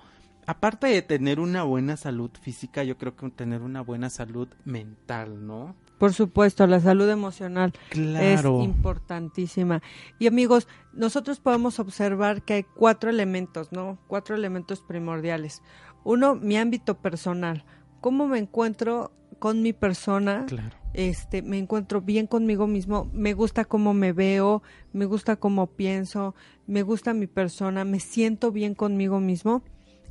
aparte 0.50 0.88
de 0.88 1.04
tener 1.04 1.39
una 1.39 1.62
buena 1.62 1.95
salud 1.95 2.32
física, 2.41 2.84
yo 2.84 2.97
creo 2.97 3.16
que 3.16 3.30
tener 3.30 3.62
una 3.62 3.82
buena 3.82 4.10
salud 4.10 4.47
mental, 4.66 5.45
¿no? 5.45 5.76
Por 6.00 6.12
supuesto, 6.12 6.66
la 6.66 6.80
salud 6.80 7.08
emocional 7.08 7.72
Claro. 7.89 8.58
es 8.58 8.66
importantísima. 8.66 9.84
Y 10.18 10.26
amigos, 10.26 10.68
nosotros 10.91 11.39
podemos 11.39 11.78
observar 11.78 12.41
que 12.41 12.54
hay 12.56 12.64
cuatro 12.64 13.12
elementos, 13.12 13.72
¿no? 13.72 14.00
Cuatro 14.08 14.36
elementos 14.36 14.82
primordiales. 14.82 15.62
Uno, 16.04 16.34
mi 16.34 16.58
ámbito 16.58 16.97
personal. 16.97 17.64
¿Cómo 18.02 18.28
me 18.28 18.39
encuentro 18.39 19.12
con 19.38 19.62
mi 19.62 19.72
persona? 19.72 20.47
Claro. 20.47 20.76
Este, 20.95 21.43
me 21.43 21.60
encuentro 21.60 22.02
bien 22.02 22.26
conmigo 22.26 22.66
mismo, 22.66 23.08
me 23.14 23.34
gusta 23.34 23.66
cómo 23.66 23.93
me 23.93 24.14
veo, 24.14 24.64
me 24.93 25.06
gusta 25.06 25.36
cómo 25.36 25.68
pienso, 25.68 26.34
me 26.66 26.82
gusta 26.82 27.14
mi 27.14 27.28
persona, 27.28 27.86
me 27.86 28.00
siento 28.00 28.52
bien 28.52 28.74
conmigo 28.74 29.20
mismo 29.20 29.62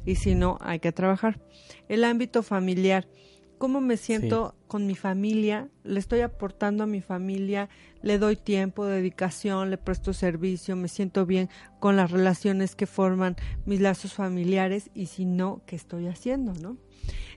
y 0.08 0.14
si 0.14 0.34
no, 0.34 0.56
hay 0.62 0.80
que 0.80 0.90
trabajar. 0.90 1.38
El 1.86 2.02
ámbito 2.02 2.42
familiar, 2.42 3.06
cómo 3.58 3.82
me 3.82 3.98
siento 3.98 4.54
con 4.66 4.86
mi 4.86 4.94
familia, 4.94 5.68
le 5.84 6.00
estoy 6.00 6.22
aportando 6.22 6.84
a 6.84 6.86
mi 6.86 7.02
familia, 7.02 7.68
le 8.00 8.18
doy 8.18 8.36
tiempo, 8.36 8.86
dedicación, 8.86 9.68
le 9.68 9.76
presto 9.76 10.14
servicio, 10.14 10.76
me 10.76 10.88
siento 10.88 11.26
bien 11.26 11.50
con 11.78 11.96
las 11.96 12.10
relaciones 12.10 12.74
que 12.74 12.86
forman 12.86 13.36
mis 13.66 13.80
lazos 13.80 14.14
familiares 14.14 14.90
y 14.94 15.06
si 15.06 15.26
no, 15.26 15.60
¿qué 15.66 15.76
estoy 15.76 16.06
haciendo, 16.06 16.54
no? 16.54 16.78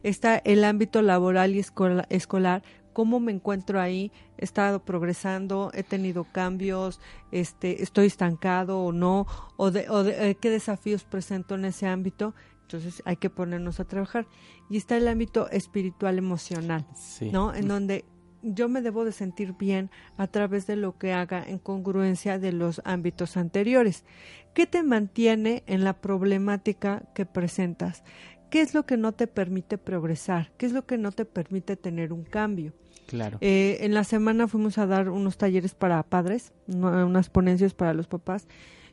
Está 0.02 0.38
el 0.38 0.64
ámbito 0.64 1.02
laboral 1.02 1.54
y 1.56 1.60
escola- 1.60 2.06
escolar, 2.10 2.64
cómo 2.94 3.20
me 3.20 3.32
encuentro 3.32 3.80
ahí, 3.80 4.12
he 4.38 4.46
estado 4.46 4.84
progresando, 4.84 5.72
he 5.74 5.84
tenido 5.84 6.26
cambios, 6.26 7.00
este, 7.32 7.84
estoy 7.84 8.08
estancado 8.08 8.80
o 8.80 8.92
no, 8.92 9.28
o, 9.58 9.72
de, 9.72 9.90
o 9.90 10.04
de, 10.04 10.30
eh, 10.30 10.36
qué 10.36 10.50
desafíos 10.50 11.04
presento 11.04 11.56
en 11.56 11.66
ese 11.66 11.88
ámbito. 11.88 12.34
Entonces 12.74 13.02
hay 13.06 13.18
que 13.18 13.30
ponernos 13.30 13.80
a 13.80 13.86
trabajar. 13.86 14.28
Y 14.70 14.78
está 14.78 14.96
el 14.98 15.08
ámbito 15.08 15.50
espiritual 15.50 16.18
emocional, 16.18 16.86
Sí. 16.96 17.30
¿no? 17.32 17.54
En 17.54 17.68
donde 17.68 18.06
yo 18.44 18.70
me 18.70 18.82
debo 18.82 19.04
de 19.06 19.12
sentir 19.12 19.54
bien 19.58 19.92
a 20.18 20.28
través 20.28 20.66
de 20.68 20.76
lo 20.76 20.98
que 20.98 21.14
haga 21.14 21.44
en 21.46 21.60
congruencia 21.60 22.40
de 22.40 22.52
los 22.54 22.82
ámbitos 22.86 23.36
anteriores. 23.38 24.06
¿Qué 24.54 24.66
te 24.66 24.84
mantiene 24.84 25.64
en 25.68 25.84
la 25.84 25.94
problemática 26.02 27.04
que 27.14 27.26
presentas? 27.26 28.04
¿Qué 28.50 28.62
es 28.62 28.74
lo 28.74 28.86
que 28.86 28.98
no 28.98 29.12
te 29.12 29.28
permite 29.28 29.78
progresar? 29.78 30.52
¿Qué 30.58 30.66
es 30.66 30.72
lo 30.72 30.86
que 30.86 30.98
no 30.98 31.12
te 31.12 31.26
permite 31.26 31.76
tener 31.76 32.12
un 32.14 32.24
cambio? 32.24 32.74
Claro. 33.08 33.38
Eh, 33.42 33.80
en 33.82 33.94
la 33.94 34.04
semana 34.06 34.48
fuimos 34.48 34.78
a 34.78 34.86
dar 34.88 35.10
unos 35.10 35.38
talleres 35.38 35.76
para 35.76 36.02
padres, 36.04 36.54
unas 36.68 37.30
ponencias 37.30 37.74
para 37.74 37.94
los 37.94 38.08
papás, 38.08 38.48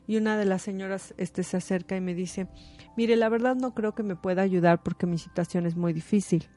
y 0.09 0.17
una 0.17 0.37
de 0.37 0.45
las 0.45 0.63
señoras 0.63 1.13
este, 1.17 1.43
se 1.43 1.55
acerca 1.55 1.95
y 1.95 2.01
me 2.01 2.15
dice, 2.15 2.47
mire, 2.97 3.15
la 3.15 3.29
verdad 3.29 3.55
no 3.55 3.75
creo 3.75 3.93
que 3.93 4.01
me 4.01 4.15
pueda 4.15 4.41
ayudar 4.41 4.81
porque 4.81 5.05
mi 5.05 5.19
situación 5.19 5.67
es 5.67 5.75
muy 5.75 5.93
difícil. 5.93 6.49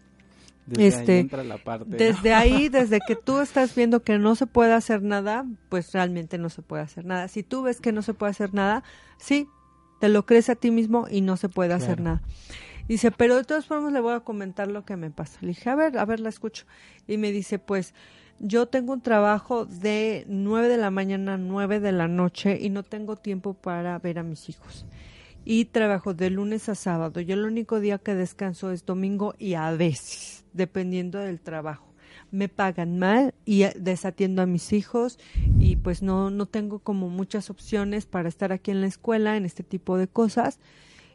Desde 0.65 0.83
ahí 0.83 0.89
este, 0.89 1.19
entra 1.19 1.45
la 1.45 1.59
parte, 1.59 1.85
¿no? 1.87 1.97
desde 1.99 2.33
ahí, 2.33 2.69
desde 2.71 3.01
que 3.07 3.15
tú 3.15 3.41
estás 3.41 3.75
viendo 3.75 4.03
que 4.05 4.19
no 4.19 4.37
se 4.37 4.47
puede 4.47 4.73
hacer 4.73 5.03
nada, 5.03 5.45
pues 5.69 5.93
realmente 5.93 6.39
no 6.39 6.49
se 6.49 6.63
puede 6.63 6.83
hacer 6.83 7.05
nada. 7.05 7.29
Si 7.29 7.43
tú 7.43 7.61
ves 7.61 7.83
que 7.83 7.93
no 7.93 8.01
se 8.01 8.15
puede 8.15 8.31
hacer 8.31 8.55
nada, 8.55 8.85
sí, 9.19 9.47
te 10.01 10.09
lo 10.09 10.25
crees 10.25 10.49
a 10.49 10.55
ti 10.55 10.71
mismo 10.71 11.07
y 11.11 11.21
no 11.21 11.37
se 11.37 11.51
puede 11.51 11.75
hacer 11.75 12.01
nada. 12.01 12.23
Dice, 12.89 13.11
pero 13.11 13.37
de 13.37 13.45
todas 13.45 13.67
formas 13.67 13.93
le 13.93 14.01
voy 14.01 14.15
a 14.15 14.21
comentar 14.21 14.69
lo 14.69 14.87
que 14.87 14.97
me 14.97 15.11
pasa. 15.11 15.37
Le 15.43 15.49
dije, 15.49 15.69
a 15.69 15.75
ver, 15.75 15.99
a 15.99 16.07
ver, 16.07 16.21
la 16.21 16.31
escucho. 16.31 16.65
Y 17.07 17.19
me 17.19 17.33
dice, 17.33 17.59
pues 17.59 17.93
yo 18.39 18.67
tengo 18.67 18.93
un 18.93 19.01
trabajo 19.01 19.67
de 19.67 20.25
9 20.29 20.69
de 20.69 20.77
la 20.77 20.91
mañana 20.91 21.35
a 21.35 21.39
9 21.39 21.81
de 21.81 21.93
la 21.93 22.09
noche 22.09 22.59
y 22.61 22.71
no 22.71 22.83
tengo 22.83 23.17
tiempo 23.17 23.55
para 23.55 23.99
ver 23.99 24.19
a 24.19 24.23
mis 24.23 24.49
hijos. 24.49 24.87
Y 25.45 25.67
trabajo 25.67 26.15
de 26.15 26.31
lunes 26.31 26.69
a 26.69 26.75
sábado. 26.75 27.21
Yo 27.21 27.35
el 27.35 27.45
único 27.45 27.81
día 27.81 27.99
que 27.99 28.15
descanso 28.15 28.71
es 28.71 28.87
domingo 28.87 29.35
y 29.39 29.55
a 29.55 29.71
veces, 29.73 30.45
dependiendo 30.53 31.19
del 31.19 31.41
trabajo. 31.41 31.93
Me 32.31 32.49
pagan 32.49 32.99
mal 32.99 33.35
y 33.45 33.63
eh, 33.63 33.75
desatiendo 33.77 34.43
a 34.43 34.47
mis 34.47 34.73
hijos 34.73 35.19
y 35.59 35.77
pues 35.77 36.03
no, 36.03 36.31
no 36.31 36.47
tengo 36.47 36.79
como 36.79 37.09
muchas 37.09 37.51
opciones 37.51 38.07
para 38.07 38.29
estar 38.29 38.53
aquí 38.53 38.71
en 38.71 38.81
la 38.81 38.87
escuela, 38.87 39.37
en 39.37 39.45
este 39.45 39.63
tipo 39.63 39.99
de 39.99 40.09
cosas. 40.09 40.59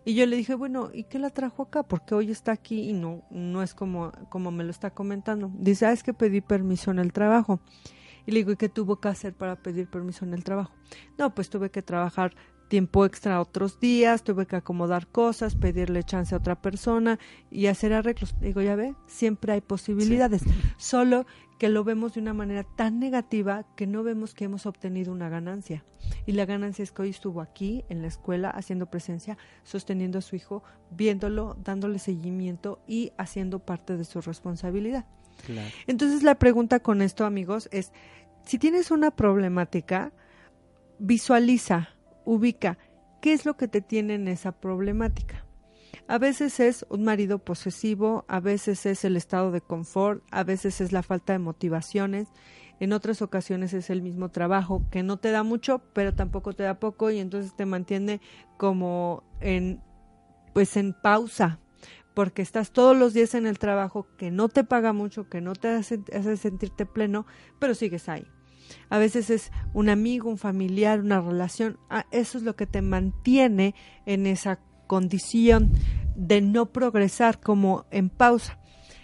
Y 0.08 0.14
yo 0.14 0.26
le 0.26 0.38
dije, 0.38 0.56
bueno, 0.56 0.90
¿y 0.94 1.04
qué 1.04 1.20
la 1.20 1.32
trajo 1.32 1.64
acá? 1.64 1.84
Porque 1.84 2.16
hoy 2.16 2.32
está 2.32 2.54
aquí 2.54 2.90
y 2.90 2.94
no, 2.94 3.26
no 3.30 3.62
es 3.62 3.74
como, 3.74 4.14
como 4.30 4.52
me 4.52 4.64
lo 4.64 4.72
está 4.72 4.92
comentando. 4.92 5.52
Dice, 5.54 5.86
ah, 5.86 5.92
es 5.92 6.02
que 6.02 6.14
pedí 6.14 6.40
permiso 6.40 6.92
en 6.92 7.00
el 7.00 7.12
trabajo. 7.12 7.60
Y 8.26 8.32
le 8.32 8.38
digo, 8.38 8.54
¿y 8.54 8.56
qué 8.56 8.70
tuvo 8.70 9.02
que 9.02 9.10
hacer 9.10 9.34
para 9.34 9.58
pedir 9.58 9.90
permiso 9.90 10.24
en 10.24 10.34
el 10.34 10.46
trabajo? 10.46 10.72
No, 11.18 11.36
pues 11.36 11.50
tuve 11.50 11.72
que 11.72 11.82
trabajar 11.82 12.38
tiempo 12.68 13.06
extra 13.06 13.42
otros 13.42 13.80
días, 13.80 14.24
tuve 14.24 14.46
que 14.46 14.56
acomodar 14.56 15.08
cosas, 15.08 15.56
pedirle 15.56 16.04
chance 16.04 16.36
a 16.36 16.38
otra 16.38 16.62
persona 16.62 17.20
y 17.50 17.68
hacer 17.68 17.94
arreglos. 17.94 18.36
Digo, 18.40 18.62
ya 18.62 18.76
ve, 18.76 18.96
siempre 19.08 19.54
hay 19.54 19.62
posibilidades, 19.62 20.44
solo 20.78 21.26
que 21.58 21.70
lo 21.70 21.84
vemos 21.84 22.14
de 22.14 22.22
una 22.22 22.34
manera 22.34 22.64
tan 22.64 23.00
negativa 23.00 23.66
que 23.76 23.88
no 23.88 24.04
vemos 24.04 24.34
que 24.34 24.46
hemos 24.46 24.66
obtenido 24.66 25.12
una 25.12 25.30
ganancia. 25.30 25.84
Y 26.26 26.34
la 26.34 26.46
ganancia 26.46 26.84
es 26.84 26.92
que 26.92 27.02
hoy 27.02 27.10
estuvo 27.10 27.42
aquí 27.42 27.84
en 27.90 28.02
la 28.02 28.08
escuela 28.08 28.50
haciendo 28.50 28.86
presencia, 28.88 29.38
sosteniendo 29.64 30.20
a 30.20 30.22
su 30.22 30.36
hijo, 30.36 30.64
viéndolo, 30.92 31.58
dándole 31.64 32.00
seguimiento 32.00 32.80
y 32.88 33.12
haciendo 33.18 33.60
parte 33.60 33.98
de 33.98 34.06
su 34.06 34.22
responsabilidad. 34.22 35.06
Claro. 35.46 35.70
Entonces 35.88 36.24
la 36.24 36.36
pregunta 36.36 36.80
con 36.80 37.02
esto, 37.02 37.26
amigos, 37.26 37.70
es, 37.72 37.92
si 38.46 38.60
tienes 38.60 38.92
una 38.92 39.12
problemática, 39.12 40.12
visualiza, 41.00 41.90
ubica, 42.28 42.78
¿qué 43.22 43.34
es 43.34 43.46
lo 43.46 43.56
que 43.56 43.68
te 43.68 43.82
tiene 43.82 44.16
en 44.16 44.28
esa 44.28 44.52
problemática? 44.52 45.46
A 46.08 46.18
veces 46.18 46.60
es 46.60 46.86
un 46.90 47.04
marido 47.04 47.40
posesivo, 47.40 48.26
a 48.28 48.40
veces 48.40 48.86
es 48.86 49.06
el 49.06 49.18
estado 49.18 49.52
de 49.52 49.62
confort, 49.62 50.24
a 50.32 50.44
veces 50.44 50.82
es 50.82 50.92
la 50.92 51.04
falta 51.04 51.34
de 51.34 51.40
motivaciones, 51.40 52.28
en 52.80 52.94
otras 52.94 53.22
ocasiones 53.22 53.74
es 53.74 53.90
el 53.90 54.02
mismo 54.02 54.30
trabajo 54.30 54.84
que 54.92 55.04
no 55.04 55.18
te 55.18 55.32
da 55.32 55.44
mucho, 55.44 55.80
pero 55.94 56.14
tampoco 56.14 56.54
te 56.54 56.64
da 56.64 56.80
poco 56.80 57.10
y 57.10 57.20
entonces 57.20 57.56
te 57.56 57.66
mantiene 57.66 58.22
como 58.58 59.24
en 59.40 59.82
pues 60.54 60.76
en 60.76 60.94
pausa, 60.94 61.60
porque 62.14 62.42
estás 62.42 62.72
todos 62.72 62.98
los 62.98 63.14
días 63.14 63.36
en 63.36 63.46
el 63.46 63.60
trabajo 63.60 64.08
que 64.18 64.32
no 64.32 64.50
te 64.50 64.64
paga 64.64 64.92
mucho, 64.92 65.30
que 65.30 65.40
no 65.40 65.54
te 65.54 65.70
hace, 65.70 66.02
hace 66.14 66.36
sentirte 66.36 66.86
pleno, 66.86 67.26
pero 67.60 67.76
sigues 67.76 68.10
ahí. 68.10 68.28
A 68.90 68.98
veces 68.98 69.30
es 69.30 69.52
un 69.74 69.90
amigo, 69.90 70.30
un 70.30 70.38
familiar, 70.38 71.00
una 71.00 71.22
relación. 71.22 71.78
Ah, 71.90 72.06
eso 72.12 72.38
es 72.38 72.44
lo 72.44 72.56
que 72.56 72.68
te 72.68 72.82
mantiene 72.82 73.76
en 74.06 74.26
esa 74.28 74.60
condición 74.88 75.72
de 76.16 76.42
no 76.42 76.68
progresar 76.68 77.40
como 77.40 77.86
en 77.92 78.10
pausa. 78.10 78.60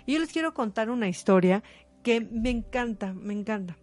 Y 0.05 0.13
yo 0.13 0.19
les 0.19 0.31
quiero 0.31 0.53
contar 0.53 0.89
una 0.89 1.07
historia 1.07 1.63
que 2.01 2.21
me 2.21 2.49
encanta, 2.49 3.13
me 3.13 3.33
encanta. 3.33 3.77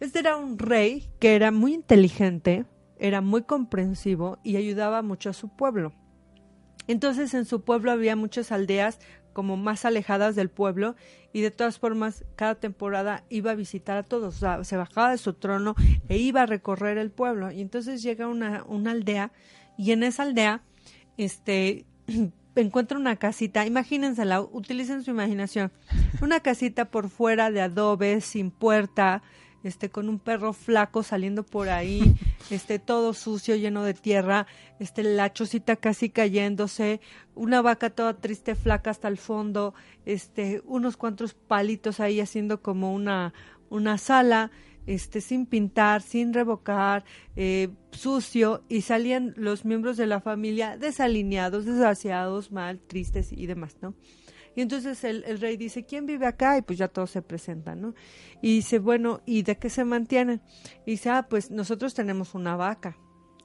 Este 0.00 0.20
era 0.20 0.36
un 0.36 0.58
rey 0.58 1.10
que 1.18 1.34
era 1.34 1.50
muy 1.50 1.74
inteligente, 1.74 2.64
era 2.98 3.20
muy 3.20 3.42
comprensivo 3.42 4.38
y 4.42 4.56
ayudaba 4.56 5.02
mucho 5.02 5.28
a 5.30 5.34
su 5.34 5.48
pueblo. 5.48 5.92
Entonces 6.86 7.34
en 7.34 7.44
su 7.44 7.62
pueblo 7.62 7.92
había 7.92 8.16
muchas 8.16 8.50
aldeas 8.50 8.98
como 9.32 9.56
más 9.56 9.84
alejadas 9.84 10.36
del 10.36 10.48
pueblo 10.48 10.96
y 11.32 11.40
de 11.40 11.50
todas 11.50 11.78
formas 11.78 12.24
cada 12.36 12.56
temporada 12.56 13.24
iba 13.28 13.52
a 13.52 13.54
visitar 13.54 13.96
a 13.96 14.02
todos, 14.02 14.36
o 14.36 14.38
sea, 14.38 14.64
se 14.64 14.76
bajaba 14.76 15.10
de 15.10 15.18
su 15.18 15.34
trono 15.34 15.74
e 16.08 16.18
iba 16.18 16.42
a 16.42 16.46
recorrer 16.46 16.98
el 16.98 17.10
pueblo. 17.10 17.50
Y 17.50 17.60
entonces 17.60 18.02
llega 18.02 18.26
una, 18.26 18.64
una 18.64 18.90
aldea 18.90 19.32
y 19.76 19.92
en 19.92 20.02
esa 20.02 20.24
aldea 20.24 20.62
este 21.16 21.86
encuentra 22.56 22.98
una 22.98 23.16
casita, 23.16 23.66
imagínensela, 23.66 24.40
utilicen 24.40 25.02
su 25.02 25.10
imaginación, 25.10 25.72
una 26.20 26.40
casita 26.40 26.86
por 26.86 27.08
fuera 27.08 27.50
de 27.50 27.62
adobe, 27.62 28.20
sin 28.20 28.50
puerta, 28.50 29.22
este 29.62 29.90
con 29.90 30.08
un 30.08 30.18
perro 30.18 30.52
flaco 30.52 31.02
saliendo 31.02 31.44
por 31.44 31.68
ahí, 31.68 32.14
este 32.50 32.78
todo 32.78 33.14
sucio, 33.14 33.56
lleno 33.56 33.84
de 33.84 33.94
tierra, 33.94 34.46
este 34.78 35.02
la 35.02 35.32
chocita 35.32 35.76
casi 35.76 36.10
cayéndose, 36.10 37.00
una 37.34 37.62
vaca 37.62 37.90
toda 37.90 38.18
triste, 38.18 38.54
flaca 38.54 38.90
hasta 38.90 39.08
el 39.08 39.18
fondo, 39.18 39.74
este 40.06 40.62
unos 40.64 40.96
cuantos 40.96 41.34
palitos 41.34 42.00
ahí 42.00 42.20
haciendo 42.20 42.62
como 42.62 42.94
una 42.94 43.32
una 43.70 43.98
sala, 43.98 44.50
este 44.86 45.20
sin 45.20 45.46
pintar, 45.46 46.02
sin 46.02 46.34
revocar, 46.34 47.04
eh, 47.36 47.68
sucio 47.92 48.64
y 48.68 48.82
salían 48.82 49.34
los 49.36 49.64
miembros 49.64 49.96
de 49.96 50.06
la 50.06 50.20
familia 50.20 50.76
desalineados, 50.76 51.64
desasiados, 51.64 52.50
mal, 52.50 52.80
tristes 52.80 53.32
y 53.32 53.46
demás, 53.46 53.76
¿no? 53.80 53.94
Y 54.60 54.62
entonces 54.62 55.02
el, 55.04 55.24
el, 55.26 55.40
rey 55.40 55.56
dice, 55.56 55.86
¿quién 55.86 56.04
vive 56.04 56.26
acá? 56.26 56.58
Y 56.58 56.60
pues 56.60 56.78
ya 56.78 56.86
todos 56.86 57.10
se 57.10 57.22
presentan, 57.22 57.80
¿no? 57.80 57.94
Y 58.42 58.56
dice, 58.56 58.78
bueno, 58.78 59.22
¿y 59.24 59.40
de 59.40 59.56
qué 59.56 59.70
se 59.70 59.86
mantienen? 59.86 60.42
Y 60.84 60.90
dice, 60.90 61.08
ah, 61.08 61.26
pues 61.30 61.50
nosotros 61.50 61.94
tenemos 61.94 62.34
una 62.34 62.56
vaca. 62.56 62.98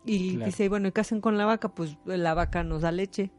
Y 0.04 0.32
Claro. 0.32 0.46
dice, 0.48 0.68
bueno, 0.68 0.90
¿y 0.90 0.92
qué 0.92 1.00
hacen 1.00 1.22
con 1.22 1.38
la 1.38 1.46
vaca? 1.46 1.70
Pues 1.70 1.96
la 2.04 2.34
vaca 2.34 2.66
nos 2.66 2.82
da 2.82 2.92
leche. 2.92 3.32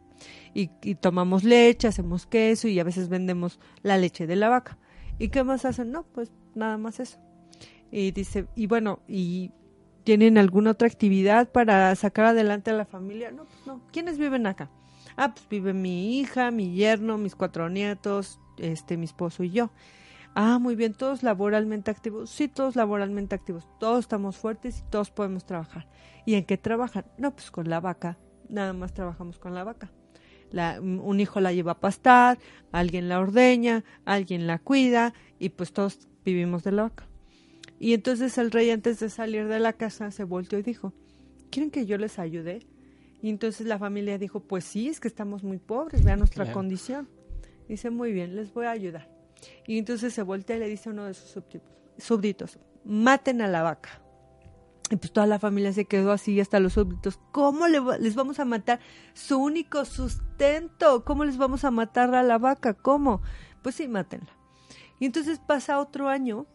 Y, 0.55 0.70
y 0.83 0.95
tomamos 0.95 1.45
leche, 1.45 1.87
hacemos 1.87 2.24
queso 2.24 2.66
y 2.66 2.81
a 2.81 2.85
veces 2.85 3.11
vendemos 3.11 3.61
la 3.83 3.99
leche 3.99 4.27
de 4.27 4.37
la 4.37 4.49
vaca. 4.49 4.79
¿Y 5.18 5.29
qué 5.29 5.45
más 5.45 5.66
hacen? 5.66 5.91
No, 5.91 6.05
pues 6.14 6.33
nada 6.55 6.79
más 6.79 6.99
eso. 6.99 7.18
Y 7.93 8.11
dice, 8.12 8.47
y 8.57 8.68
bueno, 8.68 9.01
¿y 9.07 9.51
tienen 10.03 10.39
alguna 10.39 10.70
otra 10.70 10.89
actividad 10.89 11.53
para 11.53 11.95
sacar 11.95 12.24
adelante 12.24 12.70
a 12.70 12.74
la 12.74 12.87
familia? 12.87 13.33
No, 13.33 13.45
pues 13.45 13.66
no. 13.66 13.83
¿Quiénes 13.93 14.16
viven 14.16 14.47
acá? 14.47 14.70
Ah, 15.17 15.33
pues 15.35 15.49
vive 15.49 15.73
mi 15.73 16.19
hija, 16.19 16.51
mi 16.51 16.75
yerno, 16.75 17.19
mis 17.19 17.35
cuatro 17.35 17.69
nietos, 17.69 18.39
este, 18.59 18.97
mi 18.97 19.05
esposo 19.05 19.45
y 19.45 19.51
yo. 19.51 19.71
Ah, 20.35 20.59
muy 20.59 20.77
bien, 20.77 20.93
todos 20.93 21.23
laboralmente 21.23 21.91
activos. 21.91 22.29
Sí, 22.29 22.49
todos 22.49 22.77
laboralmente 22.77 23.35
activos. 23.35 23.67
Todos 23.81 24.01
estamos 24.01 24.37
fuertes 24.37 24.81
y 24.81 24.91
todos 24.91 25.11
podemos 25.11 25.47
trabajar. 25.47 25.89
¿Y 26.27 26.35
en 26.35 26.45
qué 26.45 26.59
trabajan? 26.59 27.07
No, 27.17 27.35
pues 27.35 27.51
con 27.51 27.71
la 27.71 27.81
vaca. 27.81 28.19
Nada 28.51 28.75
más 28.75 28.93
trabajamos 28.93 29.39
con 29.39 29.55
la 29.55 29.64
vaca. 29.64 29.91
Un 30.81 31.21
hijo 31.21 31.41
la 31.41 31.53
lleva 31.53 31.73
a 31.73 31.81
pastar, 31.81 32.39
alguien 32.71 33.09
la 33.09 33.19
ordeña, 33.19 33.85
alguien 34.05 34.47
la 34.47 34.59
cuida 34.59 35.14
y 35.39 35.49
pues 35.49 35.73
todos 35.73 36.07
vivimos 36.25 36.62
de 36.64 36.73
la 36.73 36.83
vaca. 36.83 37.09
Y 37.81 37.95
entonces 37.95 38.39
el 38.39 38.51
rey 38.51 38.71
antes 38.71 39.01
de 39.01 39.11
salir 39.11 39.49
de 39.49 39.59
la 39.59 39.73
casa 39.73 40.11
se 40.11 40.25
volteó 40.25 40.59
y 40.59 40.62
dijo, 40.62 40.93
¿quieren 41.51 41.71
que 41.71 41.87
yo 41.87 41.99
les 41.99 42.19
ayude? 42.19 42.61
Y 43.23 43.31
entonces 43.31 43.67
la 43.67 43.79
familia 43.79 44.19
dijo, 44.19 44.41
pues 44.41 44.64
sí, 44.64 44.89
es 44.89 45.01
que 45.01 45.09
estamos 45.09 45.43
muy 45.43 45.59
pobres, 45.59 46.05
vean 46.05 46.19
nuestra 46.19 46.45
Claro. 46.45 46.55
condición. 46.55 47.09
Dice, 47.69 47.91
muy 47.91 48.12
bien, 48.12 48.37
les 48.37 48.53
voy 48.53 48.67
a 48.67 48.71
ayudar. 48.71 49.09
Y 49.67 49.79
entonces 49.79 50.14
se 50.14 50.23
voltea 50.23 50.57
y 50.57 50.61
le 50.61 50.69
dice 50.69 50.89
a 50.89 50.93
uno 50.93 51.05
de 51.05 51.14
sus 51.14 51.31
súbditos, 51.31 51.62
súbditos, 51.99 52.59
maten 52.85 53.41
a 53.43 53.49
la 53.49 53.62
vaca. 53.62 54.01
Y 54.91 54.97
pues 54.97 55.12
toda 55.12 55.27
la 55.27 55.41
familia 55.41 55.73
se 55.73 55.85
quedó 55.85 56.12
así, 56.12 56.39
hasta 56.41 56.61
los 56.61 56.75
súbditos. 56.75 57.19
¿Cómo 57.33 57.67
le 57.67 57.81
va- 57.81 57.99
les 57.99 58.14
vamos 58.14 58.39
a 58.39 58.45
matar 58.45 58.79
su 59.14 59.37
único 59.39 59.85
sustento? 59.85 61.05
¿Cómo 61.05 61.25
les 61.25 61.39
vamos 61.39 61.64
a 61.64 61.73
matar 61.73 62.14
a 62.14 62.23
la 62.23 62.39
vaca? 62.39 62.75
¿Cómo? 62.75 63.21
Pues 63.62 63.75
sí, 63.75 63.89
mátenla. 63.89 64.29
Y 65.01 65.07
entonces 65.07 65.41
pasa 65.41 65.81
otro 65.81 66.09
año 66.09 66.47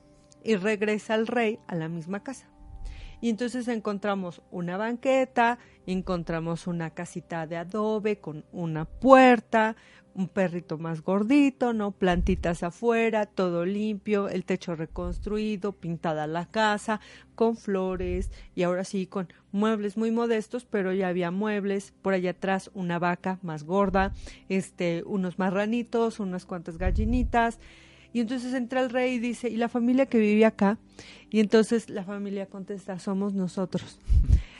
y 0.45 0.55
regresa 0.55 1.15
el 1.15 1.27
rey 1.27 1.59
a 1.67 1.75
la 1.75 1.89
misma 1.89 2.23
casa. 2.23 2.47
Y 3.21 3.29
entonces 3.29 3.67
encontramos 3.67 4.41
una 4.51 4.77
banqueta, 4.77 5.59
encontramos 5.85 6.67
una 6.67 6.89
casita 6.89 7.45
de 7.45 7.57
adobe 7.57 8.17
con 8.17 8.43
una 8.51 8.85
puerta, 8.85 9.75
un 10.13 10.27
perrito 10.27 10.77
más 10.77 11.01
gordito, 11.01 11.73
¿no? 11.73 11.91
Plantitas 11.91 12.63
afuera, 12.63 13.25
todo 13.25 13.65
limpio, 13.65 14.27
el 14.27 14.43
techo 14.43 14.75
reconstruido, 14.75 15.73
pintada 15.73 16.27
la 16.27 16.47
casa, 16.47 16.99
con 17.35 17.55
flores 17.55 18.31
y 18.55 18.63
ahora 18.63 18.83
sí 18.83 19.07
con 19.07 19.29
muebles 19.51 19.97
muy 19.97 20.11
modestos, 20.11 20.65
pero 20.65 20.91
ya 20.93 21.07
había 21.07 21.31
muebles, 21.31 21.93
por 22.01 22.13
allá 22.13 22.31
atrás 22.31 22.71
una 22.73 22.99
vaca 22.99 23.39
más 23.41 23.63
gorda, 23.63 24.13
este, 24.49 25.03
unos 25.05 25.39
marranitos, 25.39 26.19
unas 26.19 26.45
cuantas 26.45 26.77
gallinitas. 26.77 27.59
Y 28.13 28.19
entonces 28.19 28.53
entra 28.53 28.81
el 28.81 28.89
rey 28.89 29.13
y 29.13 29.19
dice, 29.19 29.49
¿y 29.49 29.57
la 29.57 29.69
familia 29.69 30.05
que 30.05 30.19
vive 30.19 30.45
acá? 30.45 30.77
Y 31.29 31.39
entonces 31.39 31.89
la 31.89 32.03
familia 32.03 32.45
contesta, 32.45 32.99
somos 32.99 33.33
nosotros. 33.33 33.99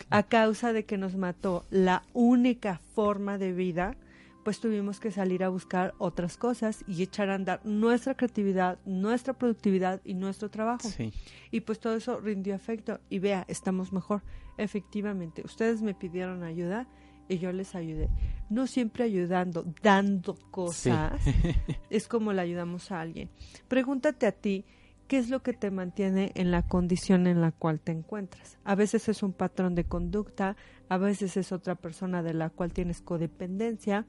A 0.10 0.24
causa 0.24 0.74
de 0.74 0.86
que 0.86 0.98
nos 0.98 1.16
mató 1.16 1.66
la 1.70 2.04
única 2.14 2.80
forma 2.96 3.38
de 3.38 3.54
vida, 3.54 3.96
pues 4.44 4.60
tuvimos 4.60 5.00
que 5.00 5.12
salir 5.12 5.44
a 5.44 5.50
buscar 5.50 5.94
otras 5.98 6.38
cosas 6.38 6.84
y 6.88 7.04
echar 7.04 7.30
a 7.30 7.36
andar 7.36 7.62
nuestra 7.66 8.16
creatividad, 8.16 8.80
nuestra 8.86 9.34
productividad 9.34 10.02
y 10.04 10.14
nuestro 10.14 10.50
trabajo. 10.50 10.90
Sí. 10.90 11.14
Y 11.52 11.62
pues 11.62 11.80
todo 11.80 11.96
eso 11.96 12.20
rindió 12.20 12.56
efecto. 12.56 13.00
Y 13.10 13.20
vea, 13.20 13.46
estamos 13.48 13.94
mejor. 13.94 14.22
Efectivamente, 14.58 15.44
ustedes 15.46 15.82
me 15.82 15.94
pidieron 15.94 16.44
ayuda 16.44 16.88
y 17.28 17.38
yo 17.38 17.52
les 17.52 17.76
ayudé. 17.76 18.10
No 18.50 18.68
siempre 18.68 19.04
ayudando, 19.04 19.66
dando 19.82 20.36
cosas, 20.52 21.22
es 21.90 22.08
como 22.08 22.34
le 22.34 22.42
ayudamos 22.42 22.92
a 22.92 23.02
alguien. 23.02 23.30
Pregúntate 23.68 24.26
a 24.28 24.32
ti, 24.32 24.66
¿qué 25.08 25.18
es 25.18 25.30
lo 25.30 25.42
que 25.42 25.54
te 25.54 25.72
mantiene 25.72 26.32
en 26.36 26.52
la 26.52 26.68
condición 26.68 27.28
en 27.28 27.42
la 27.42 27.52
cual 27.52 27.80
te 27.80 27.92
encuentras? 27.92 28.58
A 28.64 28.76
veces 28.76 29.10
es 29.10 29.24
un 29.24 29.34
patrón 29.34 29.76
de 29.76 29.86
conducta, 29.86 30.56
a 30.90 30.98
veces 30.98 31.38
es 31.38 31.52
otra 31.52 31.76
persona 31.76 32.24
de 32.24 32.34
la 32.34 32.50
cual 32.50 32.74
tienes 32.74 33.02
codependencia, 33.02 34.06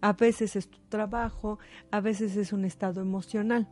a 0.00 0.12
veces 0.12 0.56
es 0.56 0.68
tu 0.68 0.80
trabajo, 0.88 1.58
a 1.90 2.00
veces 2.00 2.36
es 2.36 2.52
un 2.52 2.64
estado 2.64 3.00
emocional. 3.00 3.68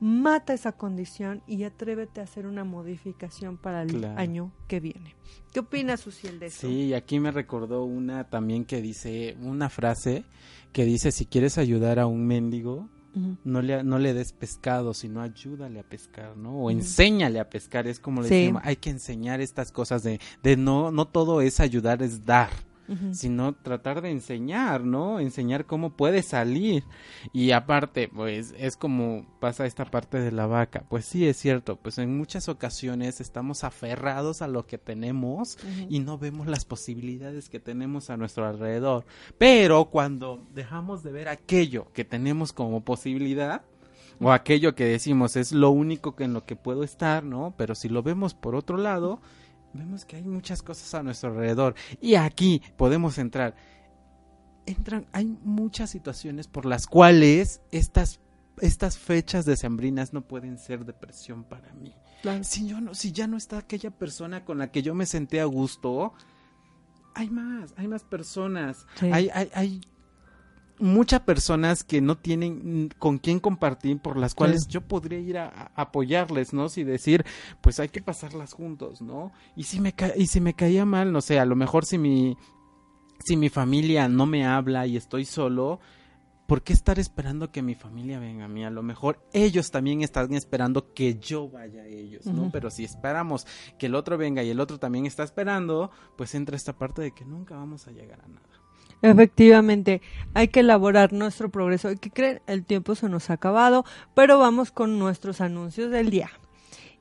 Mata 0.00 0.54
esa 0.54 0.72
condición 0.72 1.42
y 1.46 1.64
atrévete 1.64 2.20
a 2.20 2.24
hacer 2.24 2.46
una 2.46 2.64
modificación 2.64 3.58
para 3.58 3.82
el 3.82 3.90
Claro. 3.92 4.18
año 4.18 4.52
que 4.66 4.80
viene. 4.80 5.14
¿Qué 5.52 5.60
opinas, 5.60 6.00
Suciel, 6.00 6.38
de 6.38 6.46
eso? 6.46 6.62
Sí, 6.62 6.84
y 6.84 6.94
aquí 6.94 7.20
me 7.20 7.30
recordó 7.30 7.84
una 7.84 8.24
también 8.24 8.64
que 8.64 8.80
dice, 8.80 9.36
una 9.42 9.68
frase 9.68 10.24
que 10.72 10.84
dice, 10.84 11.12
si 11.12 11.26
quieres 11.26 11.58
ayudar 11.58 11.98
a 11.98 12.06
un 12.06 12.26
mendigo, 12.26 12.88
no 13.44 13.60
le, 13.60 13.82
no 13.82 13.98
le 13.98 14.14
des 14.14 14.32
pescado, 14.32 14.94
sino 14.94 15.20
ayúdale 15.20 15.80
a 15.80 15.82
pescar, 15.82 16.36
¿no? 16.36 16.52
O 16.62 16.70
enséñale 16.70 17.40
a 17.40 17.50
pescar, 17.50 17.88
es 17.88 17.98
como 17.98 18.22
le 18.22 18.28
Sí. 18.28 18.34
decimos, 18.36 18.62
hay 18.64 18.76
que 18.76 18.90
enseñar 18.90 19.40
estas 19.40 19.72
cosas 19.72 20.04
de, 20.04 20.20
de 20.44 20.56
no, 20.56 20.92
no 20.92 21.06
todo 21.08 21.40
es 21.40 21.58
ayudar, 21.58 22.02
es 22.02 22.24
dar. 22.24 22.50
Sino 23.12 23.54
tratar 23.54 24.02
de 24.02 24.10
enseñar, 24.10 24.84
¿no? 24.84 25.20
Enseñar 25.20 25.64
cómo 25.66 25.90
puede 25.90 26.22
salir. 26.22 26.82
Y 27.32 27.52
aparte, 27.52 28.08
pues 28.08 28.54
es 28.58 28.76
como 28.76 29.26
pasa 29.40 29.66
esta 29.66 29.84
parte 29.84 30.18
de 30.18 30.32
la 30.32 30.46
vaca. 30.46 30.84
Pues 30.88 31.04
sí, 31.04 31.26
es 31.26 31.36
cierto, 31.36 31.76
pues 31.76 31.98
en 31.98 32.16
muchas 32.16 32.48
ocasiones 32.48 33.20
estamos 33.20 33.62
aferrados 33.62 34.42
a 34.42 34.48
lo 34.48 34.66
que 34.66 34.78
tenemos 34.78 35.58
y 35.88 36.00
no 36.00 36.18
vemos 36.18 36.46
las 36.46 36.64
posibilidades 36.64 37.48
que 37.48 37.60
tenemos 37.60 38.10
a 38.10 38.16
nuestro 38.16 38.46
alrededor. 38.46 39.04
Pero 39.38 39.86
cuando 39.86 40.44
dejamos 40.52 41.02
de 41.02 41.12
ver 41.12 41.28
aquello 41.28 41.86
que 41.92 42.04
tenemos 42.04 42.52
como 42.52 42.84
posibilidad, 42.84 43.62
o 44.20 44.32
aquello 44.32 44.74
que 44.74 44.84
decimos 44.84 45.36
es 45.36 45.52
lo 45.52 45.70
único 45.70 46.14
que 46.14 46.24
en 46.24 46.34
lo 46.34 46.44
que 46.44 46.54
puedo 46.54 46.82
estar, 46.84 47.24
¿no? 47.24 47.54
Pero 47.56 47.74
si 47.74 47.88
lo 47.88 48.02
vemos 48.02 48.34
por 48.34 48.54
otro 48.54 48.76
lado, 48.76 49.20
vemos 49.72 50.04
que 50.04 50.16
hay 50.16 50.22
muchas 50.22 50.62
cosas 50.62 50.92
a 50.94 51.02
nuestro 51.02 51.30
alrededor. 51.30 51.74
Y 52.00 52.14
aquí 52.14 52.62
podemos 52.76 53.18
entrar. 53.18 53.54
Entran, 54.66 55.06
hay 55.12 55.24
muchas 55.24 55.90
situaciones 55.90 56.46
por 56.46 56.66
las 56.66 56.86
cuales 56.86 57.62
estas, 57.70 58.20
estas 58.60 58.98
fechas 58.98 59.44
decembrinas 59.44 60.12
no 60.12 60.22
pueden 60.22 60.58
ser 60.58 60.84
depresión 60.84 61.44
para 61.44 61.72
mí. 61.74 61.94
Claro. 62.22 62.44
Si, 62.44 62.66
yo 62.66 62.80
no, 62.80 62.94
si 62.94 63.12
ya 63.12 63.26
no 63.26 63.36
está 63.36 63.58
aquella 63.58 63.90
persona 63.90 64.44
con 64.44 64.58
la 64.58 64.70
que 64.70 64.82
yo 64.82 64.94
me 64.94 65.06
senté 65.06 65.40
a 65.40 65.46
gusto, 65.46 66.12
hay 67.14 67.30
más, 67.30 67.72
hay 67.76 67.88
más 67.88 68.04
personas. 68.04 68.86
Sí. 68.96 69.10
Hay, 69.12 69.30
hay, 69.32 69.50
hay 69.54 69.80
muchas 70.80 71.20
personas 71.20 71.84
que 71.84 72.00
no 72.00 72.16
tienen 72.18 72.90
con 72.98 73.18
quién 73.18 73.38
compartir, 73.40 73.98
por 74.00 74.16
las 74.16 74.34
cuales 74.34 74.66
yo 74.68 74.80
podría 74.80 75.18
ir 75.18 75.38
a, 75.38 75.48
a 75.48 75.82
apoyarles, 75.82 76.52
¿no? 76.52 76.68
Si 76.68 76.84
decir, 76.84 77.24
pues 77.60 77.78
hay 77.80 77.88
que 77.88 78.02
pasarlas 78.02 78.52
juntos, 78.52 79.00
¿no? 79.02 79.32
Y 79.56 79.64
si 79.64 79.80
me 79.80 79.92
ca- 79.92 80.12
y 80.16 80.26
si 80.26 80.40
me 80.40 80.54
caía 80.54 80.84
mal, 80.84 81.12
no 81.12 81.20
sé, 81.20 81.38
a 81.38 81.44
lo 81.44 81.56
mejor 81.56 81.84
si 81.84 81.98
mi 81.98 82.36
si 83.24 83.36
mi 83.36 83.48
familia 83.50 84.08
no 84.08 84.24
me 84.26 84.46
habla 84.46 84.86
y 84.86 84.96
estoy 84.96 85.26
solo, 85.26 85.78
¿por 86.46 86.62
qué 86.62 86.72
estar 86.72 86.98
esperando 86.98 87.52
que 87.52 87.60
mi 87.62 87.74
familia 87.74 88.18
venga 88.18 88.46
a 88.46 88.48
mí? 88.48 88.64
A 88.64 88.70
lo 88.70 88.82
mejor 88.82 89.20
ellos 89.34 89.70
también 89.70 90.02
están 90.02 90.32
esperando 90.32 90.94
que 90.94 91.18
yo 91.20 91.48
vaya 91.50 91.82
a 91.82 91.86
ellos, 91.86 92.24
¿no? 92.26 92.50
Pero 92.50 92.70
si 92.70 92.82
esperamos 92.84 93.46
que 93.78 93.86
el 93.86 93.94
otro 93.94 94.16
venga 94.16 94.42
y 94.42 94.48
el 94.50 94.58
otro 94.58 94.78
también 94.78 95.04
está 95.06 95.22
esperando, 95.22 95.90
pues 96.16 96.34
entra 96.34 96.56
esta 96.56 96.72
parte 96.78 97.02
de 97.02 97.12
que 97.12 97.24
nunca 97.26 97.54
vamos 97.56 97.86
a 97.86 97.92
llegar 97.92 98.20
a 98.24 98.28
nada. 98.28 98.48
Efectivamente, 99.02 100.02
hay 100.34 100.48
que 100.48 100.60
elaborar 100.60 101.12
nuestro 101.12 101.50
progreso. 101.50 101.88
Hay 101.88 101.96
que 101.96 102.10
creer, 102.10 102.42
el 102.46 102.64
tiempo 102.64 102.94
se 102.94 103.08
nos 103.08 103.30
ha 103.30 103.34
acabado, 103.34 103.84
pero 104.14 104.38
vamos 104.38 104.70
con 104.70 104.98
nuestros 104.98 105.40
anuncios 105.40 105.90
del 105.90 106.10
día. 106.10 106.30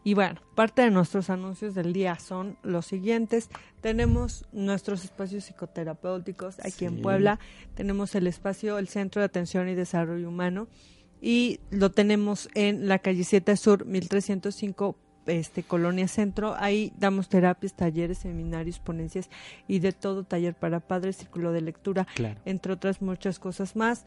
Y 0.03 0.13
bueno, 0.13 0.41
parte 0.55 0.81
de 0.81 0.91
nuestros 0.91 1.29
anuncios 1.29 1.75
del 1.75 1.91
día 1.91 2.17
son 2.19 2.57
los 2.63 2.85
siguientes. 2.85 3.49
Tenemos 3.81 4.45
nuestros 4.53 5.03
espacios 5.03 5.43
psicoterapéuticos 5.43 6.59
aquí 6.65 6.85
en. 6.85 7.01
Puebla. 7.01 7.39
Tenemos 7.75 8.15
el 8.15 8.27
espacio, 8.27 8.77
el 8.77 8.87
Centro 8.87 9.21
de 9.21 9.25
Atención 9.25 9.67
y 9.67 9.75
Desarrollo 9.75 10.29
Humano. 10.29 10.67
Y 11.21 11.59
lo 11.69 11.91
tenemos 11.91 12.49
en 12.55 12.87
la 12.87 12.99
calle 12.99 13.25
7 13.25 13.57
Sur, 13.57 13.85
1305, 13.85 14.95
este, 15.29 15.63
Colonia 15.63 16.07
Centro. 16.07 16.55
Ahí 16.57 16.91
damos 16.99 17.29
terapias, 17.29 17.73
talleres, 17.73 18.17
seminarios, 18.19 18.79
ponencias 18.79 19.29
y 19.67 19.79
de 19.79 19.91
todo, 19.91 20.23
taller 20.23 20.55
para 20.55 20.79
padres, 20.79 21.17
círculo 21.17 21.51
de 21.51 21.61
lectura, 21.61 22.05
Claro. 22.15 22.39
entre 22.45 22.73
otras 22.73 23.01
muchas 23.01 23.39
cosas 23.39 23.75
más. 23.75 24.05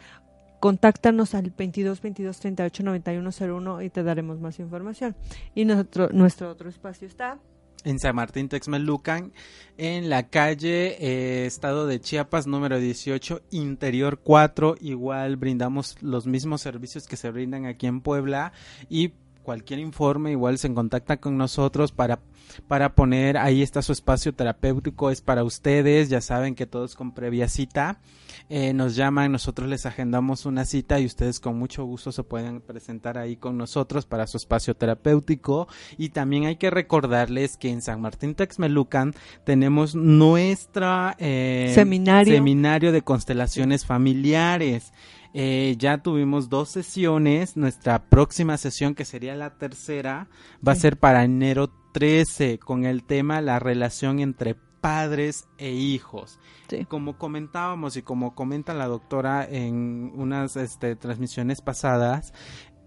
Contáctanos 0.60 1.34
al 1.34 1.50
22 1.50 2.00
22 2.00 2.38
38 2.38 2.82
91 2.84 3.30
01 3.40 3.82
y 3.82 3.90
te 3.90 4.02
daremos 4.04 4.38
más 4.40 4.60
información. 4.60 5.16
Y 5.56 5.64
nuestro, 5.64 6.08
nuestro 6.10 6.50
otro 6.50 6.68
espacio 6.68 7.08
está 7.08 7.38
En 7.84 7.98
San 7.98 8.14
Martín 8.14 8.48
Texmelucan, 8.48 9.32
en 9.76 10.08
la 10.08 10.28
calle 10.28 10.96
eh, 11.00 11.46
Estado 11.46 11.88
de 11.88 12.00
Chiapas, 12.00 12.46
número 12.46 12.78
18, 12.78 13.40
Interior 13.50 14.20
4. 14.22 14.76
Igual 14.80 15.36
brindamos 15.36 15.96
los 16.00 16.28
mismos 16.28 16.60
servicios 16.60 17.08
que 17.08 17.16
se 17.16 17.32
brindan 17.32 17.66
aquí 17.66 17.88
en 17.88 18.00
Puebla 18.00 18.52
y 18.88 19.14
cualquier 19.43 19.80
informe 19.80 20.30
igual 20.32 20.59
se 20.59 20.72
contacta 20.72 21.18
con 21.18 21.36
nosotros 21.36 21.93
para 21.93 22.20
para 22.68 22.95
poner 22.95 23.38
ahí 23.38 23.62
está 23.62 23.82
su 23.82 23.93
espacio 23.93 24.34
terapéutico 24.34 25.11
es 25.11 25.20
para 25.20 25.45
ustedes 25.45 26.09
ya 26.09 26.20
saben 26.20 26.55
que 26.55 26.66
todos 26.66 26.95
con 26.95 27.12
previa 27.12 27.49
cita 27.49 28.01
eh, 28.49 28.72
nos 28.74 28.97
llaman 28.97 29.32
nosotros 29.32 29.68
les 29.68 29.86
agendamos 29.86 30.45
una 30.45 30.64
cita 30.64 31.01
y 31.01 31.07
ustedes 31.07 31.40
con 31.40 31.59
mucho 31.59 31.84
gusto 31.84 32.12
se 32.12 32.22
pueden 32.24 32.61
presentar 32.61 33.16
ahí 33.16 33.36
con 33.36 33.57
nosotros 33.57 34.05
para 34.05 34.26
su 34.26 34.36
espacio 34.36 34.74
terapéutico 34.74 35.68
y 35.97 36.11
también 36.11 36.45
hay 36.45 36.57
que 36.57 36.70
recordarles 36.70 37.57
que 37.57 37.70
en 37.70 37.80
San 37.80 38.01
Martín 38.01 38.34
Texmelucan 38.34 39.14
tenemos 39.45 39.95
nuestra 39.95 41.16
eh, 41.18 41.72
Seminario. 41.74 42.34
seminario 42.34 42.93
de 42.93 43.03
constelaciones 43.03 43.86
familiares 43.86 44.93
eh, 45.34 45.76
ya 45.78 45.98
tuvimos 45.98 46.48
dos 46.48 46.68
sesiones. 46.70 47.56
Nuestra 47.56 48.08
próxima 48.08 48.56
sesión, 48.56 48.94
que 48.94 49.04
sería 49.04 49.34
la 49.34 49.56
tercera, 49.58 50.28
va 50.66 50.72
a 50.72 50.76
ser 50.76 50.98
para 50.98 51.24
enero 51.24 51.70
13 51.92 52.58
con 52.58 52.84
el 52.84 53.04
tema 53.04 53.40
la 53.40 53.58
relación 53.58 54.20
entre 54.20 54.56
padres 54.80 55.46
e 55.58 55.70
hijos. 55.72 56.38
Sí. 56.68 56.84
Como 56.86 57.16
comentábamos 57.18 57.96
y 57.96 58.02
como 58.02 58.34
comenta 58.34 58.74
la 58.74 58.88
doctora 58.88 59.46
en 59.48 60.12
unas 60.16 60.56
este, 60.56 60.96
transmisiones 60.96 61.60
pasadas, 61.60 62.32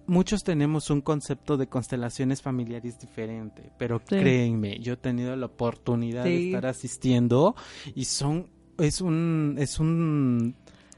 muchos 0.06 0.44
tenemos 0.44 0.90
un 0.90 1.02
concepto 1.02 1.56
de 1.58 1.68
constelaciones 1.68 2.42
familiares 2.42 3.00
diferente, 3.00 3.72
pero 3.78 4.00
Sí. 4.00 4.18
créenme, 4.18 4.80
yo 4.80 4.94
he 4.94 4.98
tenido 4.98 5.36
la 5.36 5.46
oportunidad 5.46 6.26
de 6.26 6.48
estar 6.48 6.66
asistiendo 6.66 7.56
y 7.96 8.06
son 8.06 8.50
es 8.78 9.00
un 9.00 9.56
es 9.58 9.80
un 9.80 10.56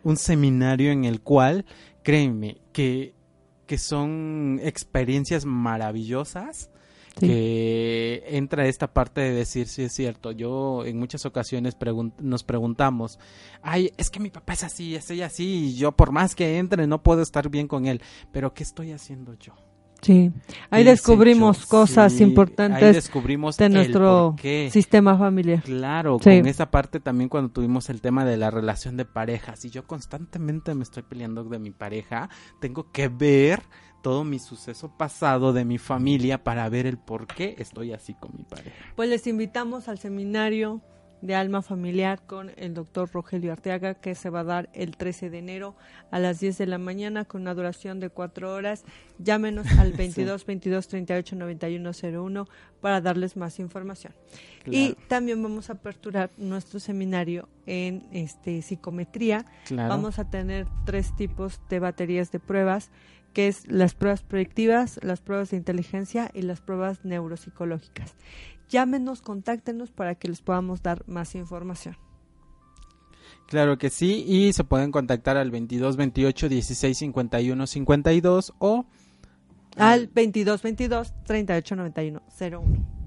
un 0.07 0.15
seminario 0.17 0.91
en 0.91 1.03
el 1.05 1.21
cual 1.21 1.65
créenme 2.03 2.57
que 2.71 3.13
que 3.65 3.77
son 3.77 4.59
experiencias 4.63 5.43
maravillosas 5.45 6.69
Sí. 7.19 7.27
que 7.27 8.23
entra 8.27 8.67
esta 8.67 8.93
parte 8.93 9.21
de 9.21 9.31
decir 9.33 9.67
si 9.67 9.81
es 9.81 9.91
cierto. 9.91 10.31
Yo 10.31 10.85
en 10.85 10.99
muchas 10.99 11.25
ocasiones 11.25 11.75
pregun- 11.77 12.13
nos 12.21 12.43
preguntamos, 12.43 13.17
ay, 13.63 13.91
es 13.97 14.09
que 14.11 14.19
mi 14.19 14.29
papá 14.29 14.53
es 14.53 14.63
así, 14.63 14.95
es 14.95 15.09
ella 15.09 15.25
así, 15.25 15.65
y 15.69 15.75
yo 15.75 15.91
por 15.93 16.11
más 16.11 16.35
que 16.35 16.59
entre 16.59 16.85
no 16.85 17.01
puedo 17.01 17.23
estar 17.23 17.49
bien 17.49 17.67
con 17.67 17.87
él, 17.87 18.01
pero 18.31 18.53
¿qué 18.53 18.61
estoy 18.63 18.91
haciendo 18.91 19.33
yo? 19.33 19.53
Sí, 20.01 20.11
ahí 20.11 20.31
¿Qué 20.69 20.81
hice 20.81 20.89
descubrimos 20.91 21.65
cosas 21.65 22.13
Sí, 22.13 22.23
ahí 22.23 22.29
importantes 22.29 22.95
descubrimos 22.95 23.57
de 23.57 23.69
nuestro 23.69 24.35
sistema 24.69 25.17
familiar. 25.17 25.61
Claro, 25.63 26.17
Sí. 26.21 26.37
con 26.37 26.47
esa 26.47 26.69
parte 26.71 26.99
también 26.99 27.29
cuando 27.29 27.51
tuvimos 27.51 27.89
el 27.89 28.01
tema 28.01 28.23
de 28.25 28.37
la 28.37 28.51
relación 28.51 28.95
de 28.97 29.05
pareja, 29.05 29.55
si 29.55 29.69
yo 29.69 29.85
constantemente 29.87 30.73
me 30.75 30.83
estoy 30.83 31.03
peleando 31.03 31.43
de 31.43 31.59
mi 31.59 31.71
pareja, 31.71 32.29
tengo 32.59 32.91
que 32.91 33.07
ver 33.07 33.61
todo 34.03 34.23
mi 34.23 34.39
suceso 34.39 34.95
pasado 34.97 35.51
de 35.53 35.65
mi 35.65 35.77
familia 35.77 36.43
para 36.43 36.69
ver 36.69 36.85
el 36.85 36.97
por 36.97 37.27
qué 37.27 37.55
estoy 37.57 37.91
así 37.93 38.13
con 38.13 38.31
mi 38.37 38.43
pareja. 38.43 38.75
Pues 38.95 39.09
les 39.09 39.25
invitamos 39.27 39.87
al 39.87 39.97
seminario 39.97 40.81
de 41.21 41.35
alma 41.35 41.61
familiar 41.61 42.21
con 42.25 42.51
el 42.57 42.73
doctor 42.73 43.09
Rogelio 43.11 43.51
Arteaga 43.51 43.95
que 43.95 44.15
se 44.15 44.29
va 44.29 44.41
a 44.41 44.43
dar 44.43 44.69
el 44.73 44.95
13 44.95 45.29
de 45.29 45.39
enero 45.39 45.75
a 46.11 46.19
las 46.19 46.39
10 46.39 46.57
de 46.57 46.67
la 46.67 46.77
mañana 46.77 47.25
con 47.25 47.41
una 47.41 47.53
duración 47.53 47.99
de 47.99 48.09
cuatro 48.09 48.53
horas. 48.53 48.83
Llámenos 49.19 49.67
al 49.77 49.93
22 49.93 50.45
22 50.45 50.87
38 50.87 51.35
91 51.35 51.91
01 51.91 52.47
para 52.81 53.01
darles 53.01 53.35
más 53.35 53.59
información. 53.59 54.13
Y 54.65 54.95
también 55.07 55.41
vamos 55.41 55.69
a 55.69 55.73
aperturar 55.73 56.29
nuestro 56.37 56.79
seminario 56.79 57.47
en 57.65 58.07
este 58.11 58.61
psicometría. 58.61 59.45
Claro. 59.65 59.89
Vamos 59.89 60.19
a 60.19 60.29
tener 60.29 60.67
tres 60.85 61.15
tipos 61.15 61.61
de 61.69 61.79
baterías 61.79 62.31
de 62.31 62.39
pruebas 62.39 62.91
que 63.33 63.47
es 63.47 63.67
las 63.67 63.93
pruebas 63.93 64.23
proyectivas, 64.23 64.99
las 65.03 65.21
pruebas 65.21 65.51
de 65.51 65.57
inteligencia 65.57 66.31
y 66.33 66.41
las 66.41 66.59
pruebas 66.59 67.05
neuropsicológicas. 67.05 68.15
Llámenos, 68.69 69.21
contáctenos 69.21 69.91
para 69.91 70.15
que 70.15 70.27
les 70.27 70.41
podamos 70.41 70.81
dar 70.81 71.03
más 71.07 71.35
información. 71.35 71.97
Claro 73.47 73.77
que 73.77 73.89
sí, 73.89 74.25
y 74.27 74.51
se 74.51 74.65
pueden 74.65 74.91
contactar 74.91 75.37
al 75.37 75.51
22 75.51 75.95
28 75.95 76.49
16 76.49 76.97
51 76.97 77.67
52 77.67 78.53
o 78.59 78.85
al 79.77 80.07
22 80.07 80.61
22 80.61 81.13
38 81.23 81.75
91 81.75 82.21
01. 82.39 82.97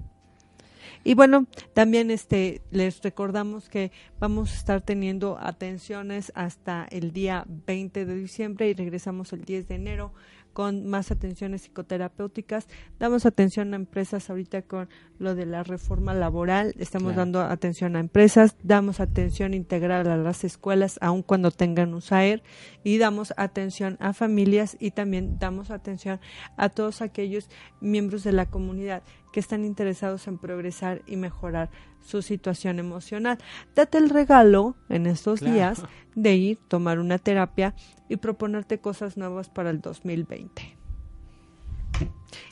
Y 1.03 1.15
bueno, 1.15 1.47
también 1.73 2.11
este 2.11 2.61
les 2.71 3.01
recordamos 3.01 3.69
que 3.69 3.91
vamos 4.19 4.51
a 4.51 4.55
estar 4.55 4.81
teniendo 4.81 5.37
atenciones 5.39 6.31
hasta 6.35 6.87
el 6.91 7.11
día 7.11 7.45
20 7.67 8.05
de 8.05 8.15
diciembre 8.15 8.69
y 8.69 8.73
regresamos 8.73 9.33
el 9.33 9.43
10 9.43 9.67
de 9.67 9.75
enero 9.75 10.13
con 10.53 10.85
más 10.85 11.11
atenciones 11.11 11.61
psicoterapéuticas. 11.63 12.67
Damos 12.99 13.25
atención 13.25 13.73
a 13.73 13.77
empresas 13.77 14.29
ahorita 14.29 14.61
con 14.63 14.89
lo 15.19 15.35
de 15.35 15.45
la 15.45 15.63
reforma 15.63 16.13
laboral, 16.13 16.73
estamos 16.77 17.13
Claro. 17.13 17.21
dando 17.21 17.41
atención 17.41 17.95
a 17.95 17.99
empresas, 17.99 18.55
damos 18.63 18.99
atención 18.99 19.53
integral 19.53 20.07
a 20.07 20.17
las 20.17 20.43
escuelas, 20.43 20.97
aun 21.01 21.21
cuando 21.21 21.51
tengan 21.51 21.93
un 21.93 22.01
SAER, 22.01 22.41
y 22.83 22.97
damos 22.97 23.33
atención 23.37 23.97
a 23.99 24.13
familias 24.13 24.75
y 24.79 24.91
también 24.91 25.37
damos 25.39 25.69
atención 25.71 26.19
a 26.57 26.69
todos 26.69 27.01
aquellos 27.01 27.49
miembros 27.79 28.23
de 28.23 28.31
la 28.31 28.47
comunidad 28.47 29.03
que 29.31 29.39
están 29.39 29.63
interesados 29.65 30.27
en 30.27 30.37
progresar 30.37 31.01
y 31.05 31.15
mejorar 31.15 31.69
su 32.01 32.21
situación 32.21 32.79
emocional. 32.79 33.37
Date 33.75 33.97
el 33.97 34.09
regalo 34.09 34.75
en 34.89 35.05
estos 35.07 35.39
Claro. 35.39 35.53
días 35.53 35.83
de 36.15 36.35
ir, 36.35 36.59
tomar 36.67 36.99
una 36.99 37.17
terapia 37.17 37.73
y 38.09 38.17
proponerte 38.17 38.79
cosas 38.79 39.17
nuevas 39.17 39.49
para 39.49 39.69
el 39.69 39.81
2020. 39.81 40.77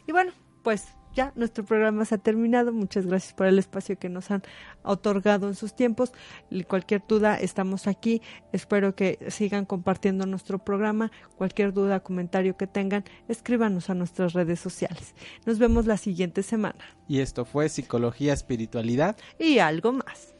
Y 0.07 0.11
bueno, 0.11 0.32
pues 0.63 0.88
ya 1.20 1.34
nuestro 1.36 1.65
programa 1.65 2.05
se 2.05 2.15
ha 2.15 2.17
terminado. 2.17 2.72
Muchas 2.72 3.05
gracias 3.05 3.34
por 3.34 3.45
el 3.45 3.59
espacio 3.59 3.99
que 3.99 4.07
nos 4.07 4.32
han 4.32 4.41
otorgado 4.84 5.49
en 5.49 5.55
sus 5.55 5.74
tiempos. 5.74 6.13
Cualquier 6.65 7.03
duda, 7.05 7.36
estamos 7.36 7.88
aquí. 7.88 8.22
Espero 8.53 8.95
que 8.95 9.20
sigan 9.28 9.65
compartiendo 9.65 10.26
nuestro 10.26 10.59
programa. 10.59 11.11
Cualquier 11.36 11.74
duda, 11.74 11.99
comentario 11.99 12.55
que 12.55 12.67
tengan, 12.67 13.03
escríbanos 13.28 13.89
a 13.89 13.95
nuestras 13.95 14.32
redes 14.32 14.61
sociales. 14.61 15.13
Nos 15.45 15.59
vemos 15.59 15.86
la 15.88 15.97
siguiente 15.97 16.41
semana. 16.41 16.80
y 17.09 17.20
esto 17.20 17.43
fue 17.43 17.67
Psicología 17.67 18.32
Espiritualidad. 18.32 19.17
Y 19.38 19.59
algo 19.59 19.91
más. 19.91 20.36